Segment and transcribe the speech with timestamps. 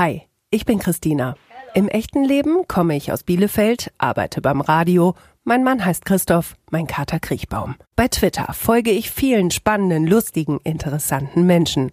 [0.00, 1.34] Hi, ich bin Christina.
[1.74, 5.14] Im echten Leben komme ich aus Bielefeld, arbeite beim Radio.
[5.44, 7.74] Mein Mann heißt Christoph, mein Kater Kriechbaum.
[7.96, 11.90] Bei Twitter folge ich vielen spannenden, lustigen, interessanten Menschen.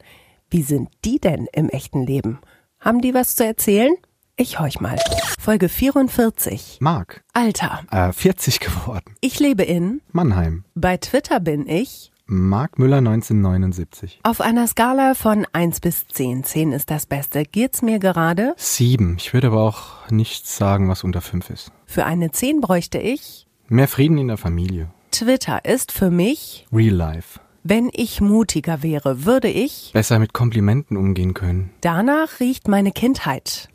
[0.49, 2.39] Wie sind die denn im echten Leben?
[2.79, 3.93] Haben die was zu erzählen?
[4.37, 4.97] Ich horch mal.
[5.37, 6.77] Folge 44.
[6.79, 7.83] Marc, Alter.
[7.91, 9.15] äh, 40 geworden.
[9.19, 9.99] Ich lebe in.
[10.13, 10.63] Mannheim.
[10.75, 12.13] Bei Twitter bin ich.
[12.29, 14.19] Marc Müller 1979.
[14.23, 16.43] Auf einer Skala von 1 bis 10.
[16.43, 17.43] 10 ist das Beste.
[17.45, 18.53] Geht's mir gerade?
[18.57, 19.15] Sieben.
[19.17, 21.71] Ich würde aber auch nichts sagen, was unter fünf ist.
[21.85, 23.47] Für eine 10 bräuchte ich.
[23.69, 24.91] Mehr Frieden in der Familie.
[25.11, 26.67] Twitter ist für mich.
[26.73, 27.39] Real life.
[27.63, 29.91] Wenn ich mutiger wäre, würde ich.
[29.93, 31.71] Besser mit Komplimenten umgehen können.
[31.79, 33.69] Danach riecht meine Kindheit.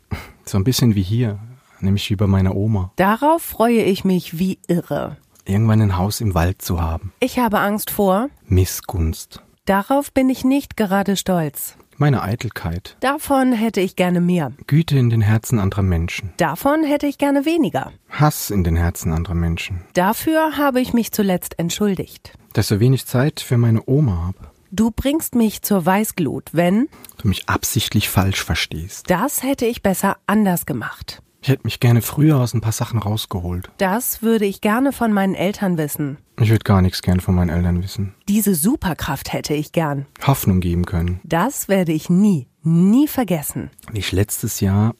[0.45, 1.39] So ein bisschen wie hier.
[1.79, 2.91] Nämlich wie bei meiner Oma.
[2.97, 5.17] Darauf freue ich mich wie irre.
[5.45, 7.11] Irgendwann ein Haus im Wald zu haben.
[7.19, 8.29] Ich habe Angst vor.
[8.45, 9.41] Missgunst.
[9.65, 11.75] Darauf bin ich nicht gerade stolz.
[11.97, 12.97] Meine Eitelkeit.
[13.01, 14.51] Davon hätte ich gerne mehr.
[14.67, 16.33] Güte in den Herzen anderer Menschen.
[16.37, 17.91] Davon hätte ich gerne weniger.
[18.09, 19.81] Hass in den Herzen anderer Menschen.
[19.93, 22.33] Dafür habe ich mich zuletzt entschuldigt.
[22.53, 24.37] Dass so wenig Zeit für meine Oma habe.
[24.71, 26.89] Du bringst mich zur Weißglut, wenn
[27.21, 29.09] Du mich absichtlich falsch verstehst.
[29.09, 31.21] das hätte ich besser anders gemacht.
[31.43, 33.69] Ich hätte mich gerne früher aus ein paar Sachen rausgeholt.
[33.77, 36.17] Das würde ich gerne von meinen Eltern wissen.
[36.39, 38.15] Ich würde gar nichts gern von meinen Eltern wissen.
[38.29, 40.05] Diese Superkraft hätte ich gern.
[40.25, 41.19] Hoffnung geben können.
[41.25, 43.71] Das werde ich nie, nie vergessen.
[43.91, 44.95] Wie ich letztes Jahr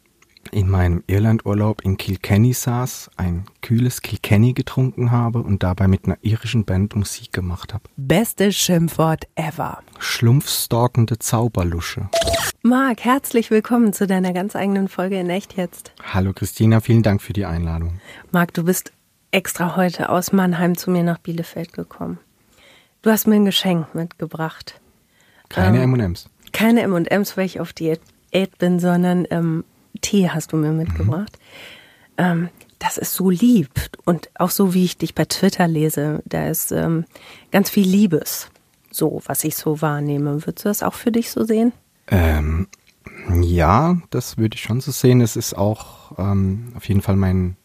[0.51, 6.17] in meinem Irlandurlaub in Kilkenny saß, ein kühles Kilkenny getrunken habe und dabei mit einer
[6.23, 7.85] irischen Band Musik gemacht habe.
[7.95, 9.77] Bestes Schimpfwort ever.
[9.97, 12.09] Schlumpfstalkende Zauberlusche.
[12.65, 15.91] Marc, herzlich willkommen zu deiner ganz eigenen Folge in Echt jetzt.
[16.13, 17.99] Hallo Christina, vielen Dank für die Einladung.
[18.31, 18.93] Marc, du bist
[19.31, 22.19] extra heute aus Mannheim zu mir nach Bielefeld gekommen.
[23.01, 24.79] Du hast mir ein Geschenk mitgebracht.
[25.49, 26.29] Keine Ähm, M&M's.
[26.53, 27.99] Keine M&M's, weil ich auf Diät
[28.59, 29.65] bin, sondern ähm,
[29.99, 31.37] Tee hast du mir mitgebracht.
[32.17, 32.47] Ähm,
[32.79, 33.71] das ist so lieb
[34.05, 37.03] und auch so, wie ich dich bei Twitter lese, da ist ähm,
[37.51, 38.49] ganz viel Liebes,
[38.89, 40.45] so was ich so wahrnehme.
[40.45, 41.73] Würdest du das auch für dich so sehen?
[42.07, 42.67] Ähm,
[43.41, 45.21] ja, das würde ich schon so sehen.
[45.21, 47.55] Es ist auch ähm, auf jeden Fall mein,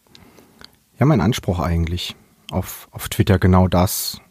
[0.97, 2.15] ja, mein Anspruch eigentlich
[2.51, 4.21] auf, auf Twitter genau das.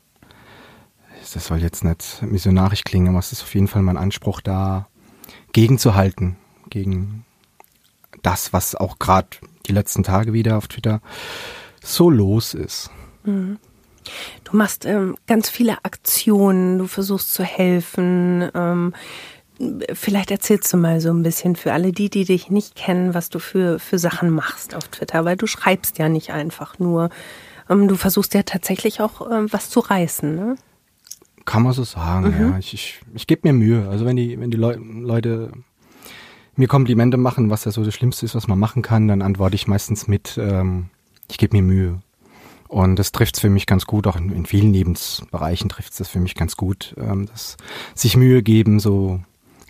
[1.35, 4.89] Das soll jetzt nicht missionarisch klingen, aber es ist auf jeden Fall mein Anspruch, da
[5.53, 6.37] gegenzuhalten,
[6.71, 7.25] gegen
[8.23, 9.29] das, was auch gerade
[9.67, 11.01] die letzten Tage wieder auf Twitter
[11.83, 12.91] so los ist.
[14.45, 18.51] Du machst ähm, ganz viele Aktionen, du versuchst zu helfen.
[18.55, 18.95] Ähm,
[19.93, 23.29] vielleicht erzählst du mal so ein bisschen für alle die, die dich nicht kennen, was
[23.29, 27.11] du für, für Sachen machst auf Twitter, weil du schreibst ja nicht einfach nur.
[27.69, 30.35] Ähm, du versuchst ja tatsächlich auch ähm, was zu reißen.
[30.35, 30.57] Ne?
[31.45, 32.59] Kann man so sagen, ja.
[32.59, 33.89] Ich, ich, ich gebe mir Mühe.
[33.89, 35.51] Also wenn die, wenn die Leu Leute
[36.55, 39.55] mir Komplimente machen, was ja so das Schlimmste ist, was man machen kann, dann antworte
[39.55, 40.91] ich meistens mit, ähm,
[41.31, 42.01] ich gebe mir Mühe.
[42.69, 45.99] Und das trifft es für mich ganz gut, auch in, in vielen Lebensbereichen trifft es
[45.99, 47.57] das für mich ganz gut, ähm, dass
[47.95, 49.21] sich Mühe geben so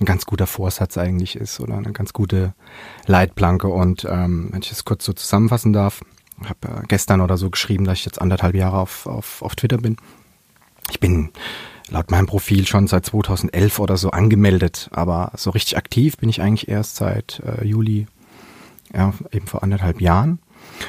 [0.00, 2.54] ein ganz guter Vorsatz eigentlich ist oder eine ganz gute
[3.06, 3.69] Leitplanke.
[3.69, 6.03] Und ähm, wenn ich das kurz so zusammenfassen darf,
[6.42, 9.56] ich habe äh, gestern oder so geschrieben, dass ich jetzt anderthalb Jahre auf, auf, auf
[9.56, 9.97] Twitter bin.
[10.91, 11.31] Ich bin
[11.91, 16.41] laut meinem Profil schon seit 2011 oder so angemeldet, aber so richtig aktiv bin ich
[16.41, 18.06] eigentlich erst seit äh, Juli,
[18.92, 20.38] ja, eben vor anderthalb Jahren.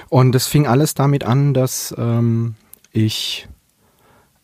[0.09, 2.56] Und es fing alles damit an, dass ähm,
[2.91, 3.47] ich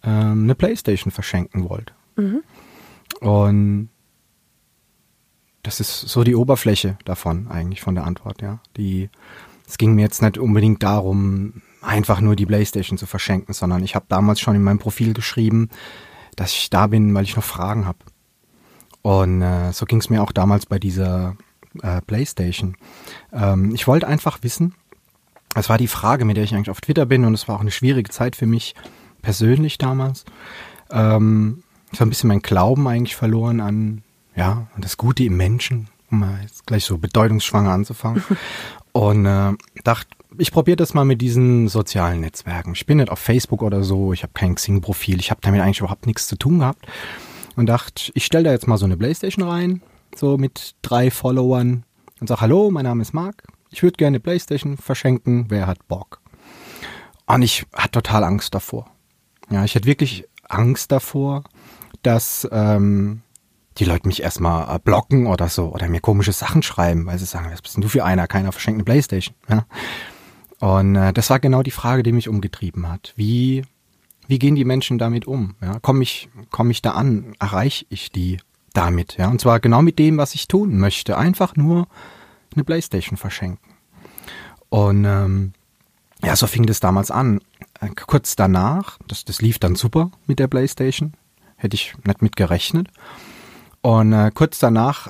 [0.03, 1.93] ähm, eine Playstation verschenken wollte.
[3.19, 3.89] Und
[5.65, 8.59] das ist so die Oberfläche davon eigentlich von der Antwort, ja.
[8.77, 9.09] Die,
[9.67, 13.95] es ging mir jetzt nicht unbedingt darum, einfach nur die Playstation zu verschenken, sondern ich
[13.95, 15.69] habe damals schon in meinem Profil geschrieben,
[16.35, 17.99] dass ich da bin, weil ich noch Fragen habe.
[19.01, 21.35] Und äh, so ging es mir auch damals bei dieser
[21.81, 22.75] äh, Playstation.
[23.31, 24.75] Ähm, ich wollte einfach wissen,
[25.53, 27.61] das war die Frage, mit der ich eigentlich auf Twitter bin und es war auch
[27.61, 28.75] eine schwierige Zeit für mich
[29.21, 30.25] persönlich damals.
[30.91, 34.03] Ähm, ich habe ein bisschen meinen Glauben eigentlich verloren an,
[34.35, 38.23] ja, an das Gute im Menschen, um mal jetzt gleich so bedeutungsschwanger anzufangen.
[38.91, 39.53] und äh,
[39.83, 42.73] dachte, ich probiere das mal mit diesen sozialen Netzwerken.
[42.73, 45.79] Ich bin nicht auf Facebook oder so, ich habe kein Xing-Profil, ich habe damit eigentlich
[45.79, 46.85] überhaupt nichts zu tun gehabt.
[47.55, 49.81] Und dachte, ich stelle da jetzt mal so eine Playstation rein,
[50.13, 51.83] so mit drei Followern
[52.19, 55.87] und sag, hallo, mein Name ist Marc, ich würde gerne eine Playstation verschenken, wer hat
[55.87, 56.19] Bock?
[57.27, 58.91] Und ich hatte total Angst davor.
[59.49, 61.45] Ja, ich hatte wirklich Angst davor,
[62.03, 63.21] dass ähm,
[63.77, 67.25] die Leute mich erstmal äh, blocken oder so oder mir komische Sachen schreiben, weil sie
[67.25, 68.27] sagen, was bist denn du für einer?
[68.27, 69.35] Keiner verschenkt eine Playstation.
[69.49, 69.65] Ja?
[70.59, 73.13] Und äh, das war genau die Frage, die mich umgetrieben hat.
[73.15, 73.63] Wie,
[74.27, 75.55] wie gehen die Menschen damit um?
[75.61, 75.79] Ja?
[75.79, 77.35] Komme ich, komm ich da an?
[77.39, 78.37] Erreiche ich die
[78.73, 79.17] damit?
[79.17, 79.29] Ja?
[79.29, 81.17] Und zwar genau mit dem, was ich tun möchte.
[81.17, 81.87] Einfach nur
[82.53, 83.73] eine Playstation verschenken.
[84.69, 85.53] Und ähm,
[86.23, 87.41] ja, so fing das damals an.
[87.81, 91.13] Äh, kurz danach, das, das lief dann super mit der Playstation,
[91.57, 92.87] hätte ich nicht mit gerechnet.
[93.85, 95.09] Und äh, kurz danach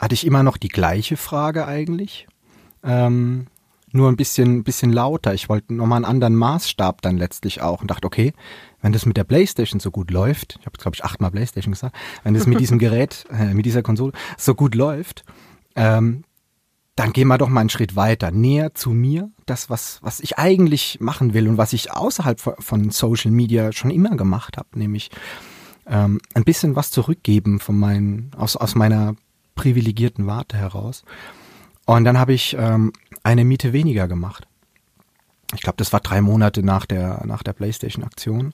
[0.00, 2.26] hatte ich immer noch die gleiche Frage eigentlich.
[2.82, 3.46] Ähm,
[3.92, 5.34] nur ein bisschen, bisschen lauter.
[5.34, 8.32] Ich wollte nochmal einen anderen Maßstab dann letztlich auch und dachte, okay,
[8.82, 11.94] wenn das mit der Playstation so gut läuft, ich habe glaube ich achtmal Playstation gesagt,
[12.24, 15.24] wenn das mit diesem Gerät, äh, mit dieser Konsole so gut läuft,
[15.76, 16.24] ähm,
[16.96, 20.38] dann gehen wir doch mal einen Schritt weiter, näher zu mir, das, was, was ich
[20.38, 25.12] eigentlich machen will und was ich außerhalb von Social Media schon immer gemacht habe, nämlich
[25.86, 29.16] ähm, ein bisschen was zurückgeben von meinen, aus, aus meiner
[29.54, 31.04] privilegierten Warte heraus.
[31.86, 32.92] Und dann habe ich ähm,
[33.22, 34.46] eine Miete weniger gemacht.
[35.54, 38.52] Ich glaube, das war drei Monate nach der, nach der PlayStation-Aktion.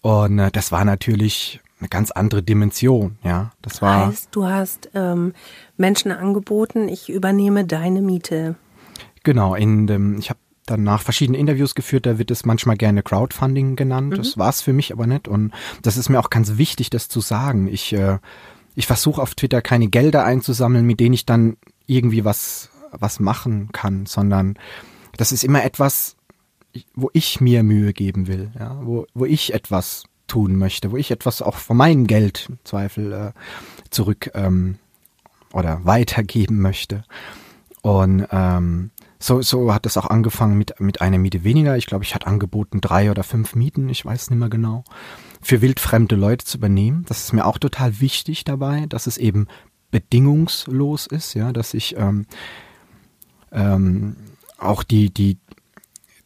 [0.00, 3.52] Und äh, das war natürlich eine ganz andere Dimension, ja.
[3.62, 4.06] Das war.
[4.06, 5.34] Heißt, du hast ähm,
[5.76, 8.56] Menschen angeboten, ich übernehme deine Miete.
[9.22, 13.02] Genau, in dem, ich habe dann nach verschiedenen Interviews geführt, da wird es manchmal gerne
[13.02, 14.10] Crowdfunding genannt.
[14.10, 14.16] Mhm.
[14.16, 15.28] Das war es für mich aber nicht.
[15.28, 17.68] Und das ist mir auch ganz wichtig, das zu sagen.
[17.68, 18.18] Ich, äh,
[18.74, 21.56] ich versuche auf Twitter keine Gelder einzusammeln, mit denen ich dann
[21.86, 24.58] irgendwie was, was machen kann, sondern
[25.16, 26.16] das ist immer etwas,
[26.94, 31.10] wo ich mir Mühe geben will, ja, wo, wo ich etwas tun möchte, wo ich
[31.10, 33.32] etwas auch von meinem Geld im Zweifel äh,
[33.90, 34.78] zurück ähm,
[35.52, 37.04] oder weitergeben möchte.
[37.82, 41.76] Und ähm, so, so hat es auch angefangen mit, mit einer Miete weniger.
[41.76, 44.84] Ich glaube, ich hatte angeboten drei oder fünf Mieten, ich weiß nicht mehr genau,
[45.40, 47.04] für wildfremde Leute zu übernehmen.
[47.08, 49.48] Das ist mir auch total wichtig dabei, dass es eben
[49.90, 52.26] bedingungslos ist, ja, dass ich ähm,
[53.52, 54.16] ähm,
[54.58, 55.38] auch die, die,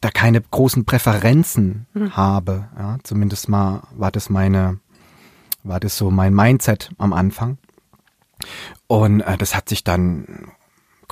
[0.00, 2.16] da keine großen Präferenzen mhm.
[2.16, 2.68] habe.
[2.76, 4.80] Ja, zumindest mal war das meine,
[5.62, 7.58] war das so mein Mindset am Anfang.
[8.86, 10.52] Und äh, das hat sich dann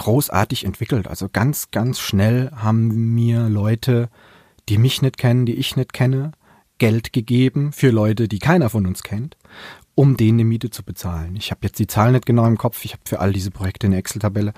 [0.00, 1.06] großartig entwickelt.
[1.06, 4.08] Also ganz, ganz schnell haben mir Leute,
[4.68, 6.32] die mich nicht kennen, die ich nicht kenne,
[6.78, 9.36] Geld gegeben für Leute, die keiner von uns kennt,
[9.94, 11.36] um denen eine Miete zu bezahlen.
[11.36, 12.84] Ich habe jetzt die Zahlen nicht genau im Kopf.
[12.84, 14.54] Ich habe für all diese Projekte eine Excel-Tabelle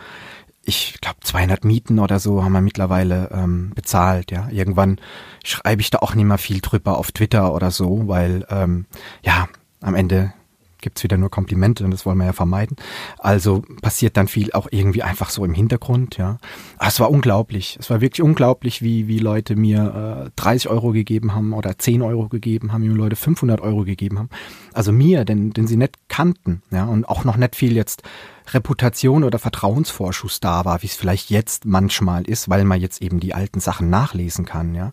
[0.65, 4.31] ich glaube 200 Mieten oder so haben wir mittlerweile ähm, bezahlt.
[4.31, 5.00] Ja, irgendwann
[5.44, 8.87] schreibe ich da auch nicht mehr viel drüber auf Twitter oder so, weil ähm,
[9.23, 9.49] ja
[9.81, 10.33] am Ende
[10.82, 12.76] gibt's wieder nur Komplimente und das wollen wir ja vermeiden.
[13.19, 16.38] Also passiert dann viel auch irgendwie einfach so im Hintergrund, ja.
[16.76, 17.76] Aber es war unglaublich.
[17.81, 22.02] Es war wirklich unglaublich, wie, wie Leute mir äh, 30 Euro gegeben haben oder 10
[22.02, 24.29] Euro gegeben haben, wie Leute 500 Euro gegeben haben.
[24.73, 28.02] Also mir, denn, denn sie nicht kannten, ja, und auch noch nicht viel jetzt
[28.50, 33.20] Reputation oder Vertrauensvorschuss da war, wie es vielleicht jetzt manchmal ist, weil man jetzt eben
[33.20, 34.93] die alten Sachen nachlesen kann, ja.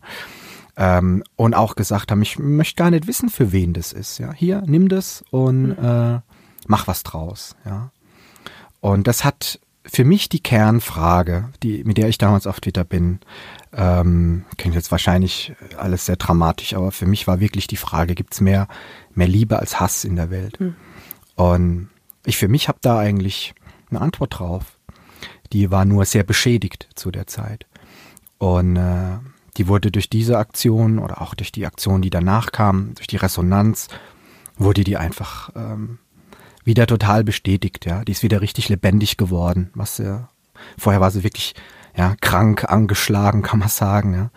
[0.80, 4.32] Ähm, und auch gesagt haben, ich möchte gar nicht wissen, für wen das ist, ja.
[4.32, 5.84] Hier, nimm das und mhm.
[5.84, 6.20] äh,
[6.66, 7.90] mach was draus, ja.
[8.80, 13.20] Und das hat für mich die Kernfrage, die, mit der ich damals auf Twitter bin,
[13.74, 18.32] ähm, klingt jetzt wahrscheinlich alles sehr dramatisch, aber für mich war wirklich die Frage, gibt
[18.32, 18.66] es mehr,
[19.14, 20.58] mehr Liebe als Hass in der Welt?
[20.60, 20.76] Mhm.
[21.34, 21.88] Und
[22.24, 23.54] ich für mich habe da eigentlich
[23.90, 24.78] eine Antwort drauf.
[25.52, 27.66] Die war nur sehr beschädigt zu der Zeit.
[28.38, 29.18] Und äh,
[29.56, 33.16] die wurde durch diese Aktion oder auch durch die Aktion, die danach kam, durch die
[33.16, 33.88] Resonanz,
[34.56, 35.98] wurde die einfach ähm,
[36.64, 37.86] wieder total bestätigt.
[37.86, 39.70] Ja, die ist wieder richtig lebendig geworden.
[39.74, 40.18] Was äh,
[40.78, 41.54] vorher war sie wirklich
[41.96, 44.14] ja krank, angeschlagen, kann man sagen.
[44.14, 44.30] Ja,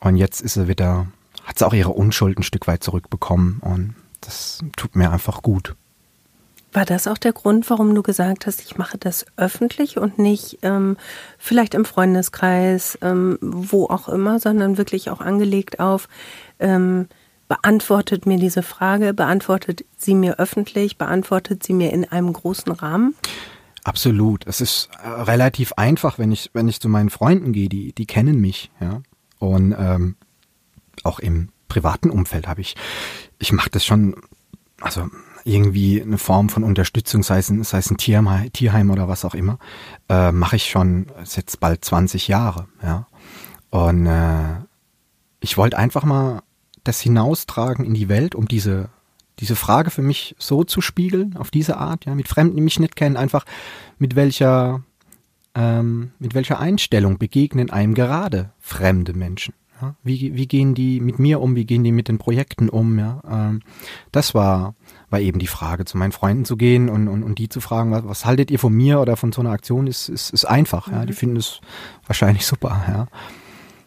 [0.00, 1.06] und jetzt ist sie wieder,
[1.44, 5.76] hat sie auch ihre Unschuld ein Stück weit zurückbekommen und das tut mir einfach gut.
[6.76, 10.58] War das auch der Grund, warum du gesagt hast, ich mache das öffentlich und nicht
[10.60, 10.98] ähm,
[11.38, 16.06] vielleicht im Freundeskreis, ähm, wo auch immer, sondern wirklich auch angelegt auf,
[16.58, 17.08] ähm,
[17.48, 23.14] beantwortet mir diese Frage, beantwortet sie mir öffentlich, beantwortet sie mir in einem großen Rahmen?
[23.84, 24.46] Absolut.
[24.46, 28.04] Es ist äh, relativ einfach, wenn ich, wenn ich zu meinen Freunden gehe, die, die
[28.04, 29.00] kennen mich, ja.
[29.38, 30.16] Und ähm,
[31.04, 32.74] auch im privaten Umfeld habe ich,
[33.38, 34.14] ich mache das schon,
[34.82, 35.08] also
[35.46, 39.24] irgendwie eine Form von Unterstützung, sei es ein, sei es ein Tierheim, Tierheim oder was
[39.24, 39.58] auch immer,
[40.08, 42.66] äh, mache ich schon jetzt bald 20 Jahre.
[42.82, 43.06] Ja.
[43.70, 44.56] Und äh,
[45.40, 46.42] ich wollte einfach mal
[46.84, 48.90] das hinaustragen in die Welt, um diese
[49.38, 52.80] diese Frage für mich so zu spiegeln, auf diese Art, ja, mit Fremden, die mich
[52.80, 53.44] nicht kennen, einfach
[53.98, 54.82] mit welcher
[55.54, 59.54] ähm, mit welcher Einstellung begegnen einem gerade fremde Menschen.
[59.80, 59.94] Ja?
[60.02, 62.98] Wie, wie gehen die mit mir um, wie gehen die mit den Projekten um?
[62.98, 63.20] Ja?
[63.28, 63.62] Ähm,
[64.12, 64.74] das war
[65.10, 67.92] war eben die Frage, zu meinen Freunden zu gehen und, und, und die zu fragen,
[67.92, 70.90] was, was haltet ihr von mir oder von so einer Aktion, ist, ist, ist einfach.
[70.90, 71.04] Ja?
[71.04, 71.16] Die mhm.
[71.16, 71.60] finden es
[72.06, 72.84] wahrscheinlich super.
[72.88, 73.06] Ja?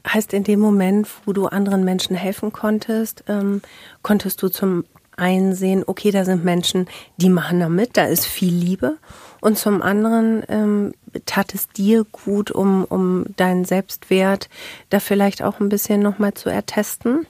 [0.07, 3.61] Heißt, in dem Moment, wo du anderen Menschen helfen konntest, ähm,
[4.01, 4.85] konntest du zum
[5.17, 8.97] einen sehen, okay, da sind Menschen, die machen da mit, da ist viel Liebe.
[9.41, 10.93] Und zum anderen ähm,
[11.25, 14.49] tat es dir gut, um, um deinen Selbstwert
[14.89, 17.25] da vielleicht auch ein bisschen nochmal zu ertesten?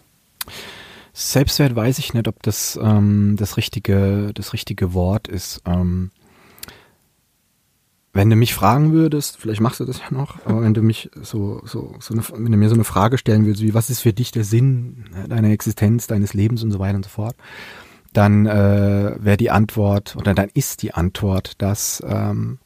[1.19, 5.61] Selbstwert weiß ich nicht, ob das ähm, das richtige das richtige Wort ist.
[5.65, 6.11] Ähm,
[8.13, 11.11] wenn du mich fragen würdest, vielleicht machst du das ja noch, aber wenn du mich
[11.21, 13.99] so, so, so eine, wenn du mir so eine Frage stellen würdest, wie was ist
[13.99, 17.35] für dich der Sinn deiner Existenz, deines Lebens und so weiter und so fort,
[18.13, 22.59] dann äh, wäre die Antwort oder dann ist die Antwort, dass ähm,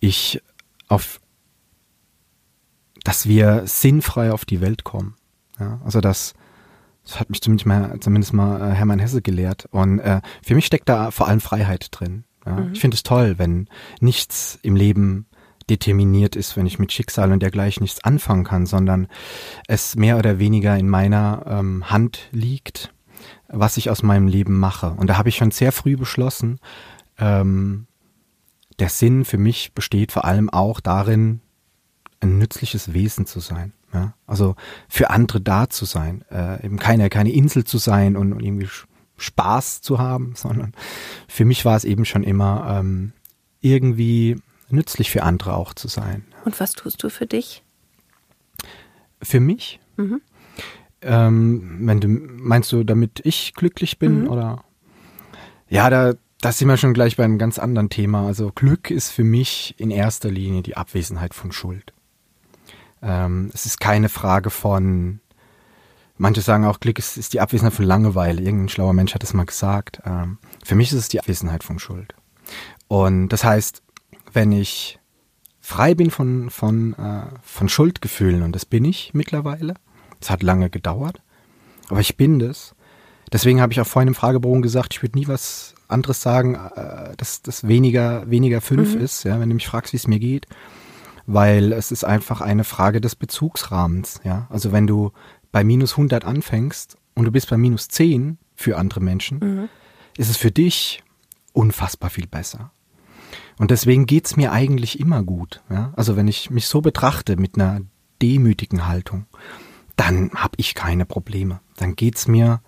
[0.00, 0.42] ich
[0.86, 1.18] auf,
[3.04, 5.16] dass wir sinnfrei auf die Welt kommen.
[5.58, 5.80] Ja?
[5.82, 6.34] Also dass
[7.08, 9.66] das hat mich zumindest mal, zumindest mal äh, Hermann Hesse gelehrt.
[9.70, 12.24] Und äh, für mich steckt da vor allem Freiheit drin.
[12.44, 12.52] Ja?
[12.52, 12.72] Mhm.
[12.74, 13.68] Ich finde es toll, wenn
[14.00, 15.26] nichts im Leben
[15.70, 19.08] determiniert ist, wenn ich mit Schicksal und dergleichen nichts anfangen kann, sondern
[19.68, 22.92] es mehr oder weniger in meiner ähm, Hand liegt,
[23.48, 24.90] was ich aus meinem Leben mache.
[24.90, 26.58] Und da habe ich schon sehr früh beschlossen,
[27.18, 27.86] ähm,
[28.78, 31.40] der Sinn für mich besteht vor allem auch darin,
[32.20, 33.72] ein nützliches Wesen zu sein.
[33.92, 34.14] Ja?
[34.26, 34.54] Also
[34.88, 38.68] für andere da zu sein, äh, eben keine, keine Insel zu sein und, und irgendwie
[39.16, 40.72] Spaß zu haben, sondern
[41.28, 43.12] für mich war es eben schon immer ähm,
[43.60, 44.36] irgendwie
[44.70, 46.24] nützlich für andere auch zu sein.
[46.44, 47.62] Und was tust du für dich?
[49.22, 49.80] Für mich?
[49.96, 50.20] Mhm.
[51.00, 54.28] Ähm, wenn du meinst du, damit ich glücklich bin mhm.
[54.28, 54.64] oder?
[55.68, 58.26] Ja, da, da sind wir schon gleich bei einem ganz anderen Thema.
[58.26, 61.92] Also Glück ist für mich in erster Linie die Abwesenheit von Schuld.
[63.02, 65.20] Ähm, es ist keine Frage von
[66.18, 68.42] Manche sagen auch, Glück ist, ist die Abwesenheit von Langeweile.
[68.42, 70.02] Irgendein schlauer Mensch hat es mal gesagt.
[70.04, 72.12] Ähm, für mich ist es die Abwesenheit von Schuld.
[72.88, 73.82] Und das heißt,
[74.32, 74.98] wenn ich
[75.60, 79.74] frei bin von, von, äh, von Schuldgefühlen, und das bin ich mittlerweile,
[80.20, 81.22] es hat lange gedauert,
[81.88, 82.74] aber ich bin das.
[83.32, 87.16] Deswegen habe ich auch vorhin im Fragebogen gesagt, ich würde nie was anderes sagen, äh,
[87.16, 89.02] dass das weniger, weniger fünf mhm.
[89.02, 90.48] ist, ja, wenn du mich fragst, wie es mir geht.
[91.30, 94.46] Weil es ist einfach eine Frage des Bezugsrahmens, ja.
[94.48, 95.12] Also wenn du
[95.52, 99.68] bei minus 100 anfängst und du bist bei minus 10 für andere Menschen, mhm.
[100.16, 101.02] ist es für dich
[101.52, 102.70] unfassbar viel besser.
[103.58, 105.62] Und deswegen geht's mir eigentlich immer gut.
[105.68, 105.92] Ja?
[105.96, 107.82] Also wenn ich mich so betrachte mit einer
[108.22, 109.26] demütigen Haltung,
[109.96, 111.60] dann habe ich keine Probleme.
[111.76, 112.62] Dann geht's mir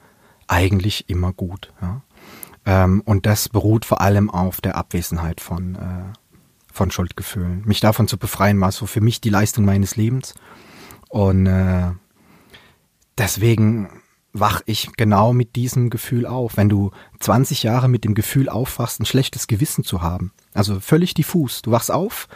[0.48, 1.72] eigentlich immer gut.
[1.80, 2.02] Ja?
[2.66, 6.12] Ähm, und das beruht vor allem auf der Abwesenheit von, äh,
[6.72, 7.62] von Schuldgefühlen.
[7.64, 10.34] Mich davon zu befreien war so für mich die Leistung meines Lebens.
[11.08, 11.90] Und äh,
[13.18, 13.88] deswegen
[14.32, 16.56] wach ich genau mit diesem Gefühl auf.
[16.56, 21.14] Wenn du 20 Jahre mit dem Gefühl aufwachst, ein schlechtes Gewissen zu haben, also völlig
[21.14, 22.28] diffus, du wachst auf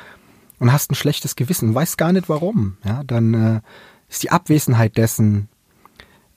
[0.59, 3.61] und hast ein schlechtes Gewissen und weißt gar nicht warum, ja, dann äh,
[4.09, 5.49] ist die Abwesenheit dessen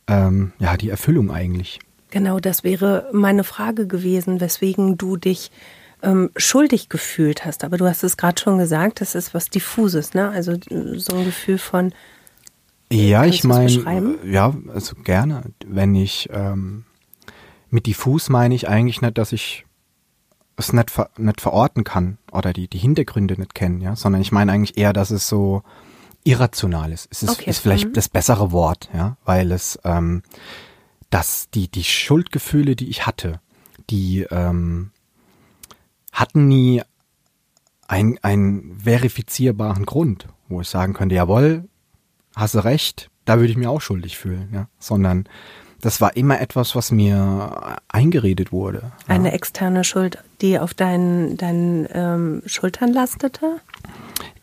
[0.07, 1.79] ähm, ja die Erfüllung eigentlich.
[2.09, 5.51] Genau, das wäre meine Frage gewesen, weswegen du dich
[6.01, 7.63] ähm, schuldig gefühlt hast.
[7.63, 10.29] Aber du hast es gerade schon gesagt, das ist was diffuses, ne?
[10.29, 11.93] Also äh, so ein Gefühl von
[12.89, 15.41] ja, Kannst ich meine, ja, also gerne.
[15.65, 16.85] Wenn ich ähm,
[17.69, 19.65] mit diffus meine ich eigentlich nicht, dass ich
[20.55, 24.31] es nicht, ver nicht verorten kann oder die, die Hintergründe nicht kennen, ja, sondern ich
[24.31, 25.63] meine eigentlich eher, dass es so
[26.23, 27.07] irrational ist.
[27.11, 27.49] Es ist, okay.
[27.49, 27.93] ist vielleicht mhm.
[27.93, 30.23] das bessere Wort, ja, weil es ähm,
[31.09, 33.39] dass die, die Schuldgefühle, die ich hatte,
[33.89, 34.91] die ähm,
[36.17, 36.81] hatten nie
[37.87, 41.69] ein, einen verifizierbaren Grund, wo ich sagen könnte, jawohl,
[42.35, 45.29] hast du recht, da würde ich mir auch schuldig fühlen, ja, sondern
[45.79, 48.79] das war immer etwas, was mir eingeredet wurde.
[49.07, 49.13] Ja.
[49.13, 53.57] Eine externe Schuld, die auf deinen, deinen ähm, Schultern lastete?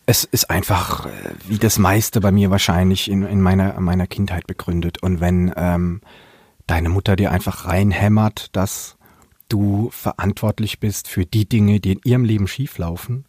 [0.07, 1.11] Es ist einfach, äh,
[1.49, 5.03] wie das meiste bei mir wahrscheinlich in, in meiner, meiner Kindheit begründet.
[5.03, 6.03] Und wenn ähm,
[6.69, 8.97] deine Mutter dir einfach reinhämmert, dass
[9.49, 13.25] du verantwortlich bist für die Dinge, die in ihrem Leben schieflaufen,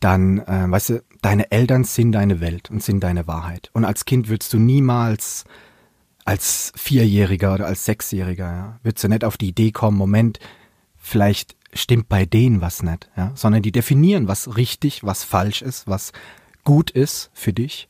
[0.00, 3.70] dann, äh, weißt du, deine Eltern sind deine Welt und sind deine Wahrheit.
[3.72, 5.44] Und als Kind würdest du niemals
[6.24, 10.38] als Vierjähriger oder als Sechsjähriger, ja, würdest du nicht auf die Idee kommen, Moment,
[10.96, 15.86] vielleicht stimmt bei denen was nicht, ja, sondern die definieren, was richtig, was falsch ist,
[15.86, 16.12] was
[16.64, 17.88] gut ist für dich.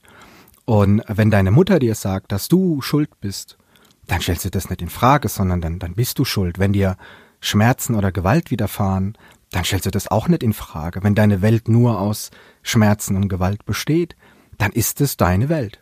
[0.64, 3.59] Und wenn deine Mutter dir sagt, dass du schuld bist,
[4.06, 6.59] dann stellst du das nicht in Frage, sondern dann, dann bist du schuld.
[6.59, 6.97] Wenn dir
[7.44, 9.16] Schmerzen oder Gewalt widerfahren,
[9.50, 11.02] dann stellst du das auch nicht in Frage.
[11.02, 12.30] Wenn deine Welt nur aus
[12.62, 14.16] Schmerzen und Gewalt besteht,
[14.58, 15.80] dann ist es deine Welt.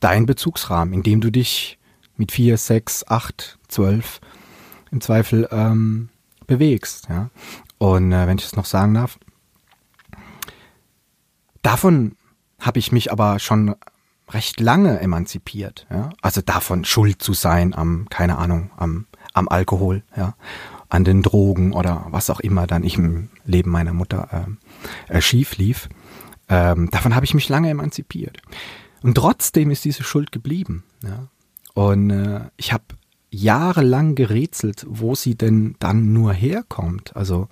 [0.00, 1.78] Dein Bezugsrahmen, in dem du dich
[2.16, 4.20] mit vier, sechs, acht, zwölf
[4.90, 6.08] im Zweifel ähm,
[6.46, 7.08] bewegst.
[7.08, 7.30] Ja?
[7.78, 9.18] Und äh, wenn ich es noch sagen darf,
[11.62, 12.16] davon
[12.58, 13.74] habe ich mich aber schon
[14.30, 15.86] recht lange emanzipiert.
[15.90, 16.10] Ja?
[16.22, 20.02] Also davon schuld zu sein am, keine Ahnung, am, am Alkohol.
[20.16, 20.34] Ja?
[20.92, 24.46] An den Drogen oder was auch immer dann ich im Leben meiner Mutter
[25.08, 25.88] äh, äh, schief lief.
[26.50, 28.42] Ähm, davon habe ich mich lange emanzipiert.
[29.02, 30.84] Und trotzdem ist diese Schuld geblieben.
[31.02, 31.28] Ja?
[31.72, 32.84] Und äh, ich habe
[33.30, 37.16] jahrelang gerätselt, wo sie denn dann nur herkommt.
[37.16, 37.48] Also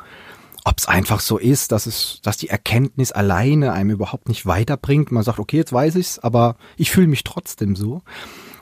[0.64, 5.12] ob es einfach so ist, dass es, dass die Erkenntnis alleine einem überhaupt nicht weiterbringt.
[5.12, 8.02] Man sagt, okay, jetzt weiß ich's, aber ich fühle mich trotzdem so.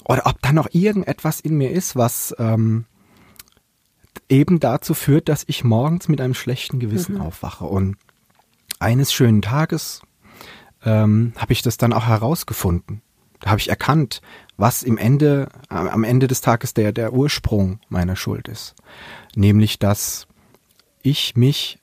[0.05, 2.85] Oder ob da noch irgendetwas in mir ist, was ähm,
[4.29, 7.21] eben dazu führt, dass ich morgens mit einem schlechten Gewissen mhm.
[7.23, 7.65] aufwache.
[7.65, 7.97] Und
[8.79, 10.03] eines schönen Tages
[10.85, 13.03] ähm, habe ich das dann auch herausgefunden.
[13.41, 14.21] Da habe ich erkannt,
[14.57, 18.75] was im Ende, am Ende des Tages der, der Ursprung meiner Schuld ist.
[19.37, 20.27] Nämlich, dass
[21.03, 21.79] ich mich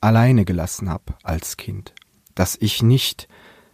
[0.00, 1.94] alleine gelassen habe als Kind.
[2.34, 3.28] Dass ich nicht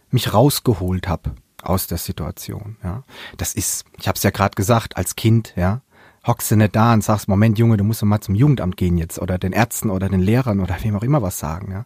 [0.09, 2.77] mich rausgeholt habe aus der Situation.
[2.83, 3.03] Ja,
[3.37, 5.81] das ist, ich habe es ja gerade gesagt, als Kind, ja,
[6.25, 9.19] hockst du nicht da und sagst, Moment, Junge, du musst mal zum Jugendamt gehen jetzt
[9.19, 11.71] oder den Ärzten oder den Lehrern oder wem auch immer was sagen.
[11.71, 11.85] Ja,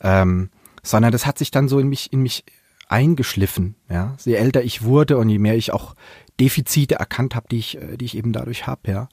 [0.00, 0.50] ähm,
[0.82, 2.44] sondern das hat sich dann so in mich, in mich
[2.88, 3.74] eingeschliffen.
[3.88, 5.94] Ja, je älter ich wurde und je mehr ich auch
[6.40, 8.90] Defizite erkannt habe, die ich, äh, die ich eben dadurch habe.
[8.90, 9.08] Ja,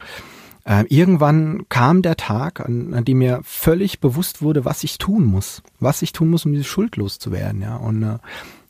[0.66, 5.26] äh, irgendwann kam der Tag, an, an dem mir völlig bewusst wurde, was ich tun
[5.26, 7.62] muss, was ich tun muss, um diese Schuld loszuwerden.
[7.62, 8.18] Ja, und äh,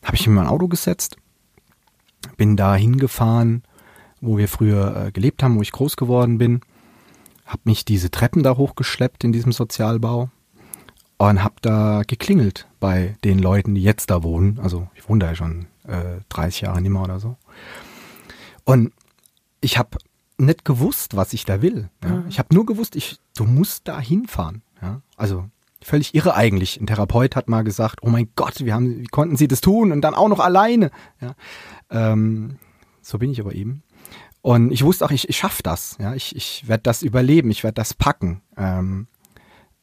[0.03, 1.17] habe ich in mein Auto gesetzt,
[2.37, 3.63] bin da hingefahren,
[4.21, 6.61] wo wir früher äh, gelebt haben, wo ich groß geworden bin,
[7.45, 10.29] habe mich diese Treppen da hochgeschleppt in diesem Sozialbau
[11.17, 14.59] und habe da geklingelt bei den Leuten, die jetzt da wohnen.
[14.61, 17.35] Also ich wohne da ja schon äh, 30 Jahre nicht mehr oder so.
[18.63, 18.93] Und
[19.59, 19.97] ich habe
[20.37, 21.89] nicht gewusst, was ich da will.
[22.03, 22.09] Ja.
[22.09, 22.25] Mhm.
[22.29, 24.61] Ich habe nur gewusst, ich, du musst da hinfahren.
[24.81, 25.01] Ja.
[25.17, 25.45] Also
[25.81, 26.79] völlig irre eigentlich.
[26.79, 29.91] Ein Therapeut hat mal gesagt, oh mein Gott, wie, haben, wie konnten sie das tun
[29.91, 30.91] und dann auch noch alleine.
[31.19, 31.35] Ja.
[31.89, 32.57] Ähm,
[33.01, 33.83] so bin ich aber eben.
[34.41, 35.97] Und ich wusste auch, ich, ich schaffe das.
[35.99, 36.15] Ja.
[36.15, 38.41] Ich, ich werde das überleben, ich werde das packen.
[38.57, 39.07] Ähm,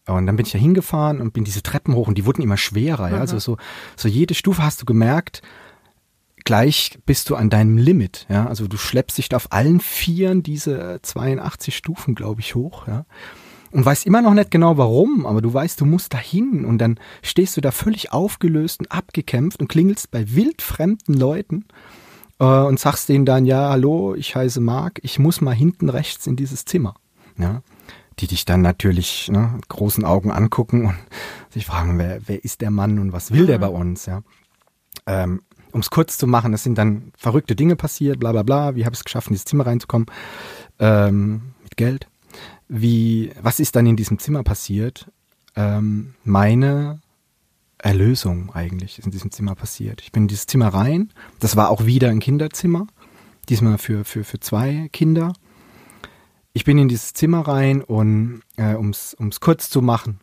[0.06, 2.56] und dann bin ich da hingefahren und bin diese Treppen hoch und die wurden immer
[2.56, 3.10] schwerer.
[3.10, 3.18] Ja.
[3.18, 3.56] Also so,
[3.94, 5.42] so jede Stufe hast du gemerkt,
[6.44, 8.26] gleich bist du an deinem Limit.
[8.28, 8.46] Ja.
[8.46, 12.86] Also du schleppst dich da auf allen Vieren diese 82 Stufen, glaube ich, hoch.
[12.88, 13.04] Ja
[13.70, 16.98] und weißt immer noch nicht genau warum, aber du weißt, du musst dahin und dann
[17.22, 21.66] stehst du da völlig aufgelöst und abgekämpft und klingelst bei wildfremden Leuten
[22.38, 26.26] äh, und sagst denen dann, ja, hallo, ich heiße Marc, ich muss mal hinten rechts
[26.26, 26.94] in dieses Zimmer.
[27.38, 27.62] Ja,
[28.18, 30.96] die dich dann natürlich ne, mit großen Augen angucken und
[31.50, 34.22] sich fragen, wer, wer ist der Mann und was will der bei uns, ja.
[35.06, 38.74] Ähm, um es kurz zu machen, es sind dann verrückte Dinge passiert, bla bla bla,
[38.74, 40.06] wie habe ich es geschafft, in dieses Zimmer reinzukommen,
[40.80, 42.08] ähm, mit Geld
[42.68, 45.10] wie, was ist dann in diesem Zimmer passiert?
[45.56, 47.00] Ähm, meine
[47.78, 50.00] Erlösung eigentlich ist in diesem Zimmer passiert.
[50.02, 51.12] Ich bin in dieses Zimmer rein.
[51.40, 52.86] Das war auch wieder ein Kinderzimmer.
[53.48, 55.32] Diesmal für, für, für zwei Kinder.
[56.52, 60.20] Ich bin in dieses Zimmer rein und äh, ums, ums kurz zu machen,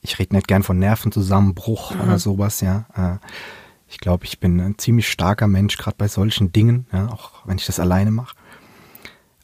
[0.00, 2.00] ich rede nicht gern von Nervenzusammenbruch mhm.
[2.00, 2.86] oder sowas, ja.
[2.94, 3.26] Äh,
[3.88, 7.58] ich glaube, ich bin ein ziemlich starker Mensch, gerade bei solchen Dingen, ja, auch wenn
[7.58, 8.34] ich das alleine mache.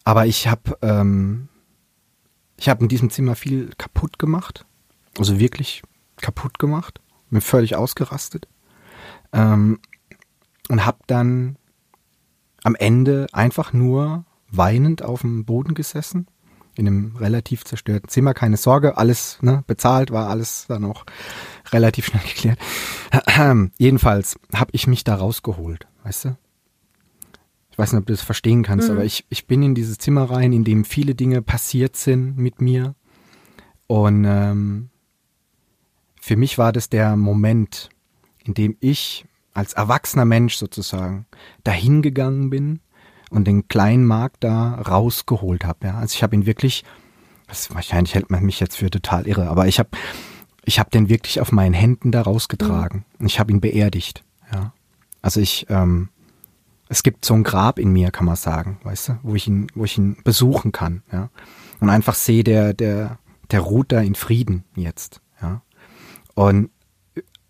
[0.04, 1.48] Aber ich habe ähm,
[2.56, 4.64] ich habe in diesem Zimmer viel kaputt gemacht.
[5.18, 5.82] Also wirklich
[6.20, 7.00] kaputt gemacht.
[7.30, 8.48] Bin völlig ausgerastet.
[9.32, 9.78] Ähm,
[10.68, 11.56] und habe dann
[12.64, 16.26] am Ende einfach nur weinend auf dem Boden gesessen.
[16.74, 18.34] In einem relativ zerstörten Zimmer.
[18.34, 21.04] Keine Sorge, alles ne, bezahlt, war alles dann auch
[21.72, 22.58] relativ schnell geklärt.
[23.78, 26.36] Jedenfalls habe ich mich da rausgeholt, weißt du?
[27.70, 28.96] Ich weiß nicht, ob du das verstehen kannst, mhm.
[28.96, 32.60] aber ich, ich bin in dieses Zimmer rein, in dem viele Dinge passiert sind mit
[32.60, 32.94] mir.
[33.86, 34.90] Und ähm,
[36.20, 37.90] für mich war das der Moment,
[38.44, 41.26] in dem ich als erwachsener Mensch sozusagen
[41.64, 42.80] dahin gegangen bin
[43.30, 45.88] und den kleinen Markt da rausgeholt habe.
[45.88, 45.98] Ja.
[45.98, 46.84] Also ich habe ihn wirklich,
[47.46, 49.90] das, wahrscheinlich hält man mich jetzt für total irre, aber ich habe
[50.64, 52.98] ich hab den wirklich auf meinen Händen da rausgetragen.
[52.98, 53.20] Mhm.
[53.20, 54.22] Und ich habe ihn beerdigt.
[54.52, 54.72] Ja.
[55.22, 56.10] Also ich, ähm,
[56.88, 59.68] es gibt so ein Grab in mir, kann man sagen, weißt du, wo ich ihn,
[59.74, 61.30] wo ich ihn besuchen kann, ja.
[61.80, 63.18] Und einfach sehe, der, der,
[63.50, 65.20] der ruht da in Frieden jetzt.
[66.38, 66.70] Und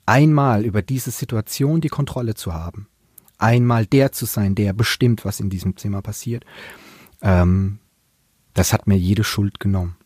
[0.07, 2.89] einmal über diese Situation die Kontrolle zu haben,
[3.37, 6.47] einmal der zu sein, der bestimmt, was in diesem Zimmer passiert,
[7.21, 7.81] ähm,
[8.55, 9.99] das hat mir jede Schuld genommen.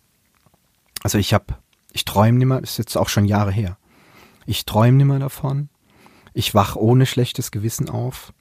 [1.04, 1.58] Also ich habe,
[1.92, 3.78] ich träume nimmer, das ist jetzt auch schon Jahre her.
[4.46, 5.68] Ich träume nimmer davon.
[6.34, 8.32] Ich wach ohne schlechtes Gewissen auf.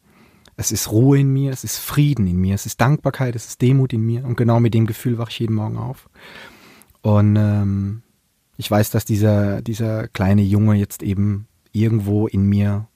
[0.55, 3.61] Es ist Ruhe in mir, es ist Frieden in mir, es ist Dankbarkeit, es ist
[3.61, 6.09] Demut in mir und genau mit dem Gefühl wache ich jeden Morgen auf.
[7.03, 8.01] Und ähm,
[8.57, 12.87] ich weiß, dass dieser, dieser kleine Junge jetzt eben irgendwo in mir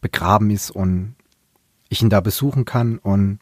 [0.00, 1.14] begraben ist und
[1.88, 3.38] ich ihn da besuchen kann und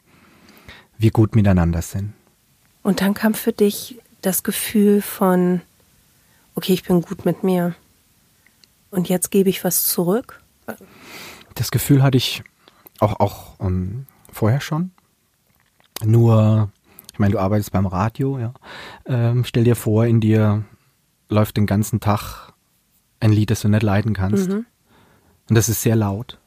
[0.97, 2.13] wir gut miteinander sind.
[2.83, 5.61] Und dann kam für dich das Gefühl von,
[6.55, 7.75] okay, ich bin gut mit mir.
[8.91, 10.41] Und jetzt gebe ich was zurück?
[11.55, 12.43] Das Gefühl hatte ich
[12.99, 14.91] auch, auch um, ähm, vorher schon.
[16.03, 16.71] Nur,
[17.11, 18.53] ich meine, du arbeitest beim Radio, ja.
[19.05, 20.63] Ähm, stell dir vor, in dir
[21.29, 22.53] läuft den ganzen Tag
[23.19, 24.49] ein Lied, das du nicht leiden kannst.
[24.49, 24.65] Mhm.
[25.49, 26.39] Und das ist sehr laut.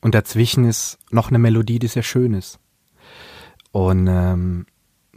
[0.00, 2.58] Und dazwischen ist noch eine Melodie, die sehr schön ist.
[3.72, 4.66] Und ähm,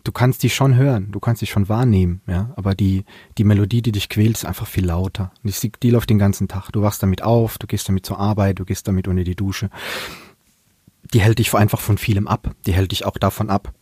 [0.03, 3.06] du kannst die schon hören, du kannst die schon wahrnehmen, ja, aber die,
[3.38, 5.32] die Melodie, die dich quält, ist einfach viel lauter.
[5.43, 6.71] Die, die läuft den ganzen Tag.
[6.71, 9.69] Du wachst damit auf, du gehst damit zur Arbeit, du gehst damit unter die Dusche.
[11.13, 12.56] Die hält dich einfach von vielem ab.
[12.65, 13.73] Die hält dich auch davon ab,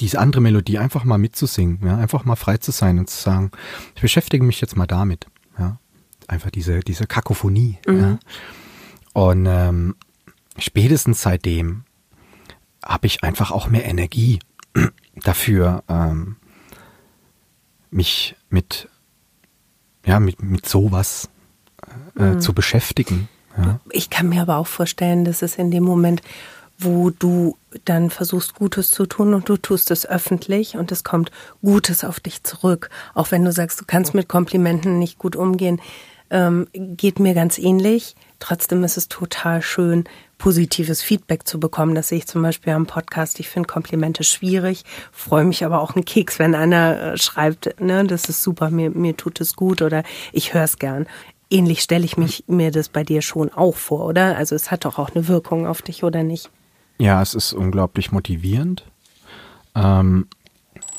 [0.00, 3.50] diese andere Melodie einfach mal mitzusingen, ja, einfach mal frei zu sein und zu sagen,
[3.94, 5.26] ich beschäftige mich jetzt mal damit,
[5.58, 5.78] ja,
[6.28, 8.00] einfach diese, diese Kakophonie, mhm.
[8.00, 8.18] ja.
[9.12, 9.96] Und ähm,
[10.58, 11.84] spätestens seitdem
[12.84, 14.40] habe ich einfach auch mehr Energie
[15.16, 16.36] dafür, ähm,
[17.90, 18.88] mich mit,
[20.04, 21.30] ja, mit, mit sowas
[22.18, 22.40] äh, mhm.
[22.40, 23.28] zu beschäftigen.
[23.56, 23.80] Ja.
[23.90, 26.20] Ich kann mir aber auch vorstellen, dass es in dem Moment,
[26.78, 31.30] wo du dann versuchst, Gutes zu tun und du tust es öffentlich und es kommt
[31.62, 32.90] Gutes auf dich zurück.
[33.14, 35.80] Auch wenn du sagst, du kannst mit Komplimenten nicht gut umgehen,
[36.30, 38.16] ähm, geht mir ganz ähnlich.
[38.38, 40.04] Trotzdem ist es total schön,
[40.38, 41.94] positives Feedback zu bekommen.
[41.94, 43.40] Das sehe ich zum Beispiel am Podcast.
[43.40, 48.04] Ich finde Komplimente schwierig, freue mich aber auch einen Keks, wenn einer äh, schreibt, ne,
[48.04, 51.06] das ist super, mir, mir tut es gut oder ich höre es gern.
[51.48, 54.36] Ähnlich stelle ich mich, mir das bei dir schon auch vor, oder?
[54.36, 56.50] Also es hat doch auch eine Wirkung auf dich, oder nicht?
[56.98, 58.84] Ja, es ist unglaublich motivierend.
[59.74, 60.26] Ähm,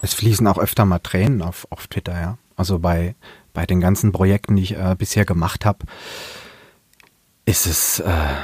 [0.01, 2.37] es fließen auch öfter mal Tränen auf, auf Twitter, ja.
[2.55, 3.15] Also bei,
[3.53, 5.85] bei den ganzen Projekten, die ich äh, bisher gemacht habe,
[7.45, 8.35] ist es äh,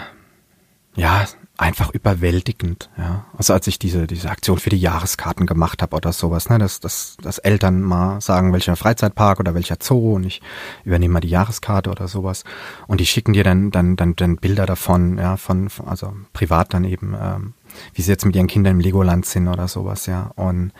[0.96, 1.26] ja
[1.64, 2.90] einfach überwältigend.
[2.98, 3.26] Ja.
[3.38, 6.82] Also als ich diese, diese Aktion für die Jahreskarten gemacht habe oder sowas, ne, dass,
[6.82, 10.42] dass, dass Eltern mal sagen, welcher Freizeitpark oder welcher Zoo und ich
[10.84, 12.44] übernehme mal die Jahreskarte oder sowas.
[12.88, 16.84] Und die schicken dir dann, dann, dann, dann Bilder davon, ja, von, also privat dann
[16.84, 17.54] eben, ähm,
[17.94, 20.32] wie sie jetzt mit ihren Kindern im Legoland sind oder sowas, ja.
[20.36, 20.74] Und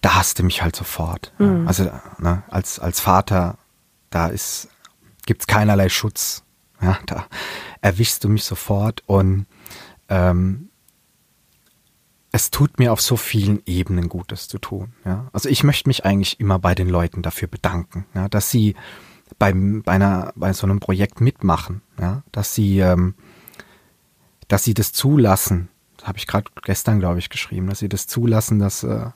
[0.00, 1.32] da hasste mich halt sofort.
[1.38, 1.62] Mhm.
[1.62, 1.66] Ja.
[1.66, 3.58] Also ne, als, als Vater,
[4.10, 4.68] da ist,
[5.26, 6.44] gibt's keinerlei Schutz.
[6.80, 7.26] Ja, da
[7.82, 9.46] erwischst du mich sofort und
[10.10, 10.68] ähm,
[12.32, 14.92] es tut mir auf so vielen Ebenen Gutes zu tun.
[15.04, 15.28] Ja?
[15.32, 18.76] Also ich möchte mich eigentlich immer bei den Leuten dafür bedanken, ja, dass sie
[19.38, 22.22] beim, bei, einer, bei so einem Projekt mitmachen, ja?
[22.30, 23.14] dass sie, ähm,
[24.48, 25.68] dass sie das zulassen.
[25.96, 29.06] Das habe ich gerade gestern, glaube ich, geschrieben, dass sie das zulassen, dass, äh,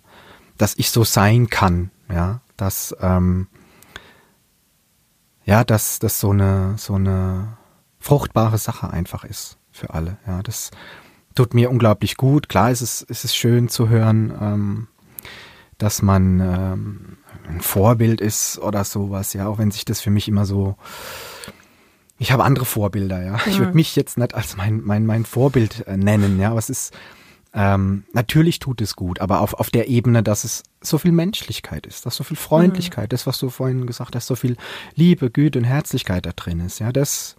[0.59, 3.48] dass ich so sein kann, ja, dass ähm,
[5.46, 7.57] ja, dass das so eine so eine
[7.98, 10.16] fruchtbare Sache einfach ist für alle.
[10.26, 10.70] Ja, das
[11.34, 12.48] tut mir unglaublich gut.
[12.48, 14.88] Klar ist es, ist es schön zu hören, ähm,
[15.78, 17.16] dass man ähm,
[17.48, 20.76] ein Vorbild ist oder sowas, ja, auch wenn sich das für mich immer so.
[22.18, 23.40] Ich habe andere Vorbilder, ja.
[23.46, 23.76] Ich würde mhm.
[23.76, 26.94] mich jetzt nicht als mein, mein, mein Vorbild äh, nennen, ja, aber es ist,
[27.52, 31.87] ähm, natürlich tut es gut, aber auf, auf der Ebene, dass es so viel Menschlichkeit
[31.87, 33.16] ist, dass so viel Freundlichkeit mhm.
[33.16, 34.56] ist, was du vorhin gesagt hast, so viel
[34.94, 37.37] Liebe, Güte und Herzlichkeit da drin ist, ja, das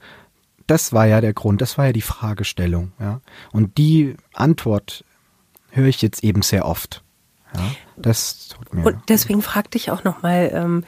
[0.67, 2.91] das war ja der Grund, das war ja die Fragestellung.
[2.99, 3.21] Ja?
[3.51, 5.03] Und die Antwort
[5.69, 7.03] höre ich jetzt eben sehr oft.
[7.53, 7.61] Ja?
[7.97, 8.85] Das tut mir.
[8.85, 10.83] Und deswegen fragte ich auch nochmal ähm,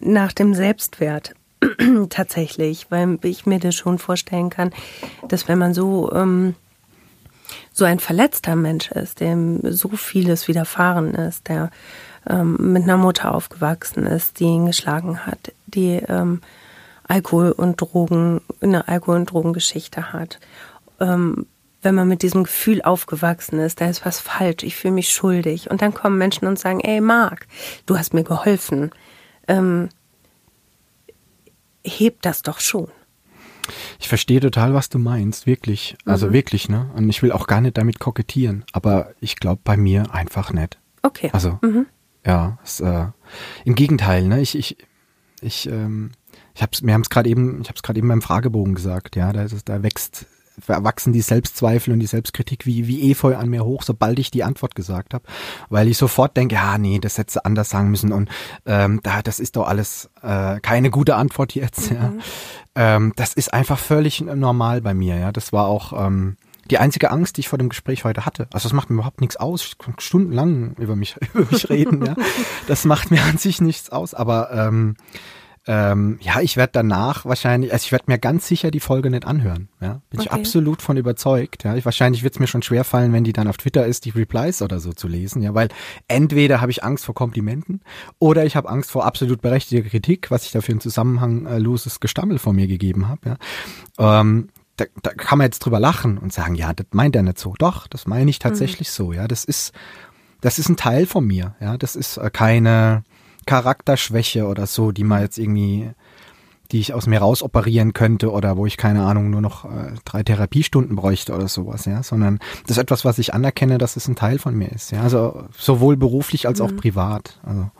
[0.00, 1.34] nach dem Selbstwert
[2.10, 4.72] tatsächlich, weil ich mir das schon vorstellen kann,
[5.28, 6.54] dass wenn man so ähm,
[7.72, 11.70] so ein verletzter Mensch ist, dem so vieles widerfahren ist, der
[12.28, 16.40] ähm, mit einer Mutter aufgewachsen ist, die ihn geschlagen hat, die ähm,
[17.06, 20.40] Alkohol und Drogen, eine Alkohol- und Drogengeschichte hat.
[21.00, 21.46] Ähm,
[21.82, 25.70] wenn man mit diesem Gefühl aufgewachsen ist, da ist was falsch, ich fühle mich schuldig.
[25.70, 27.46] Und dann kommen Menschen und sagen, ey Marc,
[27.86, 28.90] du hast mir geholfen.
[29.46, 29.90] Ähm,
[31.84, 32.88] hebt das doch schon.
[33.98, 35.96] Ich verstehe total, was du meinst, wirklich.
[36.04, 36.32] Also mhm.
[36.32, 36.90] wirklich, ne?
[36.94, 40.78] Und ich will auch gar nicht damit kokettieren, aber ich glaube bei mir einfach nicht.
[41.02, 41.30] Okay.
[41.32, 41.86] Also, mhm.
[42.26, 43.06] ja, es, äh,
[43.64, 44.40] im Gegenteil, ne?
[44.40, 44.76] Ich, ich,
[45.40, 46.12] ich, ähm,
[46.54, 49.16] ich hab's, wir haben es gerade eben, ich habe es gerade eben beim Fragebogen gesagt,
[49.16, 50.26] ja, da, ist, da wächst,
[50.66, 54.44] wachsen die Selbstzweifel und die Selbstkritik wie, wie Efeu an mir hoch, sobald ich die
[54.44, 55.24] Antwort gesagt habe,
[55.68, 58.28] weil ich sofort denke, ja, nee, das hätte sie anders sagen müssen und
[58.66, 61.90] ähm, da, das ist doch alles äh, keine gute Antwort jetzt.
[61.90, 61.96] Mhm.
[61.96, 62.12] Ja.
[62.76, 65.32] Ähm, das ist einfach völlig normal bei mir, ja.
[65.32, 66.36] Das war auch ähm,
[66.70, 68.46] die einzige Angst, die ich vor dem Gespräch heute hatte.
[68.52, 69.64] Also das macht mir überhaupt nichts aus.
[69.64, 72.14] Ich kann stundenlang über mich, über mich reden, ja.
[72.68, 74.96] Das macht mir an sich nichts aus, aber ähm,
[75.66, 79.26] ähm, ja, ich werde danach wahrscheinlich, also ich werde mir ganz sicher die Folge nicht
[79.26, 79.68] anhören.
[79.80, 80.28] Ja, bin okay.
[80.28, 81.64] ich absolut von überzeugt.
[81.64, 84.04] Ja, ich, wahrscheinlich wird es mir schon schwer fallen, wenn die dann auf Twitter ist,
[84.04, 85.40] die Replies oder so zu lesen.
[85.40, 85.68] Ja, weil
[86.06, 87.80] entweder habe ich Angst vor Komplimenten
[88.18, 92.38] oder ich habe Angst vor absolut berechtigter Kritik, was ich da für einen zusammenhangloses Gestammel
[92.38, 93.36] vor mir gegeben habe.
[93.98, 94.20] Ja.
[94.20, 97.38] Ähm, da, da kann man jetzt drüber lachen und sagen, ja, das meint er nicht
[97.38, 97.54] so.
[97.58, 98.92] Doch, das meine ich tatsächlich mhm.
[98.92, 99.12] so.
[99.14, 99.72] Ja, das ist,
[100.42, 101.54] das ist ein Teil von mir.
[101.60, 103.04] Ja, das ist äh, keine
[103.46, 105.90] Charakterschwäche oder so, die man jetzt irgendwie,
[106.72, 109.92] die ich aus mir raus operieren könnte oder wo ich keine Ahnung nur noch äh,
[110.04, 114.08] drei Therapiestunden bräuchte oder sowas, ja, sondern das ist etwas, was ich anerkenne, dass es
[114.08, 116.66] ein Teil von mir ist, ja, also sowohl beruflich als mhm.
[116.66, 117.70] auch privat, also.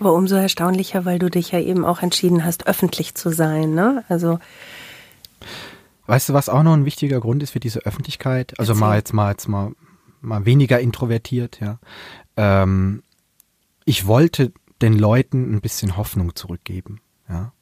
[0.00, 4.02] Aber umso erstaunlicher, weil du dich ja eben auch entschieden hast, öffentlich zu sein, ne?
[4.08, 4.40] Also.
[6.06, 8.58] Weißt du, was auch noch ein wichtiger Grund ist für diese Öffentlichkeit?
[8.58, 9.70] Also mal jetzt mal jetzt mal
[10.20, 11.78] mal weniger introvertiert, ja.
[12.36, 13.02] Ähm,
[13.84, 14.52] ich wollte
[14.82, 17.00] den Leuten ein bisschen Hoffnung zurückgeben.
[17.28, 17.52] Ja.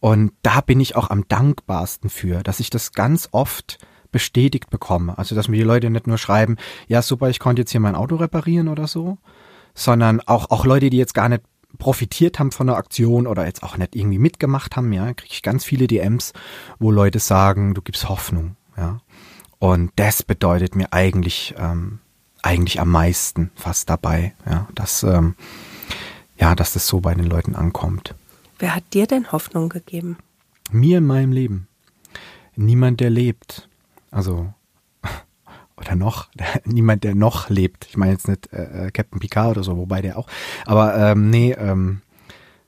[0.00, 3.78] Und da bin ich auch am dankbarsten für, dass ich das ganz oft
[4.10, 5.16] bestätigt bekomme.
[5.18, 6.56] Also, dass mir die Leute nicht nur schreiben,
[6.88, 9.18] ja, super, ich konnte jetzt hier mein Auto reparieren oder so,
[9.74, 11.42] sondern auch, auch Leute, die jetzt gar nicht
[11.78, 15.42] profitiert haben von der Aktion oder jetzt auch nicht irgendwie mitgemacht haben, ja, kriege ich
[15.42, 16.32] ganz viele DMs,
[16.78, 19.00] wo Leute sagen, du gibst Hoffnung, ja.
[19.58, 22.00] Und das bedeutet mir eigentlich, ähm,
[22.42, 25.36] eigentlich am meisten fast dabei, ja, dass, ähm,
[26.40, 28.14] ja, dass das so bei den Leuten ankommt.
[28.58, 30.16] Wer hat dir denn Hoffnung gegeben?
[30.72, 31.68] Mir in meinem Leben.
[32.56, 33.68] Niemand, der lebt.
[34.10, 34.52] Also,
[35.76, 36.28] oder noch,
[36.64, 37.86] niemand, der noch lebt.
[37.88, 40.28] Ich meine jetzt nicht äh, äh, Captain Picard oder so, wobei der auch.
[40.64, 42.00] Aber ähm, nee, ähm,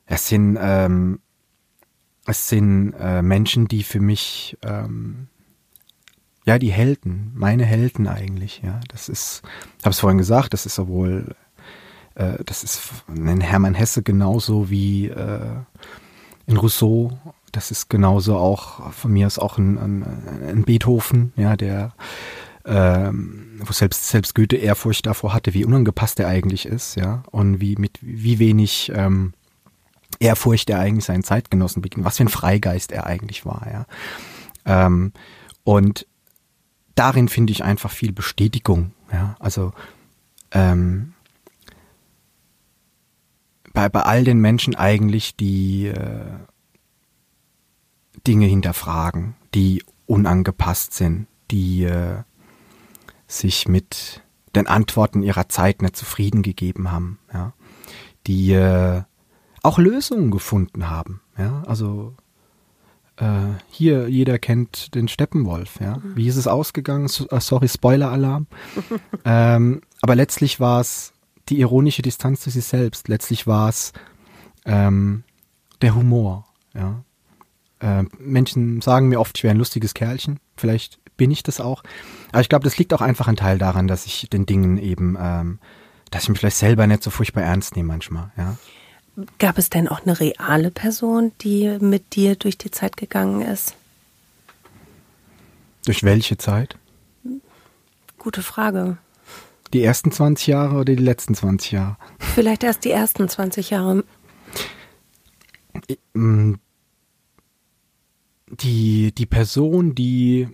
[0.05, 1.19] es sind, ähm,
[2.25, 5.27] es sind äh, Menschen, die für mich, ähm,
[6.45, 8.81] ja, die Helden, meine Helden eigentlich, ja.
[8.89, 9.41] Das ist,
[9.79, 11.35] ich habe es vorhin gesagt, das ist sowohl
[12.15, 15.55] äh, das ist in Hermann Hesse genauso wie äh,
[16.45, 17.17] in Rousseau.
[17.51, 20.03] Das ist genauso auch, von mir ist auch ein, ein,
[20.47, 21.93] ein Beethoven, ja, der
[22.65, 27.59] ähm, wo selbst, selbst Goethe Ehrfurcht davor hatte, wie unangepasst er eigentlich ist, ja, und
[27.59, 29.33] wie mit wie wenig ähm,
[30.19, 33.85] Ehrfurcht er eigentlich seinen Zeitgenossen begegnet, was für ein Freigeist er eigentlich war, ja.
[34.65, 35.11] Ähm,
[35.63, 36.07] und
[36.95, 39.73] darin finde ich einfach viel Bestätigung, ja, also
[40.51, 41.12] ähm,
[43.73, 46.25] bei, bei all den Menschen eigentlich, die äh,
[48.25, 52.23] Dinge hinterfragen, die unangepasst sind, die äh,
[53.27, 54.21] sich mit
[54.55, 57.53] den Antworten ihrer Zeit nicht zufrieden gegeben haben, ja,
[58.27, 59.01] die äh,
[59.63, 62.15] auch Lösungen gefunden haben, ja, also
[63.17, 65.99] äh, hier, jeder kennt den Steppenwolf, ja.
[66.15, 67.05] Wie ist es ausgegangen?
[67.29, 68.47] Äh, sorry, Spoiler-Alarm.
[69.25, 71.12] ähm, aber letztlich war es
[71.49, 73.07] die ironische Distanz zu sich selbst.
[73.07, 73.93] Letztlich war es
[74.65, 75.23] ähm,
[75.81, 76.47] der Humor.
[76.73, 77.03] Ja.
[77.79, 80.39] Äh, Menschen sagen mir oft, ich wäre ein lustiges Kerlchen.
[80.55, 81.83] Vielleicht bin ich das auch.
[82.31, 85.17] Aber ich glaube, das liegt auch einfach ein Teil daran, dass ich den Dingen eben,
[85.19, 85.59] ähm,
[86.11, 88.31] dass ich mich vielleicht selber nicht so furchtbar ernst nehme manchmal.
[88.37, 88.57] Ja.
[89.37, 93.75] Gab es denn auch eine reale Person, die mit dir durch die Zeit gegangen ist?
[95.85, 96.77] Durch welche Zeit?
[98.17, 98.97] Gute Frage.
[99.73, 101.97] Die ersten 20 Jahre oder die letzten 20 Jahre?
[102.19, 104.03] Vielleicht erst die ersten 20 Jahre.
[106.13, 106.53] Mm,
[108.47, 110.47] die, die Person, die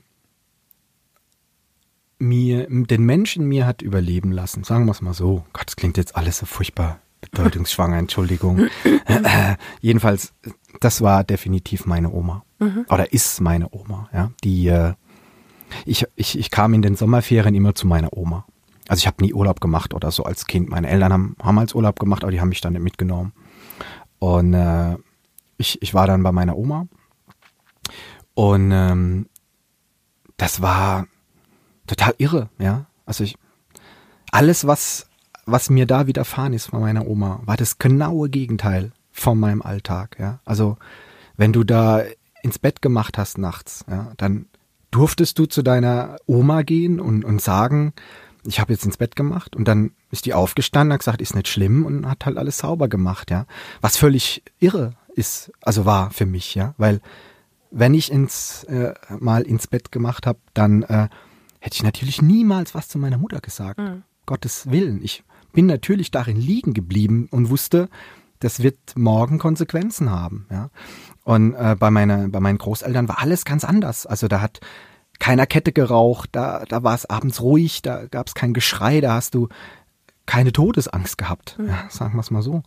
[2.17, 5.45] mir, den Menschen mir hat überleben lassen, sagen wir es mal so.
[5.53, 8.67] Gott, das klingt jetzt alles so furchtbar bedeutungsschwanger, Entschuldigung.
[9.81, 10.33] jedenfalls,
[10.79, 12.43] das war definitiv meine Oma.
[12.59, 12.85] Mhm.
[12.89, 14.31] Oder ist meine Oma, ja.
[14.43, 14.93] Die, äh,
[15.85, 18.45] ich, ich, ich kam in den Sommerferien immer zu meiner Oma.
[18.89, 20.67] Also ich habe nie Urlaub gemacht oder so als Kind.
[20.67, 23.33] Meine Eltern haben, haben als Urlaub gemacht, aber die haben mich dann nicht mitgenommen.
[24.17, 24.97] Und äh,
[25.57, 26.87] ich, ich war dann bei meiner Oma.
[28.33, 29.27] Und ähm,
[30.37, 31.05] das war
[31.85, 32.87] total irre, ja.
[33.05, 33.37] Also ich,
[34.31, 35.07] alles, was,
[35.45, 40.17] was mir da widerfahren ist von meiner Oma, war das genaue Gegenteil von meinem Alltag,
[40.19, 40.39] ja.
[40.45, 40.77] Also
[41.37, 42.01] wenn du da
[42.41, 44.47] ins Bett gemacht hast nachts, ja, dann
[44.89, 47.93] durftest du zu deiner Oma gehen und, und sagen,
[48.45, 51.47] ich habe jetzt ins Bett gemacht und dann ist die aufgestanden, hat gesagt, ist nicht
[51.47, 53.45] schlimm und hat halt alles sauber gemacht, ja.
[53.81, 57.01] Was völlig irre ist, also war für mich, ja, weil
[57.71, 61.09] wenn ich ins äh, mal ins Bett gemacht habe, dann äh,
[61.59, 63.79] hätte ich natürlich niemals was zu meiner Mutter gesagt.
[63.79, 64.03] Mhm.
[64.25, 65.03] Gottes Willen.
[65.03, 65.23] Ich
[65.53, 67.89] bin natürlich darin liegen geblieben und wusste,
[68.39, 70.69] das wird morgen Konsequenzen haben, ja.
[71.23, 74.05] Und äh, bei meiner, bei meinen Großeltern war alles ganz anders.
[74.05, 74.61] Also da hat
[75.19, 79.13] keiner Kette geraucht, da, da war es abends ruhig, da gab es kein Geschrei, da
[79.13, 79.49] hast du
[80.25, 81.67] keine Todesangst gehabt, mhm.
[81.67, 82.63] ja, sagen wir es mal so.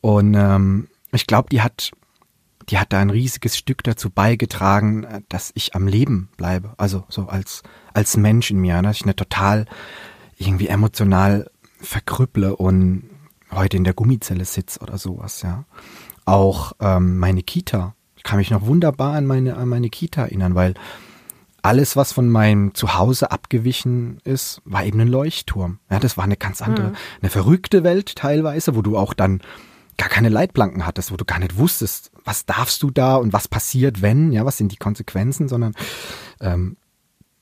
[0.00, 1.90] Und ähm, ich glaube, die hat,
[2.68, 6.74] die hat da ein riesiges Stück dazu beigetragen, äh, dass ich am Leben bleibe.
[6.76, 7.62] Also so als,
[7.92, 8.82] als Mensch in mir, ne?
[8.82, 9.66] dass ich eine total
[10.38, 13.10] irgendwie emotional verkrüpple und
[13.50, 15.64] heute in der Gummizelle sitze oder sowas, ja.
[16.24, 17.94] Auch ähm, meine Kita.
[18.16, 20.74] Ich kann mich noch wunderbar an meine, an meine Kita erinnern, weil
[21.66, 25.80] alles, was von meinem Zuhause abgewichen ist, war eben ein Leuchtturm.
[25.90, 26.96] Ja, das war eine ganz andere, mhm.
[27.22, 29.40] eine verrückte Welt teilweise, wo du auch dann
[29.96, 33.48] gar keine Leitplanken hattest, wo du gar nicht wusstest, was darfst du da und was
[33.48, 35.74] passiert, wenn, ja, was sind die Konsequenzen, sondern
[36.40, 36.76] ähm,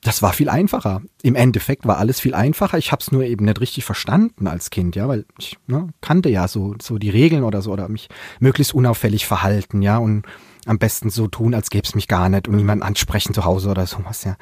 [0.03, 1.03] das war viel einfacher.
[1.23, 2.79] Im Endeffekt war alles viel einfacher.
[2.79, 6.31] Ich habe es nur eben nicht richtig verstanden als Kind, ja, weil ich ne, kannte
[6.31, 8.09] ja so so die Regeln oder so oder mich
[8.41, 10.25] möglichst unauffällig verhalten, ja, und
[10.67, 13.71] am besten so tun, als gäbe es mich gar nicht und niemanden ansprechen zu Hause
[13.71, 14.37] oder sowas, ja.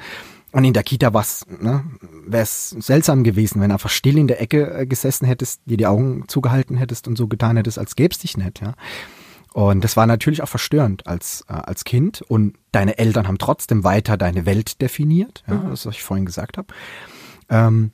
[0.51, 1.83] Und in der Kita was, ne,
[2.27, 5.87] wäre es seltsam gewesen, wenn einfach still in der Ecke äh, gesessen hättest, dir die
[5.87, 8.73] Augen zugehalten hättest und so getan hättest, als gäbe es dich nicht, ja.
[9.53, 12.23] Und das war natürlich auch verstörend als, äh, als Kind.
[12.23, 15.69] Und deine Eltern haben trotzdem weiter deine Welt definiert, ja, mhm.
[15.69, 16.67] das, was ich vorhin gesagt habe.
[17.49, 17.91] Ähm,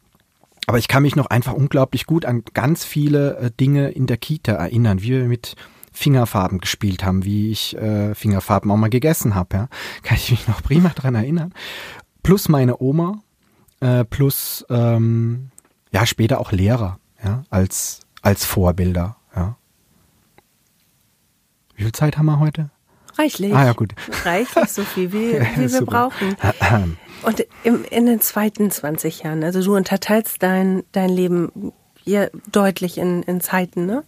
[0.68, 4.18] aber ich kann mich noch einfach unglaublich gut an ganz viele äh, Dinge in der
[4.18, 5.56] Kita erinnern, wie wir mit
[6.00, 9.56] Fingerfarben gespielt haben, wie ich äh, Fingerfarben auch mal gegessen habe.
[9.56, 9.70] Ja.
[10.02, 11.54] Kann ich mich noch prima dran erinnern.
[12.24, 13.22] Plus meine Oma,
[13.82, 15.52] äh, plus ähm,
[15.92, 19.18] ja später auch Lehrer, ja, als als Vorbilder.
[19.36, 19.58] Ja.
[21.76, 22.70] Wie viel Zeit haben wir heute?
[23.18, 23.54] Reichlich.
[23.54, 23.94] Ah ja, gut.
[24.24, 26.38] Reichlich, so viel, wie, wie wir brauchen.
[27.24, 32.98] Und im, in den zweiten 20 Jahren, also du unterteilst dein, dein Leben hier deutlich
[32.98, 34.06] in, in Zeiten, ne?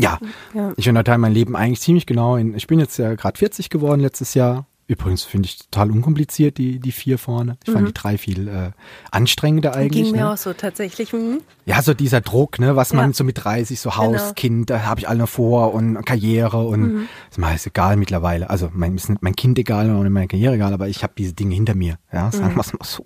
[0.00, 0.18] Ja.
[0.54, 0.72] ja.
[0.76, 4.00] Ich unterteile mein Leben eigentlich ziemlich genau in, ich bin jetzt ja gerade 40 geworden
[4.00, 7.56] letztes Jahr Übrigens finde ich total unkompliziert, die, die vier vorne.
[7.62, 7.72] Ich mhm.
[7.72, 8.70] fand die drei viel äh,
[9.10, 10.04] anstrengender eigentlich.
[10.04, 10.30] Ging mir ne?
[10.32, 11.14] auch so tatsächlich.
[11.14, 11.40] Mhm.
[11.64, 12.96] Ja, so dieser Druck, ne, was ja.
[12.96, 14.32] man so mit 30, so Haus, genau.
[14.34, 17.08] Kind, da habe ich alle noch vor und Karriere und mhm.
[17.30, 18.50] ist mir alles egal mittlerweile.
[18.50, 21.32] Also mein, ist nicht mein Kind egal und meine Karriere egal, aber ich habe diese
[21.32, 21.96] Dinge hinter mir.
[22.12, 22.56] Ja, sagen mhm.
[22.56, 23.04] wir es mal so.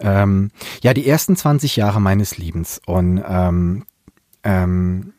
[0.00, 0.50] Ähm,
[0.82, 3.84] ja, die ersten 20 Jahre meines Lebens und ähm,
[4.42, 5.12] ähm,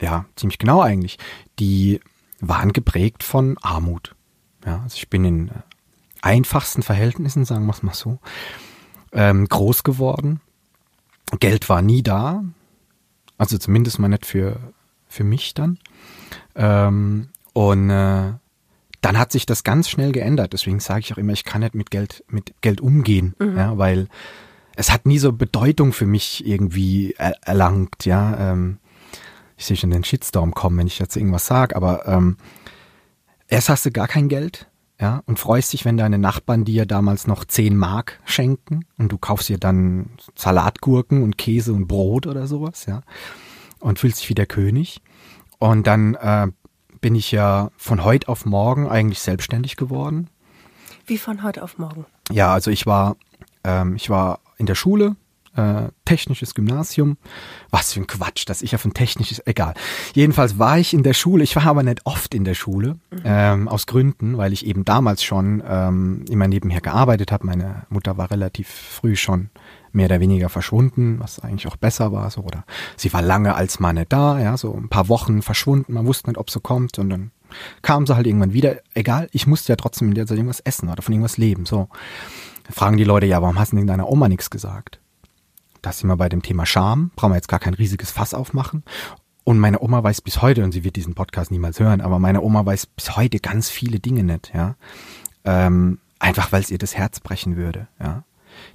[0.00, 1.18] ja, ziemlich genau eigentlich,
[1.58, 2.00] die
[2.40, 4.14] waren geprägt von Armut.
[4.64, 5.50] Ja, also ich bin in
[6.22, 8.18] einfachsten Verhältnissen, sagen wir es mal so,
[9.12, 10.40] ähm, groß geworden.
[11.40, 12.44] Geld war nie da.
[13.36, 14.58] Also zumindest mal nicht für,
[15.08, 15.78] für mich dann.
[16.54, 18.32] Ähm, und äh,
[19.00, 20.52] dann hat sich das ganz schnell geändert.
[20.52, 23.56] Deswegen sage ich auch immer, ich kann nicht mit Geld, mit Geld umgehen, mhm.
[23.56, 24.08] ja, weil
[24.76, 28.52] es hat nie so Bedeutung für mich irgendwie er erlangt, ja.
[28.52, 28.78] Ähm,
[29.56, 32.36] ich sehe schon den Shitstorm kommen, wenn ich jetzt irgendwas sage, aber ähm,
[33.48, 34.68] erst hast du gar kein Geld,
[35.00, 39.18] ja, und freust dich, wenn deine Nachbarn dir damals noch 10 Mark schenken und du
[39.18, 43.02] kaufst dir dann Salatgurken und Käse und Brot oder sowas, ja,
[43.80, 45.02] und fühlst dich wie der König.
[45.58, 46.48] Und dann äh,
[47.00, 50.30] bin ich ja von heute auf morgen eigentlich selbstständig geworden.
[51.06, 52.06] Wie von heute auf morgen?
[52.30, 53.16] Ja, also ich war,
[53.62, 55.16] ähm, ich war in der Schule,
[55.56, 57.16] äh, technisches Gymnasium.
[57.70, 59.74] Was für ein Quatsch, dass ich ja von technisches, egal.
[60.14, 63.20] Jedenfalls war ich in der Schule, ich war aber nicht oft in der Schule, mhm.
[63.24, 67.46] ähm, aus Gründen, weil ich eben damals schon ähm, immer nebenher gearbeitet habe.
[67.46, 69.50] Meine Mutter war relativ früh schon
[69.92, 72.64] mehr oder weniger verschwunden, was eigentlich auch besser war, so, oder
[72.96, 76.30] sie war lange als Mann nicht da, ja, so ein paar Wochen verschwunden, man wusste
[76.30, 77.30] nicht, ob sie kommt und dann
[77.82, 78.78] kam sie halt irgendwann wieder.
[78.94, 81.88] Egal, ich musste ja trotzdem in der Zeit irgendwas essen oder von irgendwas leben, so.
[82.70, 84.98] Fragen die Leute, ja, warum hast du denn deiner Oma nichts gesagt?
[85.84, 87.10] Da sind wir bei dem Thema Scham.
[87.14, 88.84] Brauchen wir jetzt gar kein riesiges Fass aufmachen.
[89.44, 92.40] Und meine Oma weiß bis heute, und sie wird diesen Podcast niemals hören, aber meine
[92.40, 94.76] Oma weiß bis heute ganz viele Dinge nicht, ja.
[95.44, 98.24] Ähm, einfach weil es ihr das Herz brechen würde, ja.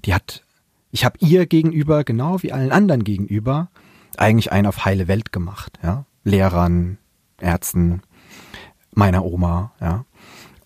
[0.05, 0.43] Die hat,
[0.91, 3.69] ich habe ihr gegenüber, genau wie allen anderen gegenüber,
[4.15, 6.05] eigentlich einen auf heile Welt gemacht, ja.
[6.23, 6.99] Lehrern,
[7.39, 8.03] Ärzten,
[8.93, 10.05] meiner Oma, ja.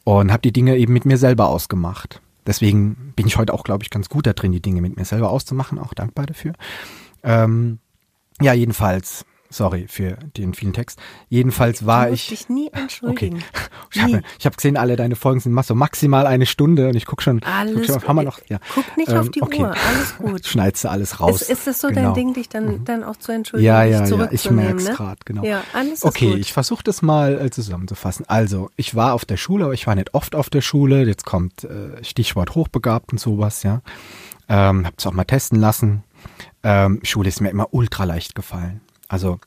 [0.03, 2.21] Und habe die Dinge eben mit mir selber ausgemacht.
[2.45, 5.05] Deswegen bin ich heute auch, glaube ich, ganz gut da drin, die Dinge mit mir
[5.05, 6.53] selber auszumachen, auch dankbar dafür.
[7.23, 7.79] Ähm,
[8.41, 10.99] ja, jedenfalls Sorry für den vielen Text.
[11.29, 12.27] Jedenfalls war ich.
[12.27, 13.37] dich nie entschuldigen.
[13.37, 13.43] Okay.
[13.95, 17.21] Ich habe hab gesehen, alle deine Folgen sind so maximal eine Stunde und ich guck
[17.21, 17.43] schon.
[17.43, 18.57] Alles guck schon, haben wir noch, ja.
[18.73, 19.61] Guck nicht ähm, auf die okay.
[19.61, 20.47] Uhr, alles gut.
[20.47, 21.43] Schneidest du alles raus.
[21.43, 22.01] Ist, ist das so genau.
[22.01, 22.85] dein Ding, dich dann, mhm.
[22.85, 23.67] dann auch zu entschuldigen?
[23.67, 24.31] Ja, ja, ja.
[24.31, 24.93] Ich merk's ne?
[24.93, 25.43] gerade, genau.
[25.43, 26.39] Ja, alles okay, gut.
[26.39, 28.25] ich versuche das mal äh, zusammenzufassen.
[28.27, 31.05] Also, ich war auf der Schule, aber ich war nicht oft auf der Schule.
[31.05, 33.81] Jetzt kommt äh, Stichwort hochbegabt und sowas, ja.
[34.49, 36.03] Ähm, hab's auch mal testen lassen.
[36.63, 38.81] Ähm, Schule ist mir immer ultra leicht gefallen.
[39.13, 39.39] Also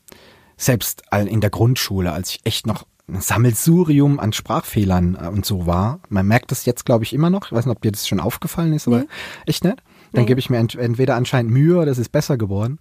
[0.57, 5.67] selbst in der Grundschule, als ich echt noch ein Sammelsurium an Sprachfehlern äh, und so
[5.67, 5.99] war.
[6.09, 7.47] Man merkt das jetzt, glaube ich, immer noch.
[7.47, 9.07] Ich weiß nicht, ob dir das schon aufgefallen ist, aber nee.
[9.47, 9.79] echt nicht.
[10.13, 10.27] Dann nee.
[10.27, 12.79] gebe ich mir ent entweder anscheinend Mühe oder es ist besser geworden.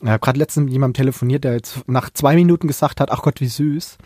[0.00, 3.22] Ich habe gerade letztens mit jemandem telefoniert, der jetzt nach zwei Minuten gesagt hat, ach
[3.22, 3.98] Gott, wie süß.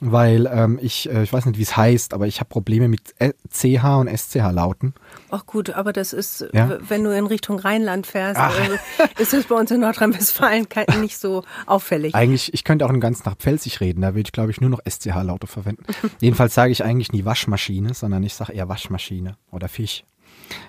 [0.00, 3.14] Weil ähm, ich, äh, ich weiß nicht, wie es heißt, aber ich habe Probleme mit
[3.50, 4.94] CH und SCH-Lauten.
[5.30, 6.78] Ach gut, aber das ist, ja?
[6.88, 10.66] wenn du in Richtung Rheinland fährst, äh, ist das bei uns in Nordrhein-Westfalen
[11.00, 12.14] nicht so auffällig.
[12.14, 14.70] Eigentlich, ich könnte auch den ganzen Tag Pfälzig reden, da würde ich, glaube ich, nur
[14.70, 15.84] noch SCH-Laute verwenden.
[16.20, 20.04] Jedenfalls sage ich eigentlich nie Waschmaschine, sondern ich sage eher Waschmaschine oder Fisch.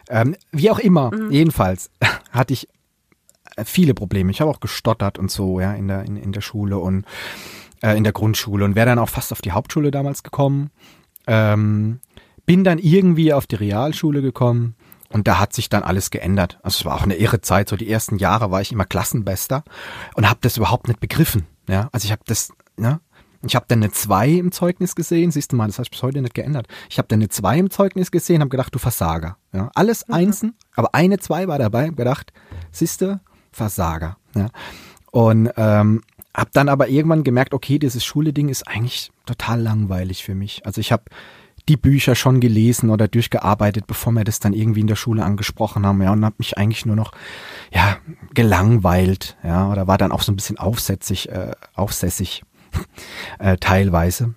[0.10, 1.32] Ähm, wie auch immer, mhm.
[1.32, 1.90] jedenfalls
[2.32, 2.68] hatte ich
[3.56, 4.32] äh, viele Probleme.
[4.32, 7.06] Ich habe auch gestottert und so, ja, in der, in, in der Schule und
[7.82, 10.72] äh, in der Grundschule und wäre dann auch fast auf die Hauptschule damals gekommen.
[11.28, 12.00] Ähm,
[12.46, 14.76] bin dann irgendwie auf die Realschule gekommen
[15.10, 16.60] und da hat sich dann alles geändert.
[16.64, 17.70] Also es war auch eine irre Zeit.
[17.70, 19.64] So die ersten Jahre war ich immer Klassenbester
[20.16, 21.46] und habe das überhaupt nicht begriffen.
[21.68, 23.00] Ja, also ich habe das, ne?
[23.44, 26.22] Ich habe dann eine 2 im Zeugnis gesehen, siehst du mal, das hat bis heute
[26.22, 26.68] nicht geändert.
[26.90, 29.38] Ich habe dann eine 2 im Zeugnis gesehen, habe gedacht, du Versager.
[29.52, 30.14] Ja, alles mhm.
[30.14, 32.34] Einsen, aber eine 2 war dabei, hab gedacht,
[32.72, 33.20] siehst du,
[33.52, 34.18] Versager.
[34.36, 34.50] Ja.
[35.12, 36.04] Und ähm,
[36.36, 40.66] habe dann aber irgendwann gemerkt, okay, dieses Schule-Ding ist eigentlich total langweilig für mich.
[40.66, 41.04] Also ich habe
[41.68, 45.86] die Bücher schon gelesen oder durchgearbeitet, bevor wir das dann irgendwie in der Schule angesprochen
[45.86, 47.12] haben, ja, und habe mich eigentlich nur noch
[47.74, 47.98] ja
[48.34, 52.44] gelangweilt, ja, oder war dann auch so ein bisschen aufsätzig, äh, aufsässig
[53.40, 54.34] äh, teilweise,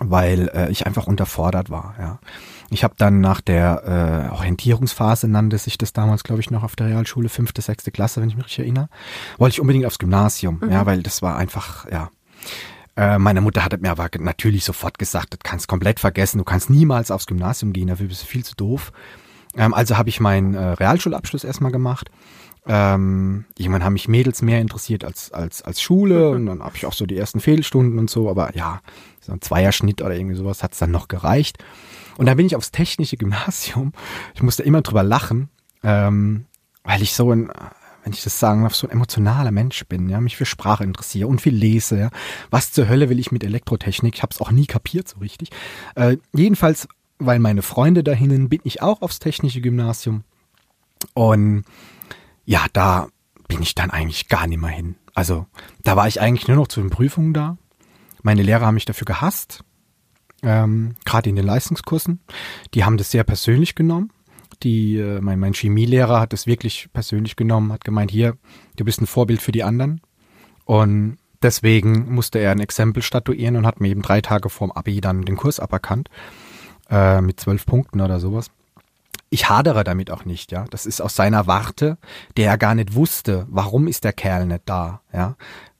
[0.00, 2.18] weil äh, ich einfach unterfordert war, ja.
[2.70, 6.76] Ich habe dann nach der äh, Orientierungsphase, nannte sich das damals, glaube ich, noch auf
[6.76, 8.88] der Realschule, fünfte, sechste Klasse, wenn ich mich richtig erinnere,
[9.38, 10.70] wollte ich unbedingt aufs Gymnasium, mhm.
[10.70, 12.10] ja, weil das war einfach, ja.
[12.96, 16.68] Äh, meine Mutter hatte mir aber natürlich sofort gesagt, das kannst komplett vergessen, du kannst
[16.68, 18.92] niemals aufs Gymnasium gehen, dafür bist du viel zu doof.
[19.56, 22.10] Ähm, also habe ich meinen äh, Realschulabschluss erstmal gemacht.
[22.66, 26.84] Ähm, irgendwann haben mich Mädels mehr interessiert als, als, als Schule und dann habe ich
[26.84, 28.80] auch so die ersten Fehlstunden und so, aber ja,
[29.20, 31.58] so ein Zweierschnitt oder irgendwie sowas hat's dann noch gereicht.
[32.18, 33.92] Und dann bin ich aufs technische Gymnasium.
[34.34, 35.48] Ich musste immer drüber lachen,
[35.84, 36.46] ähm,
[36.82, 37.48] weil ich so ein,
[38.02, 41.28] wenn ich das sagen darf, so ein emotionaler Mensch bin, ja, mich für Sprache interessiere
[41.28, 41.96] und viel lese.
[41.96, 42.10] Ja.
[42.50, 44.16] Was zur Hölle will ich mit Elektrotechnik?
[44.16, 45.50] Ich habe es auch nie kapiert so richtig.
[45.94, 46.88] Äh, jedenfalls,
[47.20, 50.24] weil meine Freunde dahin bin ich auch aufs technische Gymnasium.
[51.14, 51.64] Und
[52.44, 53.06] ja, da
[53.46, 54.96] bin ich dann eigentlich gar nicht mehr hin.
[55.14, 55.46] Also
[55.84, 57.58] da war ich eigentlich nur noch zu den Prüfungen da.
[58.22, 59.62] Meine Lehrer haben mich dafür gehasst
[60.42, 62.20] ähm, gerade in den Leistungskursen.
[62.74, 64.10] Die haben das sehr persönlich genommen.
[64.62, 68.36] Die, äh, mein, mein Chemielehrer hat das wirklich persönlich genommen, hat gemeint, hier,
[68.76, 70.00] du bist ein Vorbild für die anderen.
[70.64, 75.00] Und deswegen musste er ein Exempel statuieren und hat mir eben drei Tage vorm Abi
[75.00, 76.08] dann den Kurs aberkannt.
[76.90, 78.50] Äh, mit zwölf Punkten oder sowas.
[79.30, 80.64] Ich hadere damit auch nicht, ja.
[80.70, 81.98] Das ist aus seiner Warte,
[82.38, 85.36] der er gar nicht wusste, warum ist der Kerl nicht da, ja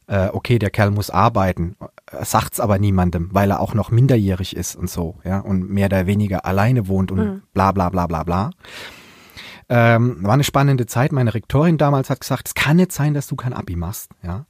[0.09, 1.77] äh, okay, der Kerl muss arbeiten,
[2.23, 6.07] sagt's aber niemandem, weil er auch noch minderjährig ist und so, ja, und mehr oder
[6.07, 7.43] weniger alleine wohnt und mhm.
[7.53, 8.51] bla bla bla bla bla.
[9.71, 11.13] Ähm, war eine spannende Zeit.
[11.13, 14.47] Meine Rektorin damals hat gesagt, es kann nicht sein, dass du kein Abi machst, ja.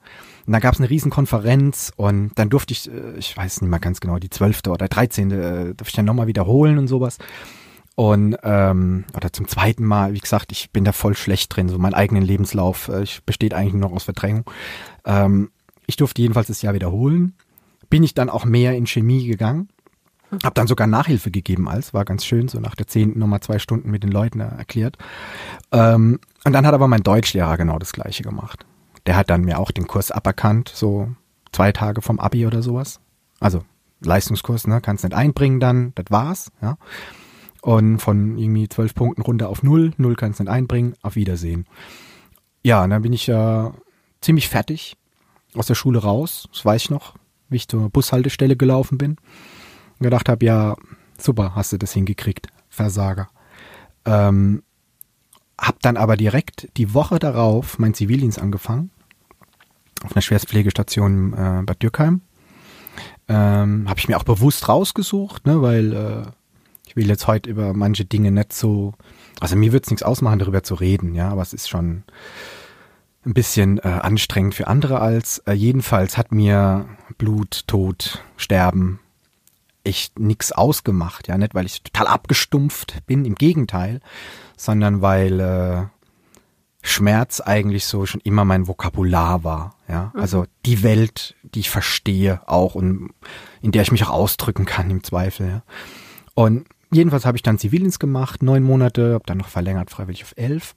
[0.46, 3.78] Und da gab es eine Riesenkonferenz und dann durfte ich, äh, ich weiß nicht mal
[3.78, 7.18] ganz genau, die zwölfte oder dreizehnte, äh, durfte ich dann nochmal wiederholen und sowas.
[7.96, 11.78] Und ähm, oder zum zweiten Mal, wie gesagt, ich bin da voll schlecht drin, so
[11.78, 14.44] mein eigenen Lebenslauf äh, ich besteht eigentlich nur noch aus Verdrängung.
[15.04, 15.50] Ähm,
[15.88, 17.34] ich durfte jedenfalls das Jahr wiederholen.
[17.90, 19.68] Bin ich dann auch mehr in Chemie gegangen.
[20.42, 23.58] Hab dann sogar Nachhilfe gegeben als, war ganz schön, so nach der zehnten nochmal zwei
[23.58, 24.98] Stunden mit den Leuten erklärt.
[25.72, 28.66] Ähm, und dann hat aber mein Deutschlehrer genau das gleiche gemacht.
[29.06, 31.08] Der hat dann mir auch den Kurs aberkannt, so
[31.52, 33.00] zwei Tage vom Abi oder sowas.
[33.40, 33.62] Also
[34.00, 36.76] Leistungskurs, ne, kannst nicht einbringen dann, das war's, ja.
[37.62, 41.66] Und von irgendwie zwölf Punkten runter auf null, null kannst nicht einbringen, auf Wiedersehen.
[42.62, 43.72] Ja, und dann bin ich ja
[44.20, 44.96] ziemlich fertig
[45.54, 47.14] aus der Schule raus, das weiß ich noch,
[47.48, 49.12] wie ich zur Bushaltestelle gelaufen bin.
[49.98, 50.76] Und gedacht habe, ja,
[51.18, 53.28] super, hast du das hingekriegt, Versager.
[54.04, 54.62] Ähm,
[55.58, 58.90] hab dann aber direkt die Woche darauf mein Zivildienst angefangen,
[60.04, 62.22] auf einer Schwerstpflegestation äh, Bad Dürkheim.
[63.28, 66.22] Ähm, habe ich mir auch bewusst rausgesucht, ne, weil äh,
[66.86, 68.94] ich will jetzt heute über manche Dinge nicht so,
[69.40, 72.04] also mir wird es nichts ausmachen, darüber zu reden, ja, aber es ist schon
[73.24, 75.38] ein bisschen äh, anstrengend für andere als.
[75.40, 76.86] Äh, jedenfalls hat mir
[77.18, 79.00] Blut, Tod, Sterben
[79.84, 84.00] echt nix ausgemacht, ja, nicht weil ich total abgestumpft bin, im Gegenteil,
[84.56, 85.86] sondern weil äh,
[86.82, 90.20] Schmerz eigentlich so schon immer mein Vokabular war, ja, mhm.
[90.20, 93.10] also die Welt, die ich verstehe auch und
[93.62, 95.62] in der ich mich auch ausdrücken kann im Zweifel, ja.
[96.34, 100.34] Und jedenfalls habe ich dann Zivildienst gemacht, neun Monate, habe dann noch verlängert freiwillig auf
[100.36, 100.74] elf.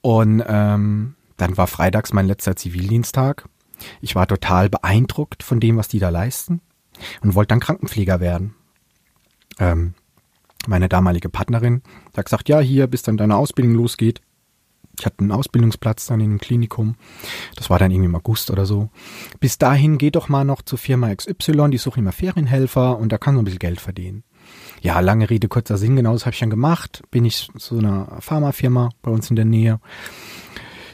[0.00, 3.48] Und ähm, dann war freitags mein letzter Zivildiensttag.
[4.00, 6.60] Ich war total beeindruckt von dem, was die da leisten
[7.22, 8.54] und wollte dann Krankenpfleger werden.
[9.58, 9.94] Ähm,
[10.66, 11.82] meine damalige Partnerin
[12.16, 14.20] hat gesagt, ja, hier, bis dann deine Ausbildung losgeht,
[14.98, 16.96] Ich hatte einen Ausbildungsplatz dann in einem Klinikum.
[17.54, 18.90] Das war dann irgendwie im August oder so.
[19.38, 23.18] Bis dahin geh doch mal noch zur Firma XY, die suchen immer Ferienhelfer und da
[23.18, 24.24] kann man ein bisschen Geld verdienen.
[24.80, 27.02] Ja, lange Rede, kurzer Sinn, genau das habe ich dann gemacht.
[27.10, 29.80] Bin ich zu einer Pharmafirma bei uns in der Nähe.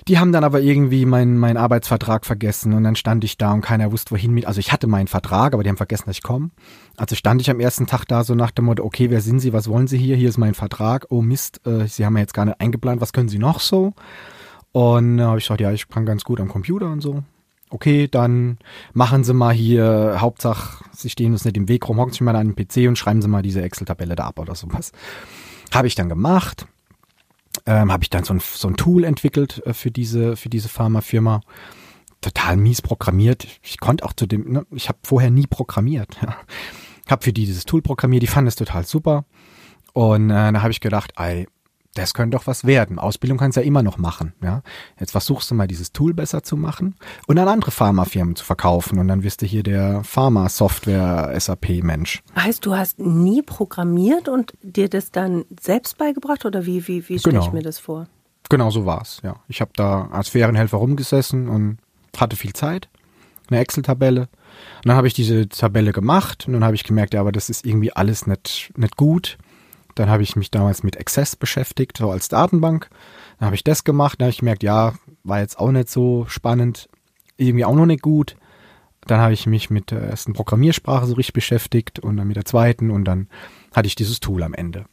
[0.07, 3.63] Die haben dann aber irgendwie meinen mein Arbeitsvertrag vergessen und dann stand ich da und
[3.63, 4.47] keiner wusste wohin mit.
[4.47, 6.51] Also ich hatte meinen Vertrag, aber die haben vergessen, dass ich komme.
[6.99, 9.55] Also stand ich am ersten Tag da so nach dem Motto, okay, wer sind Sie,
[9.55, 10.17] was wollen Sie hier?
[10.17, 11.07] Hier ist mein Vertrag.
[11.09, 13.95] Oh Mist, äh, Sie haben ja jetzt gar nicht eingeplant, was können Sie noch so?
[14.73, 17.23] Und äh, habe ich gesagt, ja, ich kann ganz gut am Computer und so.
[17.75, 18.59] Okay, dann
[18.93, 22.37] machen Sie mal hier, Hauptsache, Sie stehen uns nicht im Weg rum, hocken Sie mal
[22.37, 24.93] an den PC und schreiben Sie mal diese Excel-Tabelle da ab oder sowas.
[25.73, 26.67] Habe ich dann gemacht
[27.67, 30.69] ähm, habe ich dann so ein, so ein Tool entwickelt äh, für diese, für diese
[30.69, 31.41] Pharmafirma.
[32.21, 33.47] Total mies programmiert.
[33.63, 36.19] Ich konnte auch zu dem, ne, ich habe vorher nie programmiert.
[36.23, 36.37] Ja.
[37.07, 39.27] Habe für die dieses Tool programmiert, die fanden es total super.
[39.93, 41.47] Und äh, da habe ich gedacht, ey,
[41.95, 42.99] das könnte doch was werden.
[42.99, 44.33] Ausbildung kannst du ja immer noch machen.
[44.43, 44.63] Ja?
[44.99, 48.99] Jetzt versuchst du mal dieses Tool besser zu machen und an andere Pharmafirmen zu verkaufen
[48.99, 52.23] und dann wirst du hier der Pharma-Software-SAP-Mensch.
[52.37, 57.19] Heißt, du hast nie programmiert und dir das dann selbst beigebracht oder wie, wie, wie
[57.19, 57.47] stelle genau.
[57.47, 58.07] ich mir das vor?
[58.51, 59.21] Genau so war's.
[59.23, 59.37] ja.
[59.49, 61.79] Ich habe da als Ferienhelfer rumgesessen und
[62.17, 62.89] hatte viel Zeit,
[63.49, 64.23] eine Excel-Tabelle.
[64.23, 67.49] Und dann habe ich diese Tabelle gemacht und dann habe ich gemerkt, ja, aber das
[67.49, 69.39] ist irgendwie alles nicht, nicht gut.
[69.95, 72.89] Dann habe ich mich damals mit Access beschäftigt, so als Datenbank.
[73.39, 76.27] Dann habe ich das gemacht, dann habe ich gemerkt, ja, war jetzt auch nicht so
[76.29, 76.89] spannend,
[77.37, 78.37] irgendwie auch noch nicht gut.
[79.07, 82.45] Dann habe ich mich mit der ersten Programmiersprache so richtig beschäftigt und dann mit der
[82.45, 83.29] zweiten und dann
[83.75, 84.87] hatte ich dieses Tool am Ende.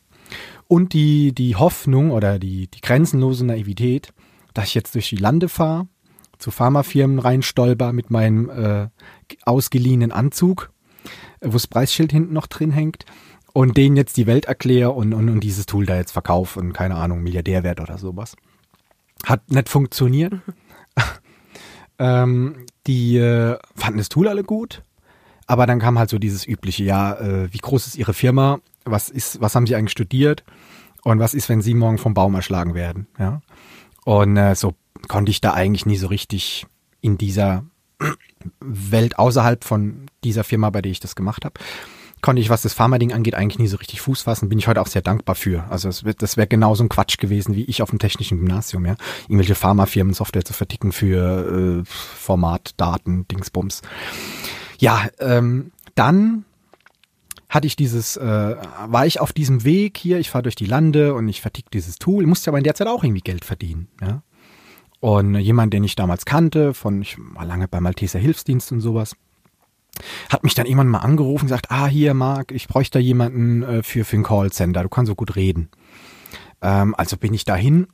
[0.67, 4.13] Und die, die Hoffnung oder die, die grenzenlose Naivität,
[4.53, 5.87] dass ich jetzt durch die Lande fahre,
[6.37, 8.87] zu Pharmafirmen reinstolper mit meinem äh,
[9.45, 10.71] ausgeliehenen Anzug,
[11.41, 13.05] wo das Preisschild hinten noch drin hängt
[13.53, 16.73] und denen jetzt die Welt erkläre und, und, und dieses Tool da jetzt verkaufe und
[16.73, 18.35] keine Ahnung, Milliardär wert oder sowas.
[19.25, 20.33] Hat nicht funktioniert.
[21.99, 24.83] ähm, die äh, fanden das Tool alle gut,
[25.47, 28.59] aber dann kam halt so dieses übliche, ja, äh, wie groß ist ihre Firma?
[28.85, 30.43] Was ist, was haben sie eigentlich studiert?
[31.03, 33.07] Und was ist, wenn sie morgen vom Baum erschlagen werden?
[33.19, 33.41] Ja.
[34.05, 34.75] Und äh, so
[35.07, 36.65] konnte ich da eigentlich nie so richtig
[37.01, 37.65] in dieser
[38.59, 41.59] Welt außerhalb von dieser Firma, bei der ich das gemacht habe,
[42.21, 44.49] konnte ich, was das Pharma-Ding angeht, eigentlich nie so richtig Fuß fassen.
[44.49, 45.65] Bin ich heute auch sehr dankbar für.
[45.69, 48.95] Also das, das wäre genauso ein Quatsch gewesen wie ich auf dem technischen Gymnasium, ja.
[49.23, 53.81] Irgendwelche Pharmafirmen Software zu verticken für äh, Format, Daten, Dingsbums.
[54.79, 56.45] Ja, ähm, dann
[57.49, 58.55] hatte ich dieses, äh,
[58.87, 61.97] war ich auf diesem Weg hier, ich fahre durch die Lande und ich vertick dieses
[61.97, 64.23] Tool, musste aber in der Zeit auch irgendwie Geld verdienen, ja.
[65.01, 69.15] Und jemand, den ich damals kannte, von, ich war lange bei Malteser Hilfsdienst und sowas,
[70.29, 73.63] hat mich dann irgendwann mal angerufen und gesagt, ah, hier, Marc, ich bräuchte da jemanden
[73.63, 75.69] äh, für, für ein Callcenter, du kannst so gut reden.
[76.61, 77.87] Ähm, also bin ich dahin,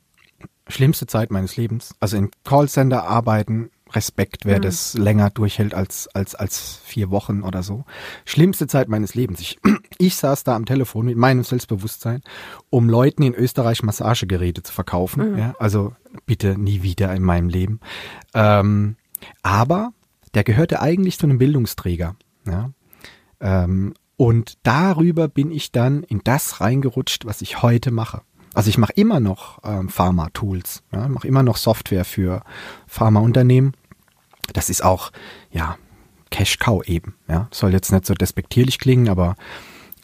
[0.68, 1.94] schlimmste Zeit meines Lebens.
[2.00, 4.62] Also im Callcenter arbeiten, Respekt, wer mhm.
[4.62, 7.84] das länger durchhält als, als, als vier Wochen oder so.
[8.24, 9.40] Schlimmste Zeit meines Lebens.
[9.40, 9.58] Ich,
[9.98, 12.22] ich saß da am Telefon mit meinem Selbstbewusstsein,
[12.70, 15.32] um Leuten in Österreich Massagegeräte zu verkaufen.
[15.32, 15.38] Mhm.
[15.38, 15.94] Ja, also
[16.26, 17.80] bitte nie wieder in meinem Leben.
[18.34, 18.96] Ähm,
[19.42, 19.92] aber
[20.34, 22.16] der gehörte eigentlich zu einem Bildungsträger.
[22.46, 22.70] Ja?
[23.40, 28.22] Ähm, und darüber bin ich dann in das reingerutscht, was ich heute mache.
[28.54, 31.08] Also ich mache immer noch ähm, Pharma-Tools, ja?
[31.08, 32.42] mache immer noch Software für
[32.86, 33.74] Pharmaunternehmen.
[34.52, 35.12] Das ist auch,
[35.52, 35.76] ja,
[36.30, 37.14] Cash-Cow eben.
[37.28, 37.48] Ja?
[37.50, 39.36] Soll jetzt nicht so despektierlich klingen, aber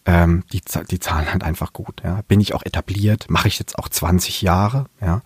[0.07, 0.61] ähm, die,
[0.91, 2.03] die zahlen halt einfach gut.
[2.05, 2.21] Ja?
[2.29, 4.87] Bin ich auch etabliert, mache ich jetzt auch 20 Jahre.
[5.01, 5.23] Ja?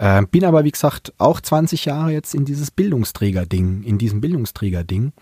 [0.00, 5.12] Äh, bin aber, wie gesagt, auch 20 Jahre jetzt in dieses Bildungsträger-Ding, in diesem Bildungsträger-Ding.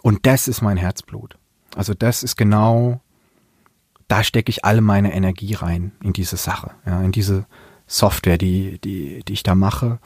[0.00, 1.36] Und das ist mein Herzblut.
[1.74, 3.02] Also das ist genau,
[4.08, 7.44] da stecke ich alle meine Energie rein in diese Sache, ja, in diese
[7.86, 9.98] Software, die, die, die ich da mache.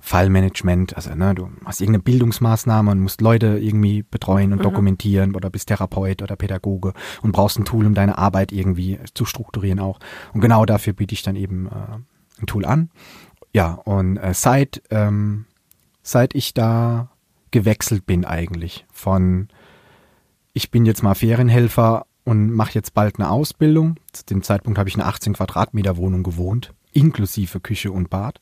[0.00, 4.62] Fallmanagement, also ne, du hast irgendeine Bildungsmaßnahme und musst Leute irgendwie betreuen und mhm.
[4.62, 9.26] dokumentieren oder bist Therapeut oder Pädagoge und brauchst ein Tool, um deine Arbeit irgendwie zu
[9.26, 9.98] strukturieren auch.
[10.32, 12.90] Und genau dafür biete ich dann eben äh, ein Tool an
[13.58, 15.46] ja, und äh, seit, ähm,
[16.00, 17.10] seit ich da
[17.50, 19.48] gewechselt bin eigentlich von,
[20.52, 23.96] ich bin jetzt mal Ferienhelfer und mache jetzt bald eine Ausbildung.
[24.12, 28.40] Zu dem Zeitpunkt habe ich eine 18 Quadratmeter Wohnung gewohnt, inklusive Küche und Bad.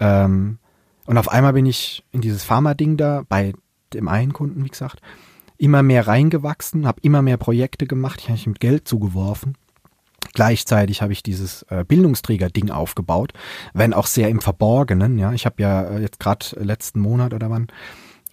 [0.00, 0.58] Ähm,
[1.04, 3.52] und auf einmal bin ich in dieses Pharma-Ding da bei
[3.94, 5.02] dem einen Kunden, wie gesagt,
[5.56, 9.56] immer mehr reingewachsen, habe immer mehr Projekte gemacht, ich habe mich mit Geld zugeworfen
[10.36, 13.32] Gleichzeitig habe ich dieses äh, Bildungsträger-Ding aufgebaut,
[13.72, 15.18] wenn auch sehr im Verborgenen.
[15.18, 17.68] Ja, ich habe ja äh, jetzt gerade letzten Monat oder wann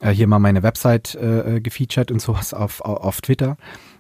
[0.01, 3.56] äh, hier mal meine Website äh, äh, gefeatured und sowas auf, auf, auf Twitter.